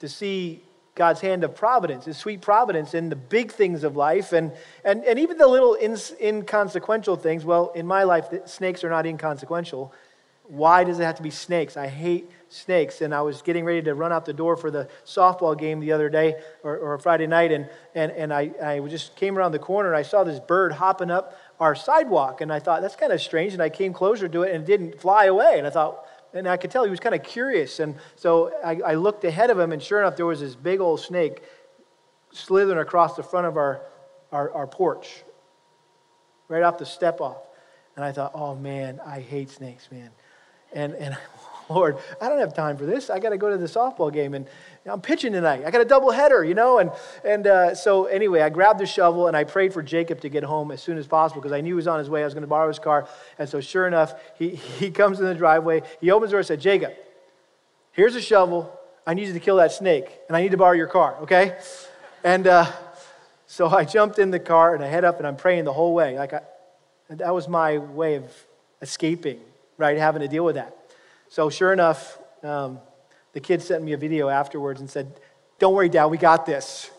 To 0.00 0.08
see 0.08 0.62
God's 0.94 1.20
hand 1.20 1.44
of 1.44 1.54
providence, 1.54 2.04
his 2.04 2.16
sweet 2.16 2.40
providence 2.40 2.94
in 2.94 3.08
the 3.08 3.16
big 3.16 3.52
things 3.52 3.84
of 3.84 3.96
life 3.96 4.32
and, 4.32 4.52
and, 4.84 5.04
and 5.04 5.18
even 5.18 5.38
the 5.38 5.46
little 5.46 5.76
inconsequential 6.20 7.16
things. 7.16 7.44
Well, 7.44 7.72
in 7.74 7.86
my 7.86 8.02
life, 8.02 8.28
snakes 8.46 8.84
are 8.84 8.90
not 8.90 9.06
inconsequential. 9.06 9.92
Why 10.44 10.82
does 10.82 10.98
it 10.98 11.04
have 11.04 11.14
to 11.16 11.22
be 11.22 11.30
snakes? 11.30 11.76
I 11.76 11.86
hate 11.86 12.28
snakes. 12.48 13.00
And 13.00 13.14
I 13.14 13.22
was 13.22 13.40
getting 13.40 13.64
ready 13.64 13.82
to 13.82 13.94
run 13.94 14.12
out 14.12 14.24
the 14.24 14.32
door 14.32 14.56
for 14.56 14.70
the 14.70 14.88
softball 15.06 15.56
game 15.56 15.78
the 15.78 15.92
other 15.92 16.08
day 16.08 16.40
or, 16.64 16.76
or 16.76 16.98
Friday 16.98 17.28
night. 17.28 17.52
And, 17.52 17.68
and, 17.94 18.10
and 18.12 18.34
I, 18.34 18.50
I 18.62 18.80
just 18.80 19.14
came 19.14 19.38
around 19.38 19.52
the 19.52 19.60
corner 19.60 19.88
and 19.88 19.96
I 19.96 20.02
saw 20.02 20.24
this 20.24 20.40
bird 20.40 20.72
hopping 20.72 21.10
up 21.10 21.38
our 21.60 21.76
sidewalk. 21.76 22.40
And 22.40 22.52
I 22.52 22.58
thought, 22.58 22.82
that's 22.82 22.96
kind 22.96 23.12
of 23.12 23.22
strange. 23.22 23.52
And 23.52 23.62
I 23.62 23.68
came 23.68 23.92
closer 23.92 24.28
to 24.28 24.42
it 24.42 24.52
and 24.52 24.64
it 24.64 24.66
didn't 24.66 25.00
fly 25.00 25.26
away. 25.26 25.54
And 25.56 25.66
I 25.66 25.70
thought, 25.70 26.04
and 26.32 26.48
I 26.48 26.56
could 26.56 26.70
tell 26.70 26.84
he 26.84 26.90
was 26.90 27.00
kind 27.00 27.14
of 27.14 27.22
curious. 27.22 27.80
And 27.80 27.96
so 28.16 28.52
I, 28.64 28.80
I, 28.84 28.94
looked 28.94 29.24
ahead 29.24 29.50
of 29.50 29.58
him, 29.58 29.72
and 29.72 29.82
sure 29.82 30.00
enough, 30.00 30.16
there 30.16 30.26
was 30.26 30.40
this 30.40 30.54
big 30.54 30.80
old 30.80 31.00
snake 31.00 31.42
slithering 32.32 32.78
across 32.78 33.16
the 33.16 33.22
front 33.22 33.46
of 33.46 33.56
our, 33.56 33.82
our, 34.30 34.52
our 34.52 34.66
porch, 34.66 35.24
right 36.48 36.62
off 36.62 36.78
the 36.78 36.86
step 36.86 37.20
off. 37.20 37.38
And 37.96 38.04
I 38.04 38.12
thought, 38.12 38.32
oh 38.34 38.54
man, 38.54 39.00
I 39.04 39.20
hate 39.20 39.50
snakes, 39.50 39.90
man. 39.90 40.10
And, 40.72 40.94
and 40.94 41.16
Lord, 41.70 41.98
I 42.20 42.28
don't 42.28 42.40
have 42.40 42.52
time 42.52 42.76
for 42.76 42.84
this. 42.84 43.10
I 43.10 43.18
got 43.18 43.30
to 43.30 43.38
go 43.38 43.48
to 43.48 43.56
the 43.56 43.66
softball 43.66 44.12
game. 44.12 44.34
And 44.34 44.46
I'm 44.86 45.00
pitching 45.00 45.32
tonight. 45.32 45.62
I 45.64 45.70
got 45.70 45.80
a 45.80 45.84
double 45.84 46.10
header, 46.10 46.44
you 46.44 46.54
know? 46.54 46.78
And, 46.78 46.90
and 47.24 47.46
uh, 47.46 47.74
so, 47.74 48.06
anyway, 48.06 48.40
I 48.40 48.50
grabbed 48.50 48.80
the 48.80 48.86
shovel 48.86 49.28
and 49.28 49.36
I 49.36 49.44
prayed 49.44 49.72
for 49.72 49.82
Jacob 49.82 50.20
to 50.22 50.28
get 50.28 50.42
home 50.42 50.72
as 50.72 50.82
soon 50.82 50.98
as 50.98 51.06
possible 51.06 51.40
because 51.40 51.52
I 51.52 51.60
knew 51.60 51.68
he 51.68 51.74
was 51.74 51.86
on 51.86 51.98
his 51.98 52.10
way. 52.10 52.22
I 52.22 52.24
was 52.24 52.34
going 52.34 52.42
to 52.42 52.48
borrow 52.48 52.68
his 52.68 52.78
car. 52.78 53.08
And 53.38 53.48
so, 53.48 53.60
sure 53.60 53.86
enough, 53.86 54.14
he, 54.36 54.50
he 54.50 54.90
comes 54.90 55.20
in 55.20 55.26
the 55.26 55.34
driveway. 55.34 55.82
He 56.00 56.10
opens 56.10 56.30
the 56.30 56.34
door 56.34 56.40
and 56.40 56.46
said, 56.46 56.60
Jacob, 56.60 56.92
here's 57.92 58.16
a 58.16 58.20
shovel. 58.20 58.76
I 59.06 59.14
need 59.14 59.28
you 59.28 59.32
to 59.32 59.40
kill 59.40 59.56
that 59.56 59.72
snake 59.72 60.06
and 60.28 60.36
I 60.36 60.42
need 60.42 60.50
to 60.50 60.56
borrow 60.56 60.74
your 60.74 60.86
car, 60.86 61.16
okay? 61.22 61.58
And 62.22 62.46
uh, 62.46 62.70
so 63.46 63.68
I 63.68 63.84
jumped 63.84 64.18
in 64.18 64.30
the 64.30 64.38
car 64.38 64.74
and 64.74 64.84
I 64.84 64.88
head 64.88 65.04
up 65.04 65.18
and 65.18 65.26
I'm 65.26 65.36
praying 65.36 65.64
the 65.64 65.72
whole 65.72 65.94
way. 65.94 66.18
Like 66.18 66.32
I, 66.32 66.42
that 67.10 67.34
was 67.34 67.48
my 67.48 67.78
way 67.78 68.16
of 68.16 68.24
escaping, 68.82 69.40
right? 69.78 69.96
Having 69.96 70.22
to 70.22 70.28
deal 70.28 70.44
with 70.44 70.56
that. 70.56 70.76
So, 71.32 71.48
sure 71.48 71.72
enough, 71.72 72.18
um, 72.42 72.80
the 73.34 73.38
kid 73.38 73.62
sent 73.62 73.84
me 73.84 73.92
a 73.92 73.96
video 73.96 74.28
afterwards 74.28 74.80
and 74.80 74.90
said, 74.90 75.20
Don't 75.60 75.74
worry, 75.74 75.88
Dad, 75.88 76.06
we 76.06 76.18
got 76.18 76.44
this. 76.44 76.90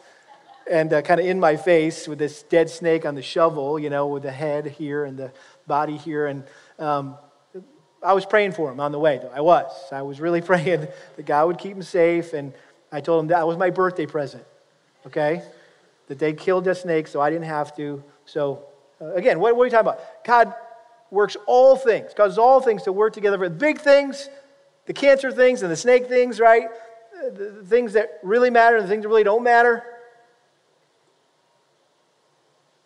And 0.71 0.93
uh, 0.93 1.01
kind 1.01 1.19
of 1.19 1.25
in 1.25 1.37
my 1.37 1.57
face 1.57 2.07
with 2.07 2.17
this 2.17 2.41
dead 2.43 2.69
snake 2.69 3.05
on 3.05 3.15
the 3.15 3.21
shovel, 3.21 3.77
you 3.77 3.89
know, 3.89 4.07
with 4.07 4.23
the 4.23 4.31
head 4.31 4.67
here 4.67 5.03
and 5.03 5.19
the 5.19 5.33
body 5.67 5.97
here. 5.97 6.27
And 6.27 6.45
um, 6.79 7.17
I 8.01 8.13
was 8.13 8.25
praying 8.25 8.53
for 8.53 8.71
him 8.71 8.79
on 8.79 8.93
the 8.93 8.99
way, 8.99 9.17
though. 9.17 9.33
I 9.35 9.41
was. 9.41 9.69
I 9.91 10.01
was 10.01 10.21
really 10.21 10.41
praying 10.51 10.87
that 11.17 11.25
God 11.25 11.47
would 11.47 11.57
keep 11.57 11.75
him 11.75 11.83
safe. 11.83 12.31
And 12.31 12.53
I 12.89 13.01
told 13.01 13.21
him 13.21 13.27
that 13.27 13.45
was 13.45 13.57
my 13.57 13.69
birthday 13.69 14.05
present, 14.05 14.45
okay? 15.07 15.43
That 16.07 16.19
they 16.19 16.31
killed 16.31 16.63
the 16.63 16.73
snake 16.73 17.09
so 17.09 17.19
I 17.19 17.31
didn't 17.31 17.47
have 17.47 17.75
to. 17.75 18.01
So, 18.23 18.63
uh, 19.01 19.13
again, 19.13 19.41
what, 19.41 19.57
what 19.57 19.63
are 19.63 19.65
you 19.65 19.71
talking 19.71 19.89
about? 19.89 20.23
God 20.23 20.55
works 21.11 21.37
all 21.45 21.75
things, 21.75 22.13
causes 22.15 22.39
all 22.39 22.61
things 22.61 22.83
to 22.83 22.91
work 22.91 23.13
together 23.13 23.37
for 23.37 23.49
the 23.49 23.55
big 23.55 23.79
things 23.79 24.29
the 24.85 24.93
cancer 24.93 25.31
things 25.31 25.61
and 25.61 25.71
the 25.71 25.75
snake 25.75 26.07
things, 26.07 26.39
right? 26.39 26.69
The 27.33 27.63
things 27.65 27.93
that 27.93 28.19
really 28.23 28.49
matter 28.49 28.77
and 28.77 28.85
the 28.85 28.89
things 28.89 29.03
that 29.03 29.09
really 29.09 29.23
don't 29.23 29.43
matter. 29.43 29.83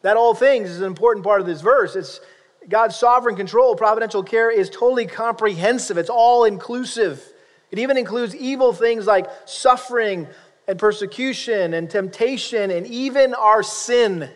That 0.02 0.18
all 0.18 0.36
things 0.36 0.70
is 0.70 0.82
an 0.82 0.88
important 0.88 1.24
part 1.26 1.42
of 1.42 1.48
this 1.48 1.62
verse. 1.62 1.96
It's 1.96 2.20
God's 2.68 2.96
sovereign 2.96 3.36
control, 3.36 3.76
providential 3.76 4.24
care 4.24 4.52
is 4.52 4.70
totally 4.70 5.06
comprehensive, 5.06 5.98
it's 5.98 6.10
all 6.10 6.46
inclusive. 6.46 7.24
It 7.72 7.80
even 7.80 7.98
includes 7.98 8.36
evil 8.36 8.74
things 8.74 9.08
like 9.08 9.28
suffering 9.46 10.28
and 10.68 10.78
persecution 10.78 11.74
and 11.74 11.90
temptation 11.90 12.72
and 12.72 12.86
even 12.88 13.34
our 13.34 13.64
sin. 13.64 14.30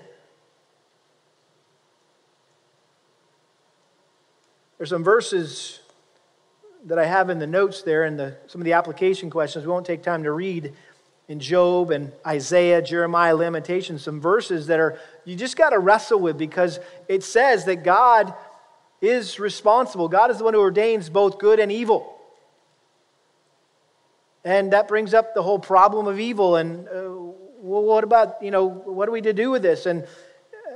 There's 4.80 4.92
some 4.92 5.04
verses 5.04 5.82
that 6.86 6.98
I 6.98 7.06
have 7.06 7.30
in 7.30 7.38
the 7.38 7.46
notes 7.46 7.82
there 7.82 8.06
and 8.06 8.18
the, 8.18 8.38
some 8.48 8.62
of 8.62 8.66
the 8.66 8.72
application 8.74 9.30
questions. 9.30 9.66
We 9.66 9.72
won't 9.74 9.86
take 9.86 10.02
time 10.02 10.24
to 10.24 10.32
read 10.32 10.74
in 11.28 11.42
Job 11.42 11.92
and 11.92 12.14
Isaiah, 12.26 12.82
Jeremiah, 12.82 13.36
Lamentations, 13.36 14.02
some 14.02 14.22
verses 14.22 14.68
that 14.68 14.80
are 14.80 14.98
you 15.26 15.36
just 15.36 15.58
got 15.58 15.72
to 15.72 15.80
wrestle 15.80 16.22
with 16.22 16.38
because 16.38 16.80
it 17.10 17.24
says 17.24 17.66
that 17.66 17.84
God 17.84 18.34
is 19.02 19.38
responsible. 19.38 20.08
God 20.08 20.32
is 20.32 20.38
the 20.38 20.46
one 20.46 20.54
who 20.54 20.62
ordains 20.62 21.10
both 21.10 21.40
good 21.40 21.60
and 21.60 21.74
evil. 21.74 22.18
And 24.46 24.72
that 24.72 24.88
brings 24.88 25.14
up 25.14 25.36
the 25.36 25.44
whole 25.44 25.60
problem 25.60 26.08
of 26.08 26.22
evil. 26.22 26.56
And 26.56 26.88
uh, 26.88 26.92
well, 27.62 27.84
what 27.84 28.06
about, 28.06 28.42
you 28.42 28.50
know, 28.50 28.66
what 28.66 29.10
are 29.10 29.12
we 29.12 29.22
to 29.22 29.34
do 29.34 29.52
with 29.52 29.62
this? 29.62 29.86
And 29.86 30.08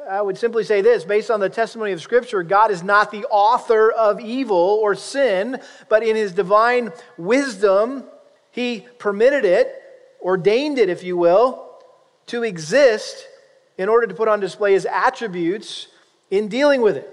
I 0.10 0.22
would 0.22 0.38
simply 0.38 0.64
say 0.64 0.82
this 0.82 1.04
based 1.04 1.32
on 1.32 1.40
the 1.40 1.50
testimony 1.50 1.92
of 1.92 2.02
Scripture, 2.02 2.44
God 2.44 2.72
is 2.72 2.84
not 2.84 3.12
the 3.12 3.26
author 3.26 3.92
of 3.92 4.20
evil 4.20 4.58
or 4.58 4.96
sin, 4.96 5.60
but 5.90 6.04
in 6.04 6.16
his 6.16 6.34
divine 6.34 6.92
wisdom, 7.18 8.04
he 8.52 8.86
permitted 9.00 9.46
it, 9.46 9.82
ordained 10.22 10.78
it, 10.78 10.90
if 10.90 11.04
you 11.04 11.18
will, 11.18 11.70
to 12.28 12.44
exist 12.44 13.28
in 13.78 13.90
order 13.90 14.08
to 14.08 14.14
put 14.14 14.28
on 14.28 14.40
display 14.40 14.74
his 14.74 14.86
attributes 14.86 15.88
in 16.30 16.48
dealing 16.48 16.82
with 16.82 16.98
it. 16.98 17.10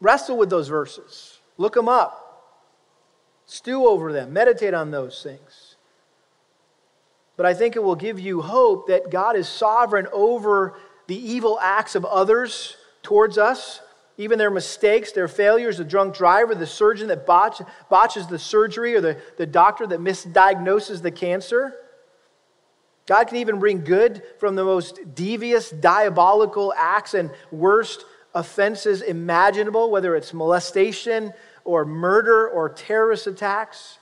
Wrestle 0.00 0.36
with 0.36 0.50
those 0.50 0.68
verses, 0.68 1.38
look 1.56 1.74
them 1.74 1.88
up. 1.88 2.22
Stew 3.46 3.86
over 3.86 4.12
them, 4.12 4.32
meditate 4.32 4.74
on 4.74 4.90
those 4.90 5.22
things. 5.22 5.65
But 7.36 7.46
I 7.46 7.54
think 7.54 7.76
it 7.76 7.82
will 7.82 7.96
give 7.96 8.18
you 8.18 8.40
hope 8.40 8.88
that 8.88 9.10
God 9.10 9.36
is 9.36 9.48
sovereign 9.48 10.06
over 10.12 10.78
the 11.06 11.16
evil 11.16 11.58
acts 11.60 11.94
of 11.94 12.04
others 12.04 12.76
towards 13.02 13.38
us, 13.38 13.80
even 14.18 14.38
their 14.38 14.50
mistakes, 14.50 15.12
their 15.12 15.28
failures, 15.28 15.78
the 15.78 15.84
drunk 15.84 16.16
driver, 16.16 16.54
the 16.54 16.66
surgeon 16.66 17.08
that 17.08 17.26
botch, 17.26 17.60
botches 17.90 18.26
the 18.26 18.38
surgery, 18.38 18.94
or 18.94 19.00
the, 19.00 19.20
the 19.36 19.46
doctor 19.46 19.86
that 19.86 20.00
misdiagnoses 20.00 21.02
the 21.02 21.10
cancer. 21.10 21.74
God 23.06 23.28
can 23.28 23.36
even 23.36 23.60
bring 23.60 23.84
good 23.84 24.22
from 24.38 24.56
the 24.56 24.64
most 24.64 25.14
devious, 25.14 25.70
diabolical 25.70 26.72
acts 26.76 27.14
and 27.14 27.30
worst 27.52 28.04
offenses 28.34 29.02
imaginable, 29.02 29.90
whether 29.90 30.16
it's 30.16 30.34
molestation 30.34 31.32
or 31.64 31.84
murder 31.84 32.48
or 32.48 32.68
terrorist 32.68 33.26
attacks. 33.26 33.98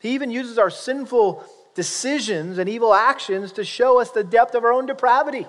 He 0.00 0.10
even 0.10 0.30
uses 0.30 0.58
our 0.58 0.70
sinful 0.70 1.44
decisions 1.78 2.58
and 2.58 2.68
evil 2.68 2.92
actions 2.92 3.52
to 3.52 3.64
show 3.64 4.00
us 4.00 4.10
the 4.10 4.24
depth 4.24 4.56
of 4.56 4.64
our 4.64 4.72
own 4.72 4.84
depravity. 4.84 5.46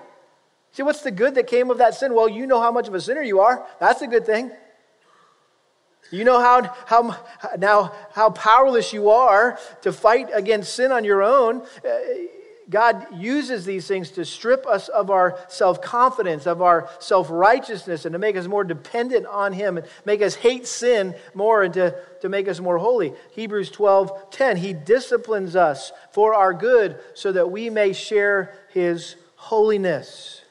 See, 0.74 0.84
what's 0.84 1.02
the 1.02 1.10
good 1.10 1.34
that 1.34 1.48
came 1.48 1.72
of 1.72 1.80
that 1.80 1.96
sin? 1.96 2.14
Well, 2.14 2.30
you 2.30 2.46
know 2.46 2.62
how 2.62 2.72
much 2.72 2.88
of 2.88 2.94
a 2.94 3.02
sinner 3.02 3.24
you 3.24 3.40
are. 3.40 3.66
That's 3.80 4.04
a 4.04 4.08
good 4.08 4.28
thing. 4.28 4.52
You 6.12 6.24
know 6.24 6.40
how, 6.40 6.72
how, 6.86 7.18
now, 7.58 7.94
how 8.14 8.30
powerless 8.30 8.94
you 8.94 9.10
are 9.10 9.58
to 9.82 9.92
fight 9.92 10.30
against 10.32 10.76
sin 10.76 10.92
on 10.92 11.04
your 11.04 11.24
own. 11.24 11.64
Uh, 11.84 11.90
God 12.70 13.08
uses 13.16 13.66
these 13.66 13.88
things 13.88 14.12
to 14.12 14.24
strip 14.24 14.68
us 14.68 14.90
of 14.90 15.10
our 15.10 15.40
self 15.48 15.82
confidence, 15.82 16.46
of 16.46 16.62
our 16.62 16.90
self 17.00 17.28
righteousness, 17.32 18.06
and 18.06 18.14
to 18.14 18.20
make 18.20 18.36
us 18.36 18.48
more 18.48 18.64
dependent 18.64 19.26
on 19.26 19.54
Him 19.54 19.78
and 19.78 19.88
make 20.06 20.22
us 20.22 20.36
hate 20.36 20.68
sin 20.68 21.16
more 21.34 21.64
and 21.64 21.74
to, 21.74 21.96
to 22.22 22.30
make 22.30 22.48
us 22.48 22.60
more 22.60 22.78
holy. 22.78 23.14
Hebrews 23.32 23.72
12 23.72 24.30
10, 24.30 24.58
He 24.58 24.74
disciplines 24.74 25.56
us 25.56 25.92
for 26.12 26.36
our 26.36 26.54
good 26.54 27.00
so 27.16 27.32
that 27.32 27.50
we 27.50 27.72
may 27.72 27.92
share 27.92 28.54
His 28.70 29.16
holiness. 29.36 30.42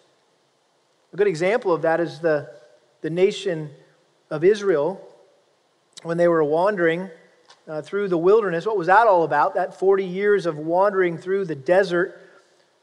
A 1.12 1.16
good 1.16 1.28
example 1.28 1.72
of 1.72 1.82
that 1.82 2.00
is 2.00 2.18
the, 2.18 2.50
the 3.00 3.10
nation 3.10 3.70
of 4.28 4.42
Israel 4.42 5.00
when 6.02 6.16
they 6.16 6.28
were 6.28 6.42
wandering 6.42 7.10
uh, 7.68 7.82
through 7.82 8.08
the 8.08 8.18
wilderness. 8.18 8.66
What 8.66 8.78
was 8.78 8.86
that 8.86 9.06
all 9.06 9.24
about? 9.24 9.54
That 9.54 9.78
40 9.78 10.04
years 10.04 10.46
of 10.46 10.58
wandering 10.58 11.18
through 11.18 11.44
the 11.44 11.54
desert. 11.54 12.18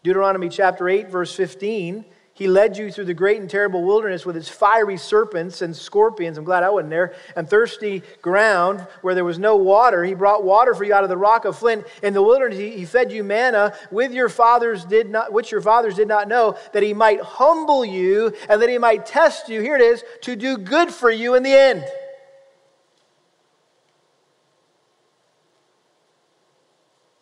Deuteronomy 0.03 0.49
chapter 0.49 0.87
8, 0.87 1.09
verse 1.09 1.35
15. 1.35 2.05
He 2.35 2.47
led 2.47 2.77
you 2.77 2.91
through 2.91 3.05
the 3.05 3.13
great 3.13 3.39
and 3.39 3.49
terrible 3.49 3.81
wilderness 3.85 4.25
with 4.25 4.35
its 4.35 4.49
fiery 4.49 4.97
serpents 4.97 5.61
and 5.61 5.73
scorpions. 5.73 6.37
I'm 6.37 6.43
glad 6.43 6.63
I 6.63 6.69
wasn't 6.69 6.89
there. 6.89 7.15
And 7.37 7.49
thirsty 7.49 8.03
ground 8.21 8.85
where 9.01 9.15
there 9.15 9.23
was 9.23 9.39
no 9.39 9.55
water. 9.55 10.03
He 10.03 10.13
brought 10.13 10.43
water 10.43 10.75
for 10.75 10.83
you 10.83 10.93
out 10.93 11.03
of 11.03 11.09
the 11.09 11.17
rock 11.17 11.45
of 11.45 11.57
flint. 11.57 11.85
In 12.03 12.13
the 12.13 12.21
wilderness, 12.21 12.59
he 12.59 12.83
fed 12.83 13.13
you 13.13 13.23
manna 13.23 13.73
with 13.89 14.11
your 14.11 14.27
fathers 14.27 14.83
did 14.83 15.09
not, 15.09 15.31
which 15.31 15.49
your 15.49 15.61
fathers 15.61 15.95
did 15.95 16.09
not 16.09 16.27
know, 16.27 16.57
that 16.73 16.83
he 16.83 16.93
might 16.93 17.21
humble 17.21 17.85
you 17.85 18.33
and 18.49 18.61
that 18.61 18.69
he 18.69 18.77
might 18.77 19.05
test 19.05 19.47
you. 19.47 19.61
Here 19.61 19.77
it 19.77 19.81
is, 19.81 20.03
to 20.23 20.35
do 20.35 20.57
good 20.57 20.91
for 20.91 21.09
you 21.09 21.35
in 21.35 21.43
the 21.43 21.53
end. 21.53 21.85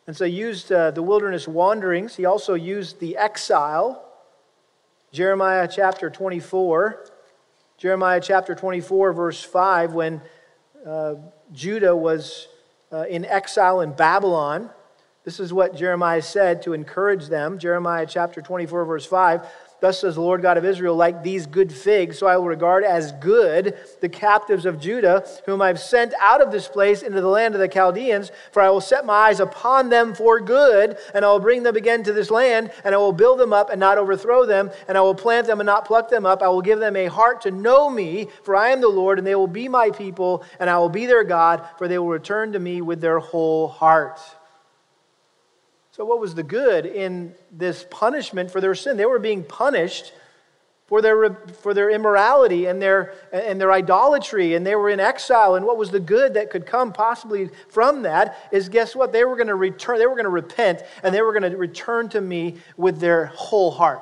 And 0.06 0.16
so 0.16 0.26
he 0.26 0.34
used 0.34 0.72
uh, 0.72 0.92
the 0.92 1.02
wilderness 1.02 1.48
wanderings. 1.48 2.16
He 2.16 2.26
also 2.26 2.56
used 2.56 3.00
the 3.00 3.16
exile. 3.18 4.06
Jeremiah 5.12 5.68
chapter 5.72 6.10
24. 6.10 7.06
Jeremiah 7.78 8.22
chapter 8.22 8.56
24, 8.56 9.14
verse 9.14 9.44
5, 9.44 9.94
when 9.94 10.22
uh, 10.86 11.16
Judah 11.52 11.96
was 11.96 12.48
uh, 12.92 13.06
in 13.10 13.26
exile 13.26 13.82
in 13.82 13.92
Babylon. 13.94 14.70
This 15.24 15.40
is 15.40 15.52
what 15.54 15.76
Jeremiah 15.76 16.22
said 16.22 16.62
to 16.64 16.74
encourage 16.74 17.28
them. 17.28 17.58
Jeremiah 17.58 18.06
chapter 18.08 18.42
24, 18.42 18.86
verse 18.86 19.06
5. 19.06 19.46
Thus 19.84 20.00
says 20.00 20.16
the 20.16 20.22
Lord 20.22 20.42
God 20.42 20.58
of 20.58 20.64
Israel, 20.64 20.96
like 20.96 21.24
these 21.24 21.46
good 21.46 21.70
figs, 21.70 22.18
so 22.18 22.26
I 22.26 22.38
will 22.38 22.46
regard 22.46 22.86
as 22.86 23.12
good 23.12 23.78
the 24.00 24.08
captives 24.08 24.66
of 24.66 24.80
Judah, 24.80 25.28
whom 25.46 25.62
I've 25.62 25.78
sent 25.78 26.14
out 26.22 26.40
of 26.40 26.54
this 26.54 26.70
place 26.70 27.02
into 27.02 27.20
the 27.20 27.28
land 27.28 27.54
of 27.54 27.60
the 27.60 27.68
Chaldeans, 27.68 28.32
for 28.54 28.62
I 28.62 28.70
will 28.70 28.80
set 28.80 29.06
my 29.06 29.14
eyes 29.14 29.42
upon 29.42 29.90
them 29.90 30.16
for 30.16 30.40
good, 30.40 30.98
and 31.14 31.26
I 31.26 31.28
will 31.28 31.42
bring 31.42 31.64
them 31.64 31.76
again 31.76 32.02
to 32.04 32.14
this 32.14 32.32
land, 32.32 32.72
and 32.86 32.96
I 32.96 32.98
will 32.98 33.12
build 33.12 33.42
them 33.42 33.52
up 33.52 33.70
and 33.72 33.80
not 33.82 33.98
overthrow 33.98 34.46
them, 34.46 34.72
and 34.88 34.98
I 34.98 35.02
will 35.02 35.16
plant 35.16 35.48
them 35.48 35.60
and 35.60 35.68
not 35.68 35.84
pluck 35.84 36.08
them 36.08 36.26
up. 36.26 36.42
I 36.42 36.48
will 36.48 36.62
give 36.62 36.80
them 36.80 36.96
a 36.96 37.08
heart 37.08 37.42
to 37.42 37.52
know 37.52 37.90
me, 37.90 38.30
for 38.44 38.56
I 38.56 38.70
am 38.70 38.80
the 38.80 38.88
Lord, 38.88 39.18
and 39.18 39.28
they 39.28 39.36
will 39.36 39.48
be 39.48 39.68
my 39.68 39.90
people, 39.90 40.46
and 40.62 40.70
I 40.70 40.78
will 40.78 40.88
be 40.88 41.08
their 41.08 41.26
God, 41.26 41.68
for 41.78 41.90
they 41.90 41.98
will 41.98 42.08
return 42.08 42.54
to 42.54 42.60
me 42.60 42.80
with 42.80 43.02
their 43.02 43.20
whole 43.20 43.68
heart. 43.68 44.22
So, 45.96 46.04
what 46.06 46.20
was 46.20 46.34
the 46.34 46.42
good 46.42 46.88
in 46.88 47.36
this 47.52 47.86
punishment 47.92 48.50
for 48.50 48.60
their 48.60 48.74
sin? 48.74 48.98
They 48.98 49.06
were 49.06 49.20
being 49.20 49.44
punished 49.44 50.12
for 50.88 51.04
their, 51.04 51.36
for 51.62 51.76
their 51.76 51.92
immorality 51.92 52.66
and 52.66 52.82
their, 52.82 53.14
and 53.32 53.62
their 53.62 53.72
idolatry, 53.72 54.56
and 54.56 54.66
they 54.66 54.74
were 54.74 54.90
in 54.90 55.00
exile. 55.00 55.54
And 55.54 55.68
what 55.68 55.78
was 55.78 55.92
the 55.92 56.00
good 56.00 56.34
that 56.34 56.50
could 56.50 56.66
come 56.66 56.94
possibly 56.94 57.52
from 57.70 58.02
that 58.02 58.50
is 58.52 58.70
guess 58.70 58.96
what? 58.96 59.14
They 59.14 59.24
were 59.24 59.36
going 59.36 59.50
to 59.50 59.56
return, 59.56 60.00
they 60.00 60.08
were 60.08 60.16
going 60.16 60.24
to 60.24 60.32
repent, 60.32 60.82
and 61.04 61.14
they 61.14 61.22
were 61.22 61.32
going 61.32 61.50
to 61.52 61.56
return 61.56 62.10
to 62.10 62.22
me 62.22 62.56
with 62.76 63.00
their 63.00 63.28
whole 63.28 63.70
heart. 63.70 64.02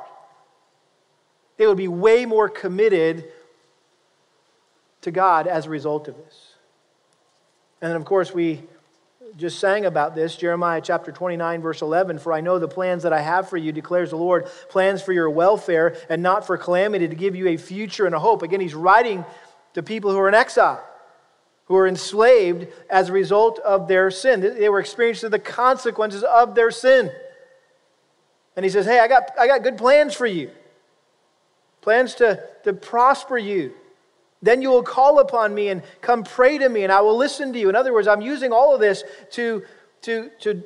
They 1.58 1.68
would 1.68 1.78
be 1.78 1.90
way 1.90 2.26
more 2.26 2.48
committed 2.48 3.26
to 5.02 5.12
God 5.12 5.46
as 5.46 5.66
a 5.66 5.70
result 5.70 6.08
of 6.08 6.16
this. 6.16 6.54
And 7.82 7.90
then, 7.90 7.98
of 7.98 8.06
course, 8.06 8.34
we 8.34 8.62
just 9.38 9.60
sang 9.60 9.86
about 9.86 10.16
this 10.16 10.36
Jeremiah 10.36 10.82
chapter 10.82 11.12
29, 11.12 11.62
verse 11.62 11.82
11. 11.82 12.20
For 12.20 12.34
I 12.34 12.42
know 12.42 12.60
the 12.60 12.68
plans 12.68 13.04
that 13.04 13.14
I 13.14 13.22
have 13.22 13.50
for 13.50 13.58
you, 13.58 13.72
declares 13.72 14.10
the 14.10 14.18
Lord, 14.18 14.48
plans 14.70 15.02
for 15.02 15.14
your 15.14 15.30
welfare 15.30 15.96
and 16.10 16.22
not 16.22 16.46
for 16.46 16.58
calamity, 16.58 17.08
to 17.08 17.16
give 17.16 17.36
you 17.36 17.48
a 17.48 17.58
future 17.58 18.06
and 18.06 18.16
a 18.16 18.20
hope. 18.20 18.44
Again, 18.44 18.60
he's 18.60 18.76
writing 18.76 19.26
to 19.74 19.84
people 19.84 20.12
who 20.12 20.18
are 20.18 20.28
in 20.28 20.34
exile, 20.34 20.84
who 21.66 21.76
are 21.76 21.88
enslaved 21.88 22.68
as 22.90 23.10
a 23.10 23.14
result 23.14 23.60
of 23.60 23.88
their 23.88 24.12
sin. 24.12 24.42
They 24.42 24.70
were 24.70 24.80
experiencing 24.80 25.30
the 25.30 25.40
consequences 25.40 26.24
of 26.24 26.56
their 26.56 26.72
sin. 26.72 27.12
And 28.56 28.66
he 28.66 28.70
says, 28.70 28.86
Hey, 28.86 29.00
I 29.00 29.08
got, 29.08 29.32
I 29.40 29.48
got 29.48 29.64
good 29.64 29.78
plans 29.78 30.14
for 30.14 30.26
you. 30.26 30.52
Plans 31.82 32.16
to, 32.16 32.44
to 32.64 32.74
prosper 32.74 33.38
you, 33.38 33.74
then 34.42 34.62
you 34.62 34.70
will 34.70 34.84
call 34.84 35.20
upon 35.20 35.54
me 35.54 35.70
and 35.70 35.84
come 36.02 36.24
pray 36.24 36.58
to 36.58 36.68
me, 36.68 36.84
and 36.84 36.92
I 36.92 37.02
will 37.02 37.18
listen 37.18 37.54
to 37.54 37.60
you. 37.60 37.70
In 37.70 37.76
other 37.76 37.94
words, 37.94 38.08
I'm 38.08 38.22
using 38.22 38.52
all 38.52 38.74
of 38.74 38.82
this 38.82 39.04
to, 39.32 39.64
to, 40.02 40.32
to 40.40 40.64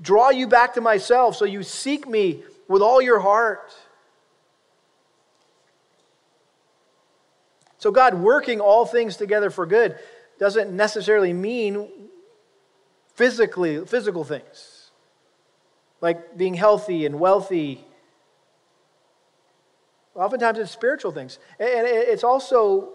draw 0.00 0.30
you 0.30 0.46
back 0.46 0.74
to 0.74 0.80
myself 0.80 1.36
so 1.36 1.44
you 1.44 1.62
seek 1.62 2.08
me 2.08 2.42
with 2.66 2.82
all 2.82 3.02
your 3.02 3.20
heart. 3.20 3.74
So, 7.78 7.90
God 7.90 8.14
working 8.14 8.60
all 8.60 8.84
things 8.84 9.16
together 9.16 9.50
for 9.50 9.66
good 9.66 9.98
doesn't 10.38 10.74
necessarily 10.74 11.32
mean 11.32 11.88
physically, 13.14 13.84
physical 13.84 14.24
things, 14.24 14.90
like 16.00 16.36
being 16.36 16.54
healthy 16.54 17.04
and 17.04 17.18
wealthy. 17.18 17.84
Oftentimes 20.14 20.58
it's 20.58 20.70
spiritual 20.70 21.12
things. 21.12 21.38
And 21.58 21.86
it's 21.86 22.24
also 22.24 22.92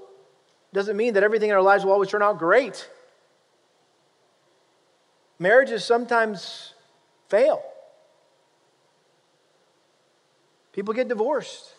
doesn't 0.76 0.98
mean 0.98 1.14
that 1.14 1.24
everything 1.24 1.50
in 1.50 1.56
our 1.56 1.62
lives 1.62 1.86
will 1.86 1.94
always 1.94 2.10
turn 2.10 2.22
out 2.22 2.38
great. 2.38 2.90
Marriages 5.40 5.86
sometimes 5.86 6.74
fail. 7.30 7.64
People 10.74 10.94
get 10.94 11.08
divorced. 11.08 11.74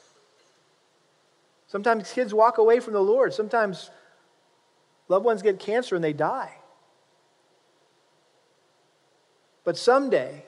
Sometimes 1.67 2.11
kids 2.11 2.33
walk 2.33 2.57
away 2.57 2.81
from 2.81 2.95
the 2.95 3.03
Lord. 3.03 3.35
Sometimes 3.35 3.91
loved 5.09 5.27
ones 5.27 5.43
get 5.43 5.59
cancer 5.59 5.95
and 5.95 6.03
they 6.03 6.15
die. 6.15 6.55
But 9.63 9.77
someday, 9.77 10.47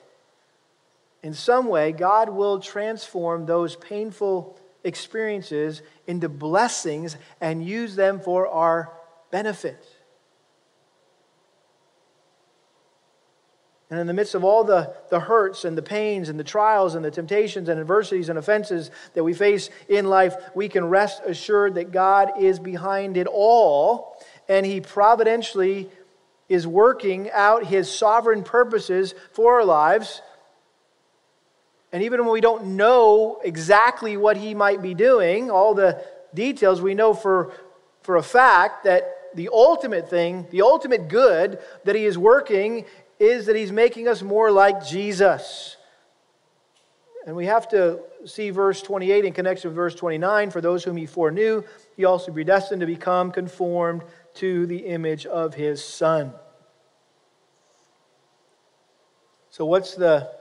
in 1.21 1.35
some 1.35 1.67
way, 1.67 1.91
God 1.91 2.29
will 2.29 2.59
transform 2.59 3.45
those 3.45 3.75
painful 3.75 4.59
experiences 4.83 5.81
into 6.07 6.29
blessings 6.29 7.17
and 7.41 7.65
use 7.65 7.95
them 7.95 8.19
for 8.19 8.47
our 8.47 8.91
benefit. 9.31 9.85
And 13.89 13.99
in 13.99 14.05
the 14.05 14.13
midst 14.13 14.35
of 14.35 14.43
all 14.43 14.63
the, 14.63 14.93
the 15.09 15.19
hurts 15.19 15.65
and 15.65 15.75
the 15.75 15.81
pains 15.81 16.29
and 16.29 16.39
the 16.39 16.43
trials 16.43 16.93
and 16.93 17.03
the 17.03 17.09
temptations 17.09 17.69
and 17.69 17.79
adversities 17.79 18.29
and 18.29 18.37
offenses 18.37 18.91
that 19.15 19.23
we 19.23 19.33
face 19.33 19.71
in 19.87 20.07
life, 20.09 20.35
we 20.53 20.69
can 20.69 20.85
rest 20.85 21.23
assured 21.25 21.73
that 21.75 21.91
God 21.91 22.31
is 22.39 22.59
behind 22.59 23.17
it 23.17 23.25
all 23.25 24.23
and 24.47 24.65
He 24.65 24.79
providentially 24.79 25.89
is 26.47 26.67
working 26.67 27.31
out 27.31 27.65
His 27.65 27.91
sovereign 27.91 28.43
purposes 28.43 29.15
for 29.31 29.55
our 29.55 29.65
lives. 29.65 30.21
And 31.91 32.03
even 32.03 32.21
when 32.21 32.31
we 32.31 32.41
don't 32.41 32.77
know 32.77 33.41
exactly 33.43 34.15
what 34.17 34.37
He 34.37 34.53
might 34.53 34.81
be 34.81 34.93
doing, 34.93 35.49
all 35.49 35.73
the 35.73 36.03
details, 36.33 36.81
we 36.81 36.93
know 36.93 37.13
for, 37.13 37.53
for 38.01 38.17
a 38.17 38.23
fact 38.23 38.83
that 38.83 39.35
the 39.35 39.49
ultimate 39.51 40.09
thing, 40.09 40.47
the 40.51 40.61
ultimate 40.61 41.07
good 41.07 41.59
that 41.85 41.95
He 41.95 42.05
is 42.05 42.17
working 42.17 42.85
is 43.19 43.45
that 43.47 43.55
he's 43.55 43.71
making 43.71 44.07
us 44.07 44.21
more 44.21 44.49
like 44.49 44.85
Jesus. 44.85 45.75
And 47.27 47.35
we 47.35 47.45
have 47.45 47.67
to 47.69 47.99
see 48.25 48.49
verse 48.49 48.81
28 48.81 49.25
in 49.25 49.33
connection 49.33 49.69
with 49.69 49.75
verse 49.75 49.93
29. 49.93 50.51
For 50.51 50.61
those 50.61 50.83
whom 50.83 50.95
he 50.95 51.05
foreknew, 51.05 51.63
he 51.97 52.05
also 52.05 52.31
predestined 52.31 52.79
to 52.79 52.87
become 52.87 53.31
conformed 53.31 54.03
to 54.35 54.65
the 54.65 54.77
image 54.77 55.25
of 55.25 55.53
his 55.53 55.83
Son. 55.83 56.33
So, 59.49 59.65
what's 59.65 59.95
the, 59.95 60.31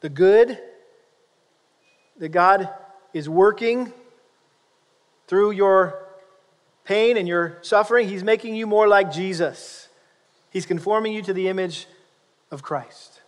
the 0.00 0.08
good 0.08 0.60
that 2.18 2.28
God 2.28 2.68
is 3.12 3.28
working 3.28 3.92
through 5.26 5.52
your 5.52 6.06
pain 6.84 7.16
and 7.16 7.26
your 7.26 7.58
suffering? 7.62 8.08
He's 8.08 8.24
making 8.24 8.54
you 8.54 8.66
more 8.66 8.86
like 8.88 9.12
Jesus. 9.12 9.88
He's 10.50 10.66
conforming 10.66 11.12
you 11.12 11.22
to 11.22 11.32
the 11.32 11.48
image 11.48 11.86
of 12.50 12.62
Christ. 12.62 13.20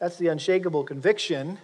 That's 0.00 0.16
the 0.16 0.28
unshakable 0.28 0.84
conviction. 0.84 1.58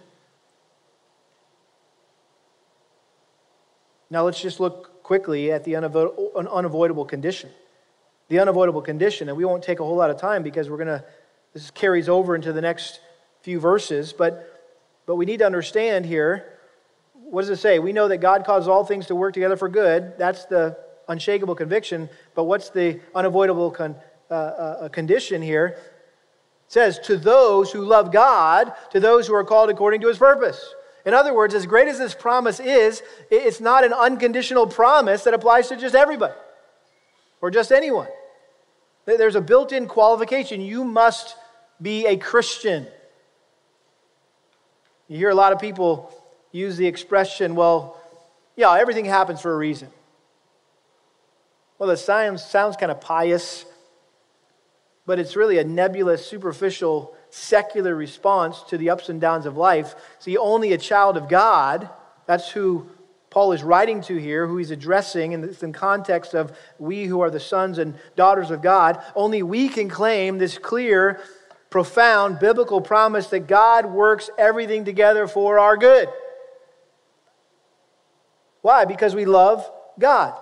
Now 4.09 4.23
let's 4.23 4.41
just 4.41 4.59
look 4.59 5.03
quickly 5.03 5.51
at 5.51 5.63
the 5.63 5.75
unavoidable 5.75 7.05
condition. 7.05 7.49
The 8.27 8.39
unavoidable 8.39 8.81
condition, 8.81 9.29
and 9.29 9.37
we 9.37 9.45
won't 9.45 9.63
take 9.63 9.79
a 9.79 9.83
whole 9.83 9.95
lot 9.95 10.09
of 10.09 10.17
time 10.17 10.41
because 10.41 10.69
we're 10.69 10.77
going 10.77 10.87
to, 10.87 11.03
this 11.53 11.69
carries 11.71 12.09
over 12.09 12.35
into 12.35 12.51
the 12.53 12.61
next 12.61 12.99
few 13.41 13.59
verses, 13.59 14.13
but, 14.13 14.54
but 15.05 15.15
we 15.15 15.25
need 15.25 15.37
to 15.39 15.45
understand 15.45 16.05
here 16.05 16.51
what 17.13 17.41
does 17.41 17.49
it 17.49 17.57
say? 17.57 17.79
We 17.79 17.91
know 17.91 18.07
that 18.07 18.17
God 18.17 18.45
causes 18.45 18.67
all 18.67 18.85
things 18.85 19.07
to 19.07 19.15
work 19.15 19.33
together 19.33 19.57
for 19.57 19.67
good. 19.67 20.13
That's 20.17 20.45
the 20.45 20.77
unshakable 21.07 21.55
conviction. 21.55 22.07
But 22.35 22.43
what's 22.43 22.69
the 22.69 22.99
unavoidable 23.15 23.71
con- 23.71 23.95
uh, 24.29 24.33
uh, 24.33 24.89
condition 24.89 25.39
here. 25.39 25.67
It 25.67 25.79
says, 26.67 26.97
to 27.05 27.15
those 27.15 27.71
who 27.71 27.85
love 27.85 28.11
God, 28.11 28.73
to 28.91 28.99
those 28.99 29.27
who 29.27 29.35
are 29.35 29.43
called 29.43 29.69
according 29.69 30.01
to 30.01 30.07
his 30.07 30.17
purpose. 30.17 30.73
In 31.05 31.13
other 31.13 31.31
words, 31.31 31.53
as 31.53 31.67
great 31.67 31.87
as 31.87 31.99
this 31.99 32.15
promise 32.15 32.59
is, 32.59 33.03
it's 33.29 33.61
not 33.61 33.83
an 33.83 33.93
unconditional 33.93 34.65
promise 34.65 35.25
that 35.25 35.35
applies 35.35 35.67
to 35.67 35.77
just 35.77 35.93
everybody 35.93 36.33
or 37.39 37.51
just 37.51 37.71
anyone. 37.71 38.07
There's 39.05 39.35
a 39.35 39.41
built 39.41 39.71
in 39.71 39.87
qualification. 39.87 40.59
You 40.59 40.83
must 40.83 41.35
be 41.79 42.07
a 42.07 42.17
Christian. 42.17 42.87
You 45.07 45.17
hear 45.17 45.29
a 45.29 45.35
lot 45.35 45.53
of 45.53 45.59
people 45.59 46.11
use 46.51 46.77
the 46.77 46.87
expression, 46.87 47.55
well, 47.55 47.99
yeah, 48.55 48.73
everything 48.73 49.05
happens 49.05 49.41
for 49.41 49.53
a 49.53 49.57
reason. 49.57 49.89
Well, 51.77 51.89
that 51.89 51.97
sounds, 51.97 52.43
sounds 52.43 52.77
kind 52.77 52.91
of 52.91 53.01
pious 53.01 53.65
but 55.05 55.19
it's 55.19 55.35
really 55.35 55.59
a 55.59 55.63
nebulous, 55.63 56.25
superficial, 56.25 57.15
secular 57.29 57.95
response 57.95 58.61
to 58.63 58.77
the 58.77 58.89
ups 58.89 59.09
and 59.09 59.21
downs 59.21 59.45
of 59.45 59.57
life. 59.57 59.95
See, 60.19 60.37
only 60.37 60.73
a 60.73 60.77
child 60.77 61.17
of 61.17 61.29
God, 61.29 61.89
that's 62.25 62.49
who 62.49 62.89
Paul 63.29 63.51
is 63.51 63.63
writing 63.63 64.01
to 64.03 64.15
here, 64.15 64.47
who 64.47 64.57
he's 64.57 64.71
addressing, 64.71 65.33
and 65.33 65.43
it's 65.43 65.61
in 65.61 65.73
context 65.73 66.33
of 66.33 66.57
we 66.79 67.05
who 67.05 67.21
are 67.21 67.29
the 67.29 67.39
sons 67.39 67.77
and 67.77 67.95
daughters 68.15 68.49
of 68.49 68.61
God, 68.61 69.01
only 69.15 69.43
we 69.43 69.69
can 69.69 69.89
claim 69.89 70.37
this 70.37 70.57
clear, 70.57 71.19
profound 71.75 72.39
biblical 72.39 72.79
promise 72.79 73.27
that 73.27 73.47
God 73.47 73.85
works 73.85 74.29
everything 74.37 74.85
together 74.85 75.27
for 75.27 75.59
our 75.59 75.75
good. 75.75 76.07
Why? 78.61 78.85
Because 78.85 79.13
we 79.13 79.25
love 79.25 79.69
God. 79.99 80.33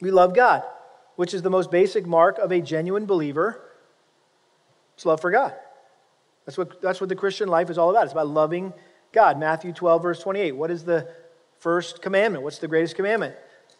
We 0.00 0.10
love 0.10 0.34
God 0.34 0.62
which 1.18 1.34
is 1.34 1.42
the 1.42 1.50
most 1.50 1.72
basic 1.72 2.06
mark 2.06 2.38
of 2.38 2.52
a 2.52 2.60
genuine 2.60 3.04
believer, 3.04 3.60
it's 4.94 5.04
love 5.04 5.20
for 5.20 5.32
God. 5.32 5.52
That's 6.46 6.56
what, 6.56 6.80
that's 6.80 7.00
what 7.00 7.08
the 7.08 7.16
Christian 7.16 7.48
life 7.48 7.70
is 7.70 7.76
all 7.76 7.90
about. 7.90 8.04
It's 8.04 8.12
about 8.12 8.28
loving 8.28 8.72
God. 9.10 9.36
Matthew 9.36 9.72
12, 9.72 10.00
verse 10.00 10.20
28. 10.20 10.52
What 10.52 10.70
is 10.70 10.84
the 10.84 11.08
first 11.58 12.02
commandment? 12.02 12.44
What's 12.44 12.58
the 12.58 12.68
greatest 12.68 12.94
commandment? 12.94 13.34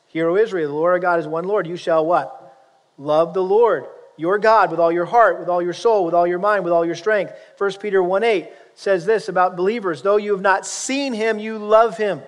Hear, 0.09 0.29
O 0.29 0.35
Israel, 0.35 0.71
the 0.71 0.75
Lord 0.75 0.95
our 0.95 0.99
God 0.99 1.21
is 1.21 1.29
one 1.29 1.45
Lord. 1.45 1.69
You 1.69 1.77
shall 1.77 2.05
what? 2.05 2.59
Love 2.99 3.35
the 3.35 3.43
Lord, 3.45 3.87
your 4.19 4.39
God, 4.39 4.71
with 4.71 4.81
all 4.81 4.93
your 4.93 5.07
heart, 5.07 5.41
with 5.41 5.49
all 5.49 5.63
your 5.63 5.73
soul, 5.73 6.05
with 6.05 6.15
all 6.15 6.27
your 6.27 6.39
mind, 6.39 6.65
with 6.65 6.73
all 6.73 6.85
your 6.85 6.95
strength. 6.95 7.33
1 7.57 7.73
Peter 7.81 8.03
1 8.03 8.25
8 8.25 8.49
says 8.75 9.07
this 9.07 9.29
about 9.29 9.57
believers 9.57 10.03
though 10.03 10.17
you 10.17 10.33
have 10.33 10.43
not 10.43 10.67
seen 10.67 11.15
him, 11.15 11.39
you 11.39 11.59
love 11.59 11.97
him. 11.97 12.21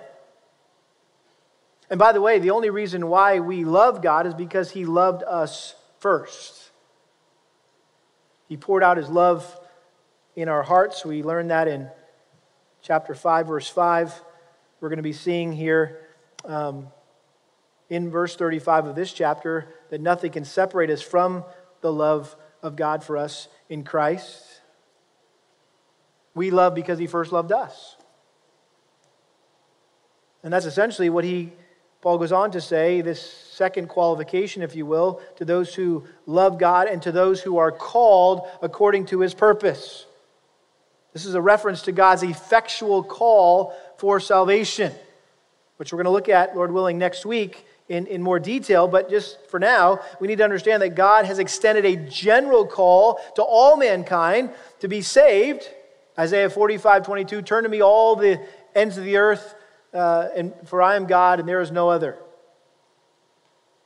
And 1.91 1.99
by 1.99 2.13
the 2.13 2.21
way, 2.21 2.39
the 2.39 2.51
only 2.51 2.69
reason 2.69 3.09
why 3.09 3.41
we 3.41 3.65
love 3.65 4.01
God 4.01 4.25
is 4.25 4.33
because 4.33 4.71
He 4.71 4.85
loved 4.85 5.23
us 5.23 5.75
first. 5.99 6.71
He 8.47 8.55
poured 8.55 8.81
out 8.81 8.95
His 8.95 9.09
love 9.09 9.59
in 10.37 10.47
our 10.47 10.63
hearts. 10.63 11.03
We 11.03 11.21
learned 11.21 11.51
that 11.51 11.67
in 11.67 11.89
chapter 12.81 13.13
5, 13.13 13.47
verse 13.47 13.67
5. 13.67 14.21
We're 14.79 14.87
going 14.87 14.97
to 14.97 15.03
be 15.03 15.11
seeing 15.11 15.51
here 15.51 15.99
um, 16.45 16.87
in 17.89 18.09
verse 18.09 18.37
35 18.37 18.87
of 18.87 18.95
this 18.95 19.11
chapter 19.11 19.75
that 19.89 19.99
nothing 19.99 20.31
can 20.31 20.45
separate 20.45 20.89
us 20.89 21.01
from 21.01 21.43
the 21.81 21.91
love 21.91 22.35
of 22.61 22.75
God 22.75 23.03
for 23.03 23.17
us 23.17 23.47
in 23.69 23.83
Christ. 23.83 24.45
We 26.33 26.51
love 26.51 26.75
because 26.75 26.99
He 26.99 27.07
first 27.07 27.31
loved 27.31 27.51
us. 27.51 27.95
And 30.43 30.51
that's 30.51 30.65
essentially 30.65 31.09
what 31.09 31.23
He 31.23 31.51
Paul 32.01 32.17
goes 32.17 32.31
on 32.31 32.51
to 32.51 32.61
say 32.61 33.01
this 33.01 33.21
second 33.21 33.87
qualification, 33.87 34.63
if 34.63 34.75
you 34.75 34.87
will, 34.87 35.21
to 35.35 35.45
those 35.45 35.75
who 35.75 36.07
love 36.25 36.57
God 36.57 36.87
and 36.87 36.99
to 37.03 37.11
those 37.11 37.41
who 37.41 37.57
are 37.57 37.71
called 37.71 38.47
according 38.61 39.05
to 39.07 39.19
his 39.19 39.35
purpose. 39.35 40.07
This 41.13 41.25
is 41.25 41.35
a 41.35 41.41
reference 41.41 41.83
to 41.83 41.91
God's 41.91 42.23
effectual 42.23 43.03
call 43.03 43.75
for 43.97 44.19
salvation, 44.19 44.91
which 45.77 45.93
we're 45.93 45.97
going 45.97 46.05
to 46.05 46.11
look 46.11 46.29
at, 46.29 46.55
Lord 46.55 46.71
willing, 46.71 46.97
next 46.97 47.23
week 47.23 47.65
in, 47.91 48.07
in 48.07 48.21
more 48.21 48.39
detail. 48.39 48.87
But 48.87 49.09
just 49.09 49.37
for 49.49 49.59
now, 49.59 49.99
we 50.19 50.27
need 50.27 50.37
to 50.37 50.43
understand 50.43 50.81
that 50.81 50.95
God 50.95 51.25
has 51.25 51.39
extended 51.39 51.85
a 51.85 51.95
general 52.09 52.65
call 52.65 53.19
to 53.35 53.43
all 53.43 53.75
mankind 53.75 54.51
to 54.79 54.87
be 54.87 55.01
saved. 55.01 55.69
Isaiah 56.17 56.49
45 56.49 57.05
22, 57.05 57.41
turn 57.41 57.63
to 57.63 57.69
me 57.69 57.81
all 57.81 58.15
the 58.15 58.41
ends 58.73 58.97
of 58.97 59.03
the 59.03 59.17
earth 59.17 59.55
uh, 59.93 60.29
and 60.35 60.53
for 60.65 60.81
I 60.81 60.95
am 60.95 61.05
God 61.05 61.39
and 61.39 61.47
there 61.47 61.61
is 61.61 61.71
no 61.71 61.89
other. 61.89 62.17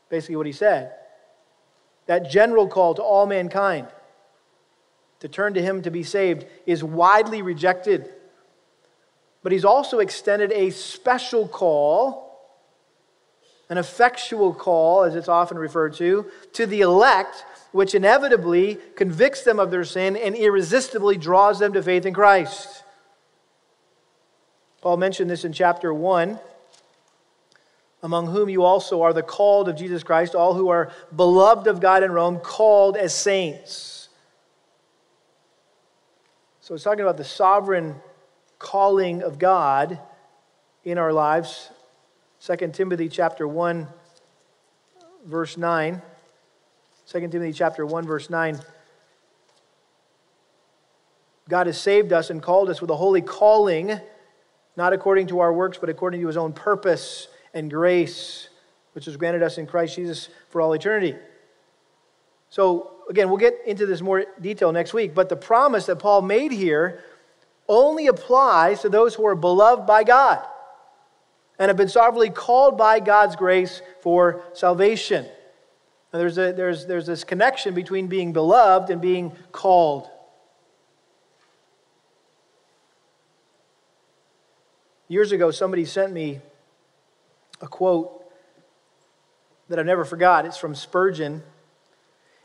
Basically, 0.09 0.35
what 0.35 0.45
he 0.45 0.51
said. 0.51 0.93
That 2.05 2.29
general 2.29 2.67
call 2.67 2.93
to 2.95 3.01
all 3.01 3.25
mankind 3.25 3.87
to 5.19 5.27
turn 5.27 5.55
to 5.55 5.61
him 5.61 5.81
to 5.81 5.89
be 5.89 6.03
saved 6.03 6.45
is 6.67 6.83
widely 6.83 7.41
rejected. 7.41 8.13
But 9.41 9.51
he's 9.51 9.65
also 9.65 9.97
extended 9.97 10.51
a 10.51 10.69
special 10.69 11.47
call, 11.47 12.24
an 13.69 13.77
effectual 13.77 14.53
call, 14.53 15.03
as 15.03 15.15
it's 15.15 15.27
often 15.27 15.57
referred 15.57 15.93
to, 15.95 16.29
to 16.53 16.65
the 16.65 16.81
elect, 16.81 17.45
which 17.71 17.95
inevitably 17.95 18.77
convicts 18.95 19.43
them 19.43 19.59
of 19.59 19.71
their 19.71 19.83
sin 19.83 20.15
and 20.15 20.35
irresistibly 20.35 21.17
draws 21.17 21.59
them 21.59 21.73
to 21.73 21.81
faith 21.81 22.05
in 22.05 22.13
Christ. 22.13 22.83
Paul 24.81 24.97
mentioned 24.97 25.29
this 25.29 25.45
in 25.45 25.51
chapter 25.51 25.93
1 25.93 26.39
among 28.05 28.27
whom 28.27 28.49
you 28.49 28.63
also 28.63 29.01
are 29.01 29.13
the 29.13 29.23
called 29.23 29.67
of 29.67 29.75
Jesus 29.75 30.03
Christ, 30.03 30.35
all 30.35 30.53
who 30.53 30.69
are 30.69 30.91
beloved 31.15 31.65
of 31.65 31.79
God 31.79 32.03
in 32.03 32.11
Rome, 32.11 32.39
called 32.39 32.97
as 32.97 33.15
saints. 33.15 34.09
So 36.61 36.75
it's 36.75 36.83
talking 36.83 37.01
about 37.01 37.17
the 37.17 37.23
sovereign 37.23 37.95
calling 38.59 39.23
of 39.23 39.39
God 39.39 39.99
in 40.83 40.99
our 40.99 41.11
lives. 41.11 41.71
2 42.45 42.55
Timothy 42.73 43.09
chapter 43.09 43.47
1 43.47 43.87
verse 45.25 45.57
9. 45.57 45.99
2 47.07 47.19
Timothy 47.19 47.51
chapter 47.51 47.87
1 47.87 48.05
verse 48.05 48.29
9. 48.29 48.59
God 51.49 51.65
has 51.65 51.81
saved 51.81 52.13
us 52.13 52.29
and 52.29 52.43
called 52.43 52.69
us 52.69 52.81
with 52.81 52.91
a 52.91 52.95
holy 52.95 53.23
calling, 53.23 53.99
not 54.77 54.93
according 54.93 55.25
to 55.27 55.39
our 55.39 55.51
works, 55.51 55.79
but 55.79 55.89
according 55.89 56.21
to 56.21 56.27
his 56.27 56.37
own 56.37 56.53
purpose 56.53 57.29
and 57.55 57.71
grace, 57.71 58.49
which 58.93 59.07
was 59.07 59.17
granted 59.17 59.41
us 59.41 59.57
in 59.57 59.65
Christ 59.65 59.95
Jesus 59.95 60.29
for 60.49 60.61
all 60.61 60.73
eternity. 60.73 61.15
So, 62.51 62.91
again, 63.09 63.29
we'll 63.29 63.37
get 63.37 63.55
into 63.65 63.87
this 63.87 64.01
more 64.01 64.23
detail 64.39 64.71
next 64.71 64.93
week, 64.93 65.15
but 65.15 65.29
the 65.29 65.35
promise 65.35 65.87
that 65.87 65.95
Paul 65.95 66.21
made 66.21 66.51
here 66.51 67.03
only 67.67 68.05
applies 68.05 68.81
to 68.81 68.89
those 68.89 69.15
who 69.15 69.25
are 69.25 69.33
beloved 69.33 69.87
by 69.87 70.03
God 70.03 70.45
and 71.57 71.69
have 71.69 71.77
been 71.77 71.89
sovereignly 71.89 72.29
called 72.29 72.77
by 72.77 72.99
God's 72.99 73.35
grace 73.35 73.81
for 74.01 74.43
salvation. 74.53 75.25
Now, 76.11 76.19
there's, 76.19 76.37
a, 76.37 76.53
there's, 76.53 76.85
there's 76.85 77.05
this 77.05 77.23
connection 77.23 77.73
between 77.73 78.07
being 78.07 78.33
beloved 78.33 78.89
and 78.89 79.01
being 79.01 79.31
called. 79.51 80.09
Years 85.07 85.31
ago, 85.31 85.51
somebody 85.51 85.85
sent 85.85 86.11
me 86.11 86.39
a 87.61 87.67
quote 87.67 88.23
that 89.69 89.79
I've 89.79 89.85
never 89.85 90.05
forgot. 90.05 90.45
It's 90.45 90.57
from 90.57 90.75
Spurgeon. 90.75 91.43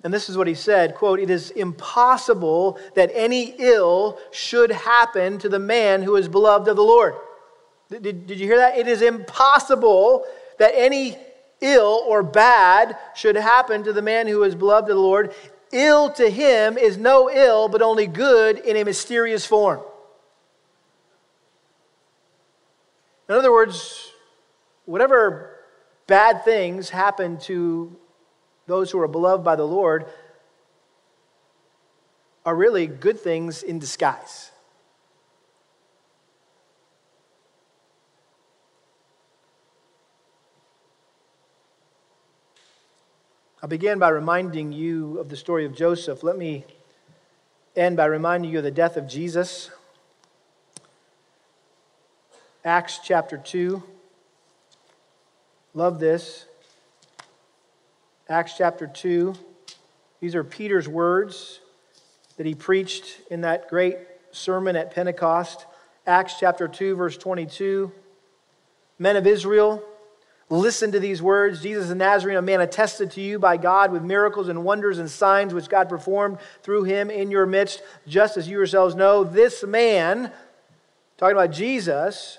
And 0.02 0.14
this 0.14 0.28
is 0.28 0.36
what 0.36 0.46
he 0.46 0.54
said, 0.54 0.94
quote, 0.94 1.20
"It 1.20 1.30
is 1.30 1.50
impossible 1.50 2.78
that 2.94 3.10
any 3.12 3.54
ill 3.58 4.18
should 4.30 4.70
happen 4.70 5.38
to 5.38 5.48
the 5.48 5.58
man 5.58 6.02
who 6.02 6.16
is 6.16 6.28
beloved 6.28 6.68
of 6.68 6.76
the 6.76 6.82
Lord." 6.82 7.14
Did, 7.90 8.26
did 8.26 8.38
you 8.38 8.46
hear 8.46 8.58
that? 8.58 8.78
It 8.78 8.86
is 8.86 9.02
impossible 9.02 10.24
that 10.58 10.72
any 10.74 11.18
ill 11.60 12.04
or 12.06 12.22
bad 12.22 12.96
should 13.14 13.36
happen 13.36 13.82
to 13.84 13.92
the 13.92 14.02
man 14.02 14.26
who 14.26 14.42
is 14.44 14.54
beloved 14.54 14.88
of 14.88 14.96
the 14.96 15.02
Lord. 15.02 15.34
Ill 15.72 16.10
to 16.12 16.30
him 16.30 16.78
is 16.78 16.96
no 16.96 17.30
ill, 17.30 17.68
but 17.68 17.82
only 17.82 18.06
good 18.06 18.58
in 18.58 18.76
a 18.76 18.84
mysterious 18.84 19.44
form. 19.44 19.80
In 23.28 23.34
other 23.34 23.52
words, 23.52 24.10
whatever 24.86 25.56
bad 26.06 26.44
things 26.44 26.90
happen 26.90 27.38
to 27.38 27.96
those 28.66 28.90
who 28.90 29.00
are 29.00 29.08
beloved 29.08 29.44
by 29.44 29.56
the 29.56 29.66
Lord 29.66 30.06
are 32.44 32.54
really 32.54 32.86
good 32.86 33.20
things 33.20 33.62
in 33.62 33.78
disguise. 33.78 34.49
I 43.62 43.66
began 43.66 43.98
by 43.98 44.08
reminding 44.08 44.72
you 44.72 45.18
of 45.18 45.28
the 45.28 45.36
story 45.36 45.66
of 45.66 45.76
Joseph. 45.76 46.22
Let 46.22 46.38
me 46.38 46.64
end 47.76 47.94
by 47.94 48.06
reminding 48.06 48.50
you 48.50 48.56
of 48.56 48.64
the 48.64 48.70
death 48.70 48.96
of 48.96 49.06
Jesus. 49.06 49.70
Acts 52.64 53.00
chapter 53.04 53.36
2. 53.36 53.82
Love 55.74 56.00
this. 56.00 56.46
Acts 58.30 58.54
chapter 58.56 58.86
2. 58.86 59.34
These 60.20 60.34
are 60.34 60.42
Peter's 60.42 60.88
words 60.88 61.60
that 62.38 62.46
he 62.46 62.54
preached 62.54 63.20
in 63.30 63.42
that 63.42 63.68
great 63.68 63.98
sermon 64.30 64.74
at 64.74 64.94
Pentecost. 64.94 65.66
Acts 66.06 66.36
chapter 66.40 66.66
2, 66.66 66.96
verse 66.96 67.18
22. 67.18 67.92
Men 68.98 69.16
of 69.16 69.26
Israel, 69.26 69.84
listen 70.50 70.92
to 70.92 71.00
these 71.00 71.22
words. 71.22 71.62
Jesus 71.62 71.88
the 71.88 71.94
Nazarene, 71.94 72.36
a 72.36 72.42
man 72.42 72.60
attested 72.60 73.12
to 73.12 73.20
you 73.20 73.38
by 73.38 73.56
God 73.56 73.92
with 73.92 74.02
miracles 74.02 74.48
and 74.48 74.64
wonders 74.64 74.98
and 74.98 75.08
signs 75.08 75.54
which 75.54 75.68
God 75.68 75.88
performed 75.88 76.38
through 76.62 76.84
him 76.84 77.10
in 77.10 77.30
your 77.30 77.46
midst, 77.46 77.82
just 78.06 78.36
as 78.36 78.48
you 78.48 78.56
yourselves 78.56 78.94
know. 78.94 79.24
This 79.24 79.62
man, 79.62 80.32
talking 81.16 81.36
about 81.36 81.52
Jesus, 81.52 82.38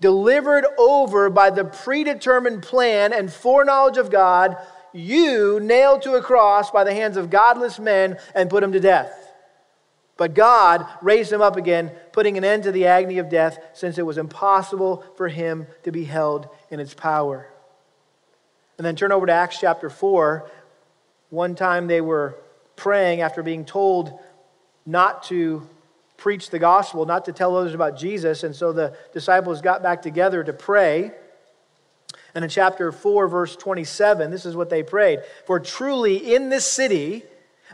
delivered 0.00 0.66
over 0.78 1.30
by 1.30 1.48
the 1.50 1.64
predetermined 1.64 2.62
plan 2.62 3.12
and 3.12 3.32
foreknowledge 3.32 3.96
of 3.96 4.10
God, 4.10 4.56
you 4.92 5.58
nailed 5.60 6.02
to 6.02 6.14
a 6.14 6.22
cross 6.22 6.70
by 6.70 6.84
the 6.84 6.94
hands 6.94 7.16
of 7.16 7.30
godless 7.30 7.78
men 7.78 8.18
and 8.34 8.50
put 8.50 8.62
him 8.62 8.72
to 8.72 8.80
death. 8.80 9.23
But 10.16 10.34
God 10.34 10.86
raised 11.02 11.32
him 11.32 11.42
up 11.42 11.56
again, 11.56 11.90
putting 12.12 12.38
an 12.38 12.44
end 12.44 12.64
to 12.64 12.72
the 12.72 12.86
agony 12.86 13.18
of 13.18 13.28
death, 13.28 13.58
since 13.72 13.98
it 13.98 14.06
was 14.06 14.18
impossible 14.18 15.04
for 15.16 15.28
him 15.28 15.66
to 15.82 15.90
be 15.90 16.04
held 16.04 16.48
in 16.70 16.78
its 16.78 16.94
power. 16.94 17.48
And 18.78 18.86
then 18.86 18.96
turn 18.96 19.12
over 19.12 19.26
to 19.26 19.32
Acts 19.32 19.58
chapter 19.60 19.90
4. 19.90 20.48
One 21.30 21.54
time 21.54 21.86
they 21.86 22.00
were 22.00 22.36
praying 22.76 23.20
after 23.20 23.42
being 23.42 23.64
told 23.64 24.18
not 24.86 25.24
to 25.24 25.68
preach 26.16 26.50
the 26.50 26.58
gospel, 26.58 27.06
not 27.06 27.24
to 27.24 27.32
tell 27.32 27.56
others 27.56 27.74
about 27.74 27.98
Jesus. 27.98 28.44
And 28.44 28.54
so 28.54 28.72
the 28.72 28.96
disciples 29.12 29.60
got 29.60 29.82
back 29.82 30.02
together 30.02 30.44
to 30.44 30.52
pray. 30.52 31.12
And 32.34 32.44
in 32.44 32.50
chapter 32.50 32.90
4, 32.92 33.28
verse 33.28 33.56
27, 33.56 34.30
this 34.30 34.46
is 34.46 34.56
what 34.56 34.70
they 34.70 34.82
prayed 34.82 35.20
For 35.46 35.58
truly 35.60 36.34
in 36.34 36.48
this 36.48 36.64
city 36.64 37.24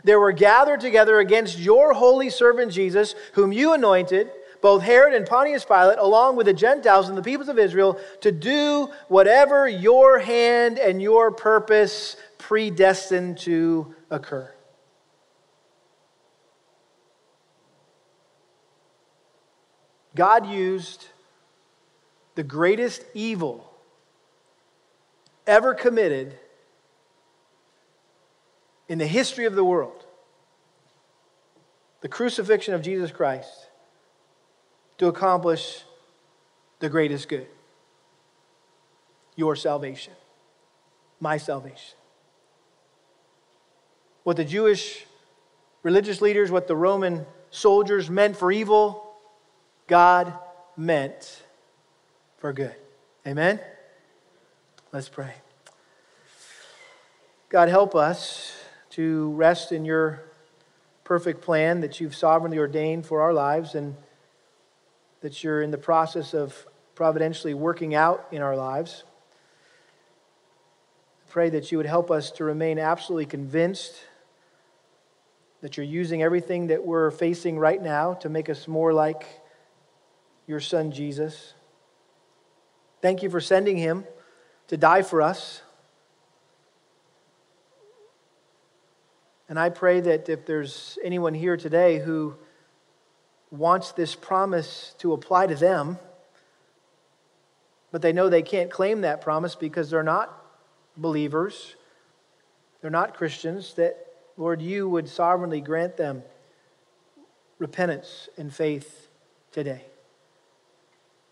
there 0.03 0.19
were 0.19 0.31
gathered 0.31 0.79
together 0.79 1.19
against 1.19 1.59
your 1.59 1.93
holy 1.93 2.29
servant 2.29 2.71
Jesus, 2.71 3.15
whom 3.33 3.51
you 3.51 3.73
anointed, 3.73 4.29
both 4.61 4.83
Herod 4.83 5.13
and 5.13 5.25
Pontius 5.25 5.65
Pilate, 5.65 5.97
along 5.97 6.35
with 6.35 6.45
the 6.45 6.53
Gentiles 6.53 7.09
and 7.09 7.17
the 7.17 7.23
peoples 7.23 7.49
of 7.49 7.57
Israel, 7.57 7.99
to 8.21 8.31
do 8.31 8.89
whatever 9.07 9.67
your 9.67 10.19
hand 10.19 10.77
and 10.77 11.01
your 11.01 11.31
purpose 11.31 12.15
predestined 12.37 13.39
to 13.39 13.95
occur. 14.09 14.53
God 20.15 20.45
used 20.45 21.07
the 22.35 22.43
greatest 22.43 23.03
evil 23.13 23.71
ever 25.47 25.73
committed 25.73 26.37
in 28.91 28.97
the 28.97 29.07
history 29.07 29.45
of 29.45 29.55
the 29.55 29.63
world 29.63 30.03
the 32.01 32.09
crucifixion 32.09 32.73
of 32.73 32.81
Jesus 32.81 33.09
Christ 33.09 33.69
to 34.97 35.07
accomplish 35.07 35.85
the 36.79 36.89
greatest 36.89 37.29
good 37.29 37.47
your 39.37 39.55
salvation, 39.55 40.11
my 41.21 41.37
salvation. 41.37 41.95
What 44.23 44.35
the 44.35 44.43
Jewish 44.43 45.05
religious 45.83 46.19
leaders, 46.19 46.51
what 46.51 46.67
the 46.67 46.75
Roman 46.75 47.25
soldiers 47.49 48.09
meant 48.09 48.35
for 48.35 48.51
evil, 48.51 49.09
God 49.87 50.33
meant 50.75 51.43
for 52.39 52.51
good. 52.51 52.75
Amen? 53.25 53.57
Let's 54.91 55.07
pray. 55.07 55.35
God, 57.47 57.69
help 57.69 57.95
us 57.95 58.60
to 58.91 59.31
rest 59.31 59.71
in 59.71 59.85
your 59.85 60.23
perfect 61.03 61.41
plan 61.41 61.81
that 61.81 61.99
you've 61.99 62.15
sovereignly 62.15 62.57
ordained 62.57 63.05
for 63.05 63.21
our 63.21 63.33
lives 63.33 63.75
and 63.75 63.95
that 65.21 65.43
you're 65.43 65.61
in 65.61 65.71
the 65.71 65.77
process 65.77 66.33
of 66.33 66.65
providentially 66.95 67.53
working 67.53 67.95
out 67.95 68.27
in 68.31 68.41
our 68.41 68.55
lives. 68.55 69.03
I 71.27 71.31
pray 71.31 71.49
that 71.49 71.71
you 71.71 71.77
would 71.77 71.87
help 71.87 72.11
us 72.11 72.31
to 72.31 72.43
remain 72.43 72.79
absolutely 72.79 73.25
convinced 73.25 73.95
that 75.61 75.77
you're 75.77 75.85
using 75.85 76.23
everything 76.23 76.67
that 76.67 76.85
we're 76.85 77.11
facing 77.11 77.57
right 77.57 77.81
now 77.81 78.15
to 78.15 78.29
make 78.29 78.49
us 78.49 78.67
more 78.67 78.93
like 78.93 79.25
your 80.47 80.59
son 80.59 80.91
Jesus. 80.91 81.53
Thank 83.01 83.23
you 83.23 83.29
for 83.29 83.39
sending 83.39 83.77
him 83.77 84.05
to 84.67 84.77
die 84.77 85.03
for 85.03 85.21
us. 85.21 85.61
And 89.51 89.59
I 89.59 89.69
pray 89.69 89.99
that 89.99 90.29
if 90.29 90.45
there's 90.45 90.97
anyone 91.03 91.33
here 91.33 91.57
today 91.57 91.99
who 91.99 92.35
wants 93.51 93.91
this 93.91 94.15
promise 94.15 94.95
to 94.99 95.11
apply 95.11 95.47
to 95.47 95.55
them, 95.55 95.99
but 97.91 98.01
they 98.01 98.13
know 98.13 98.29
they 98.29 98.43
can't 98.43 98.71
claim 98.71 99.01
that 99.01 99.19
promise 99.19 99.55
because 99.55 99.89
they're 99.89 100.03
not 100.03 100.41
believers, 100.95 101.75
they're 102.79 102.89
not 102.89 103.13
Christians, 103.13 103.73
that, 103.73 103.97
Lord, 104.37 104.61
you 104.61 104.87
would 104.87 105.09
sovereignly 105.09 105.59
grant 105.59 105.97
them 105.97 106.23
repentance 107.59 108.29
and 108.37 108.55
faith 108.55 109.09
today 109.51 109.83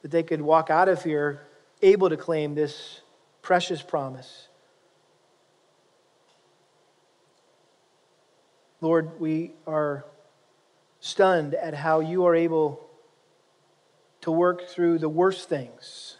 that 0.01 0.11
they 0.11 0.23
could 0.23 0.41
walk 0.41 0.69
out 0.69 0.89
of 0.89 1.05
here 1.05 1.47
able 1.81 2.09
to 2.09 2.17
claim 2.17 2.53
this 2.53 2.99
precious 3.41 3.81
promise. 3.81 4.48
Lord, 8.81 9.19
we 9.19 9.53
are 9.67 10.05
stunned 10.99 11.53
at 11.53 11.73
how 11.73 11.99
you 11.99 12.25
are 12.25 12.35
able 12.35 12.87
to 14.21 14.31
work 14.31 14.67
through 14.67 14.99
the 14.99 15.09
worst 15.09 15.49
things 15.49 16.17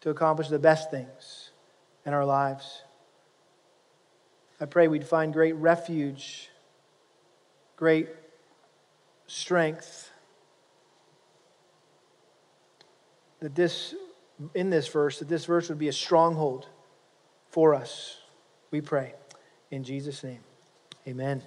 to 0.00 0.10
accomplish 0.10 0.48
the 0.48 0.58
best 0.58 0.90
things 0.90 1.50
in 2.04 2.12
our 2.14 2.24
lives. 2.24 2.82
I 4.60 4.64
pray 4.64 4.88
we'd 4.88 5.06
find 5.06 5.32
great 5.32 5.54
refuge, 5.54 6.48
great 7.76 8.08
strength. 9.26 10.10
That 13.40 13.54
this, 13.54 13.94
in 14.54 14.70
this 14.70 14.88
verse, 14.88 15.18
that 15.18 15.28
this 15.28 15.44
verse 15.44 15.68
would 15.68 15.78
be 15.78 15.88
a 15.88 15.92
stronghold 15.92 16.68
for 17.50 17.74
us. 17.74 18.18
We 18.70 18.80
pray. 18.80 19.14
In 19.70 19.84
Jesus' 19.84 20.22
name, 20.22 20.40
amen. 21.08 21.42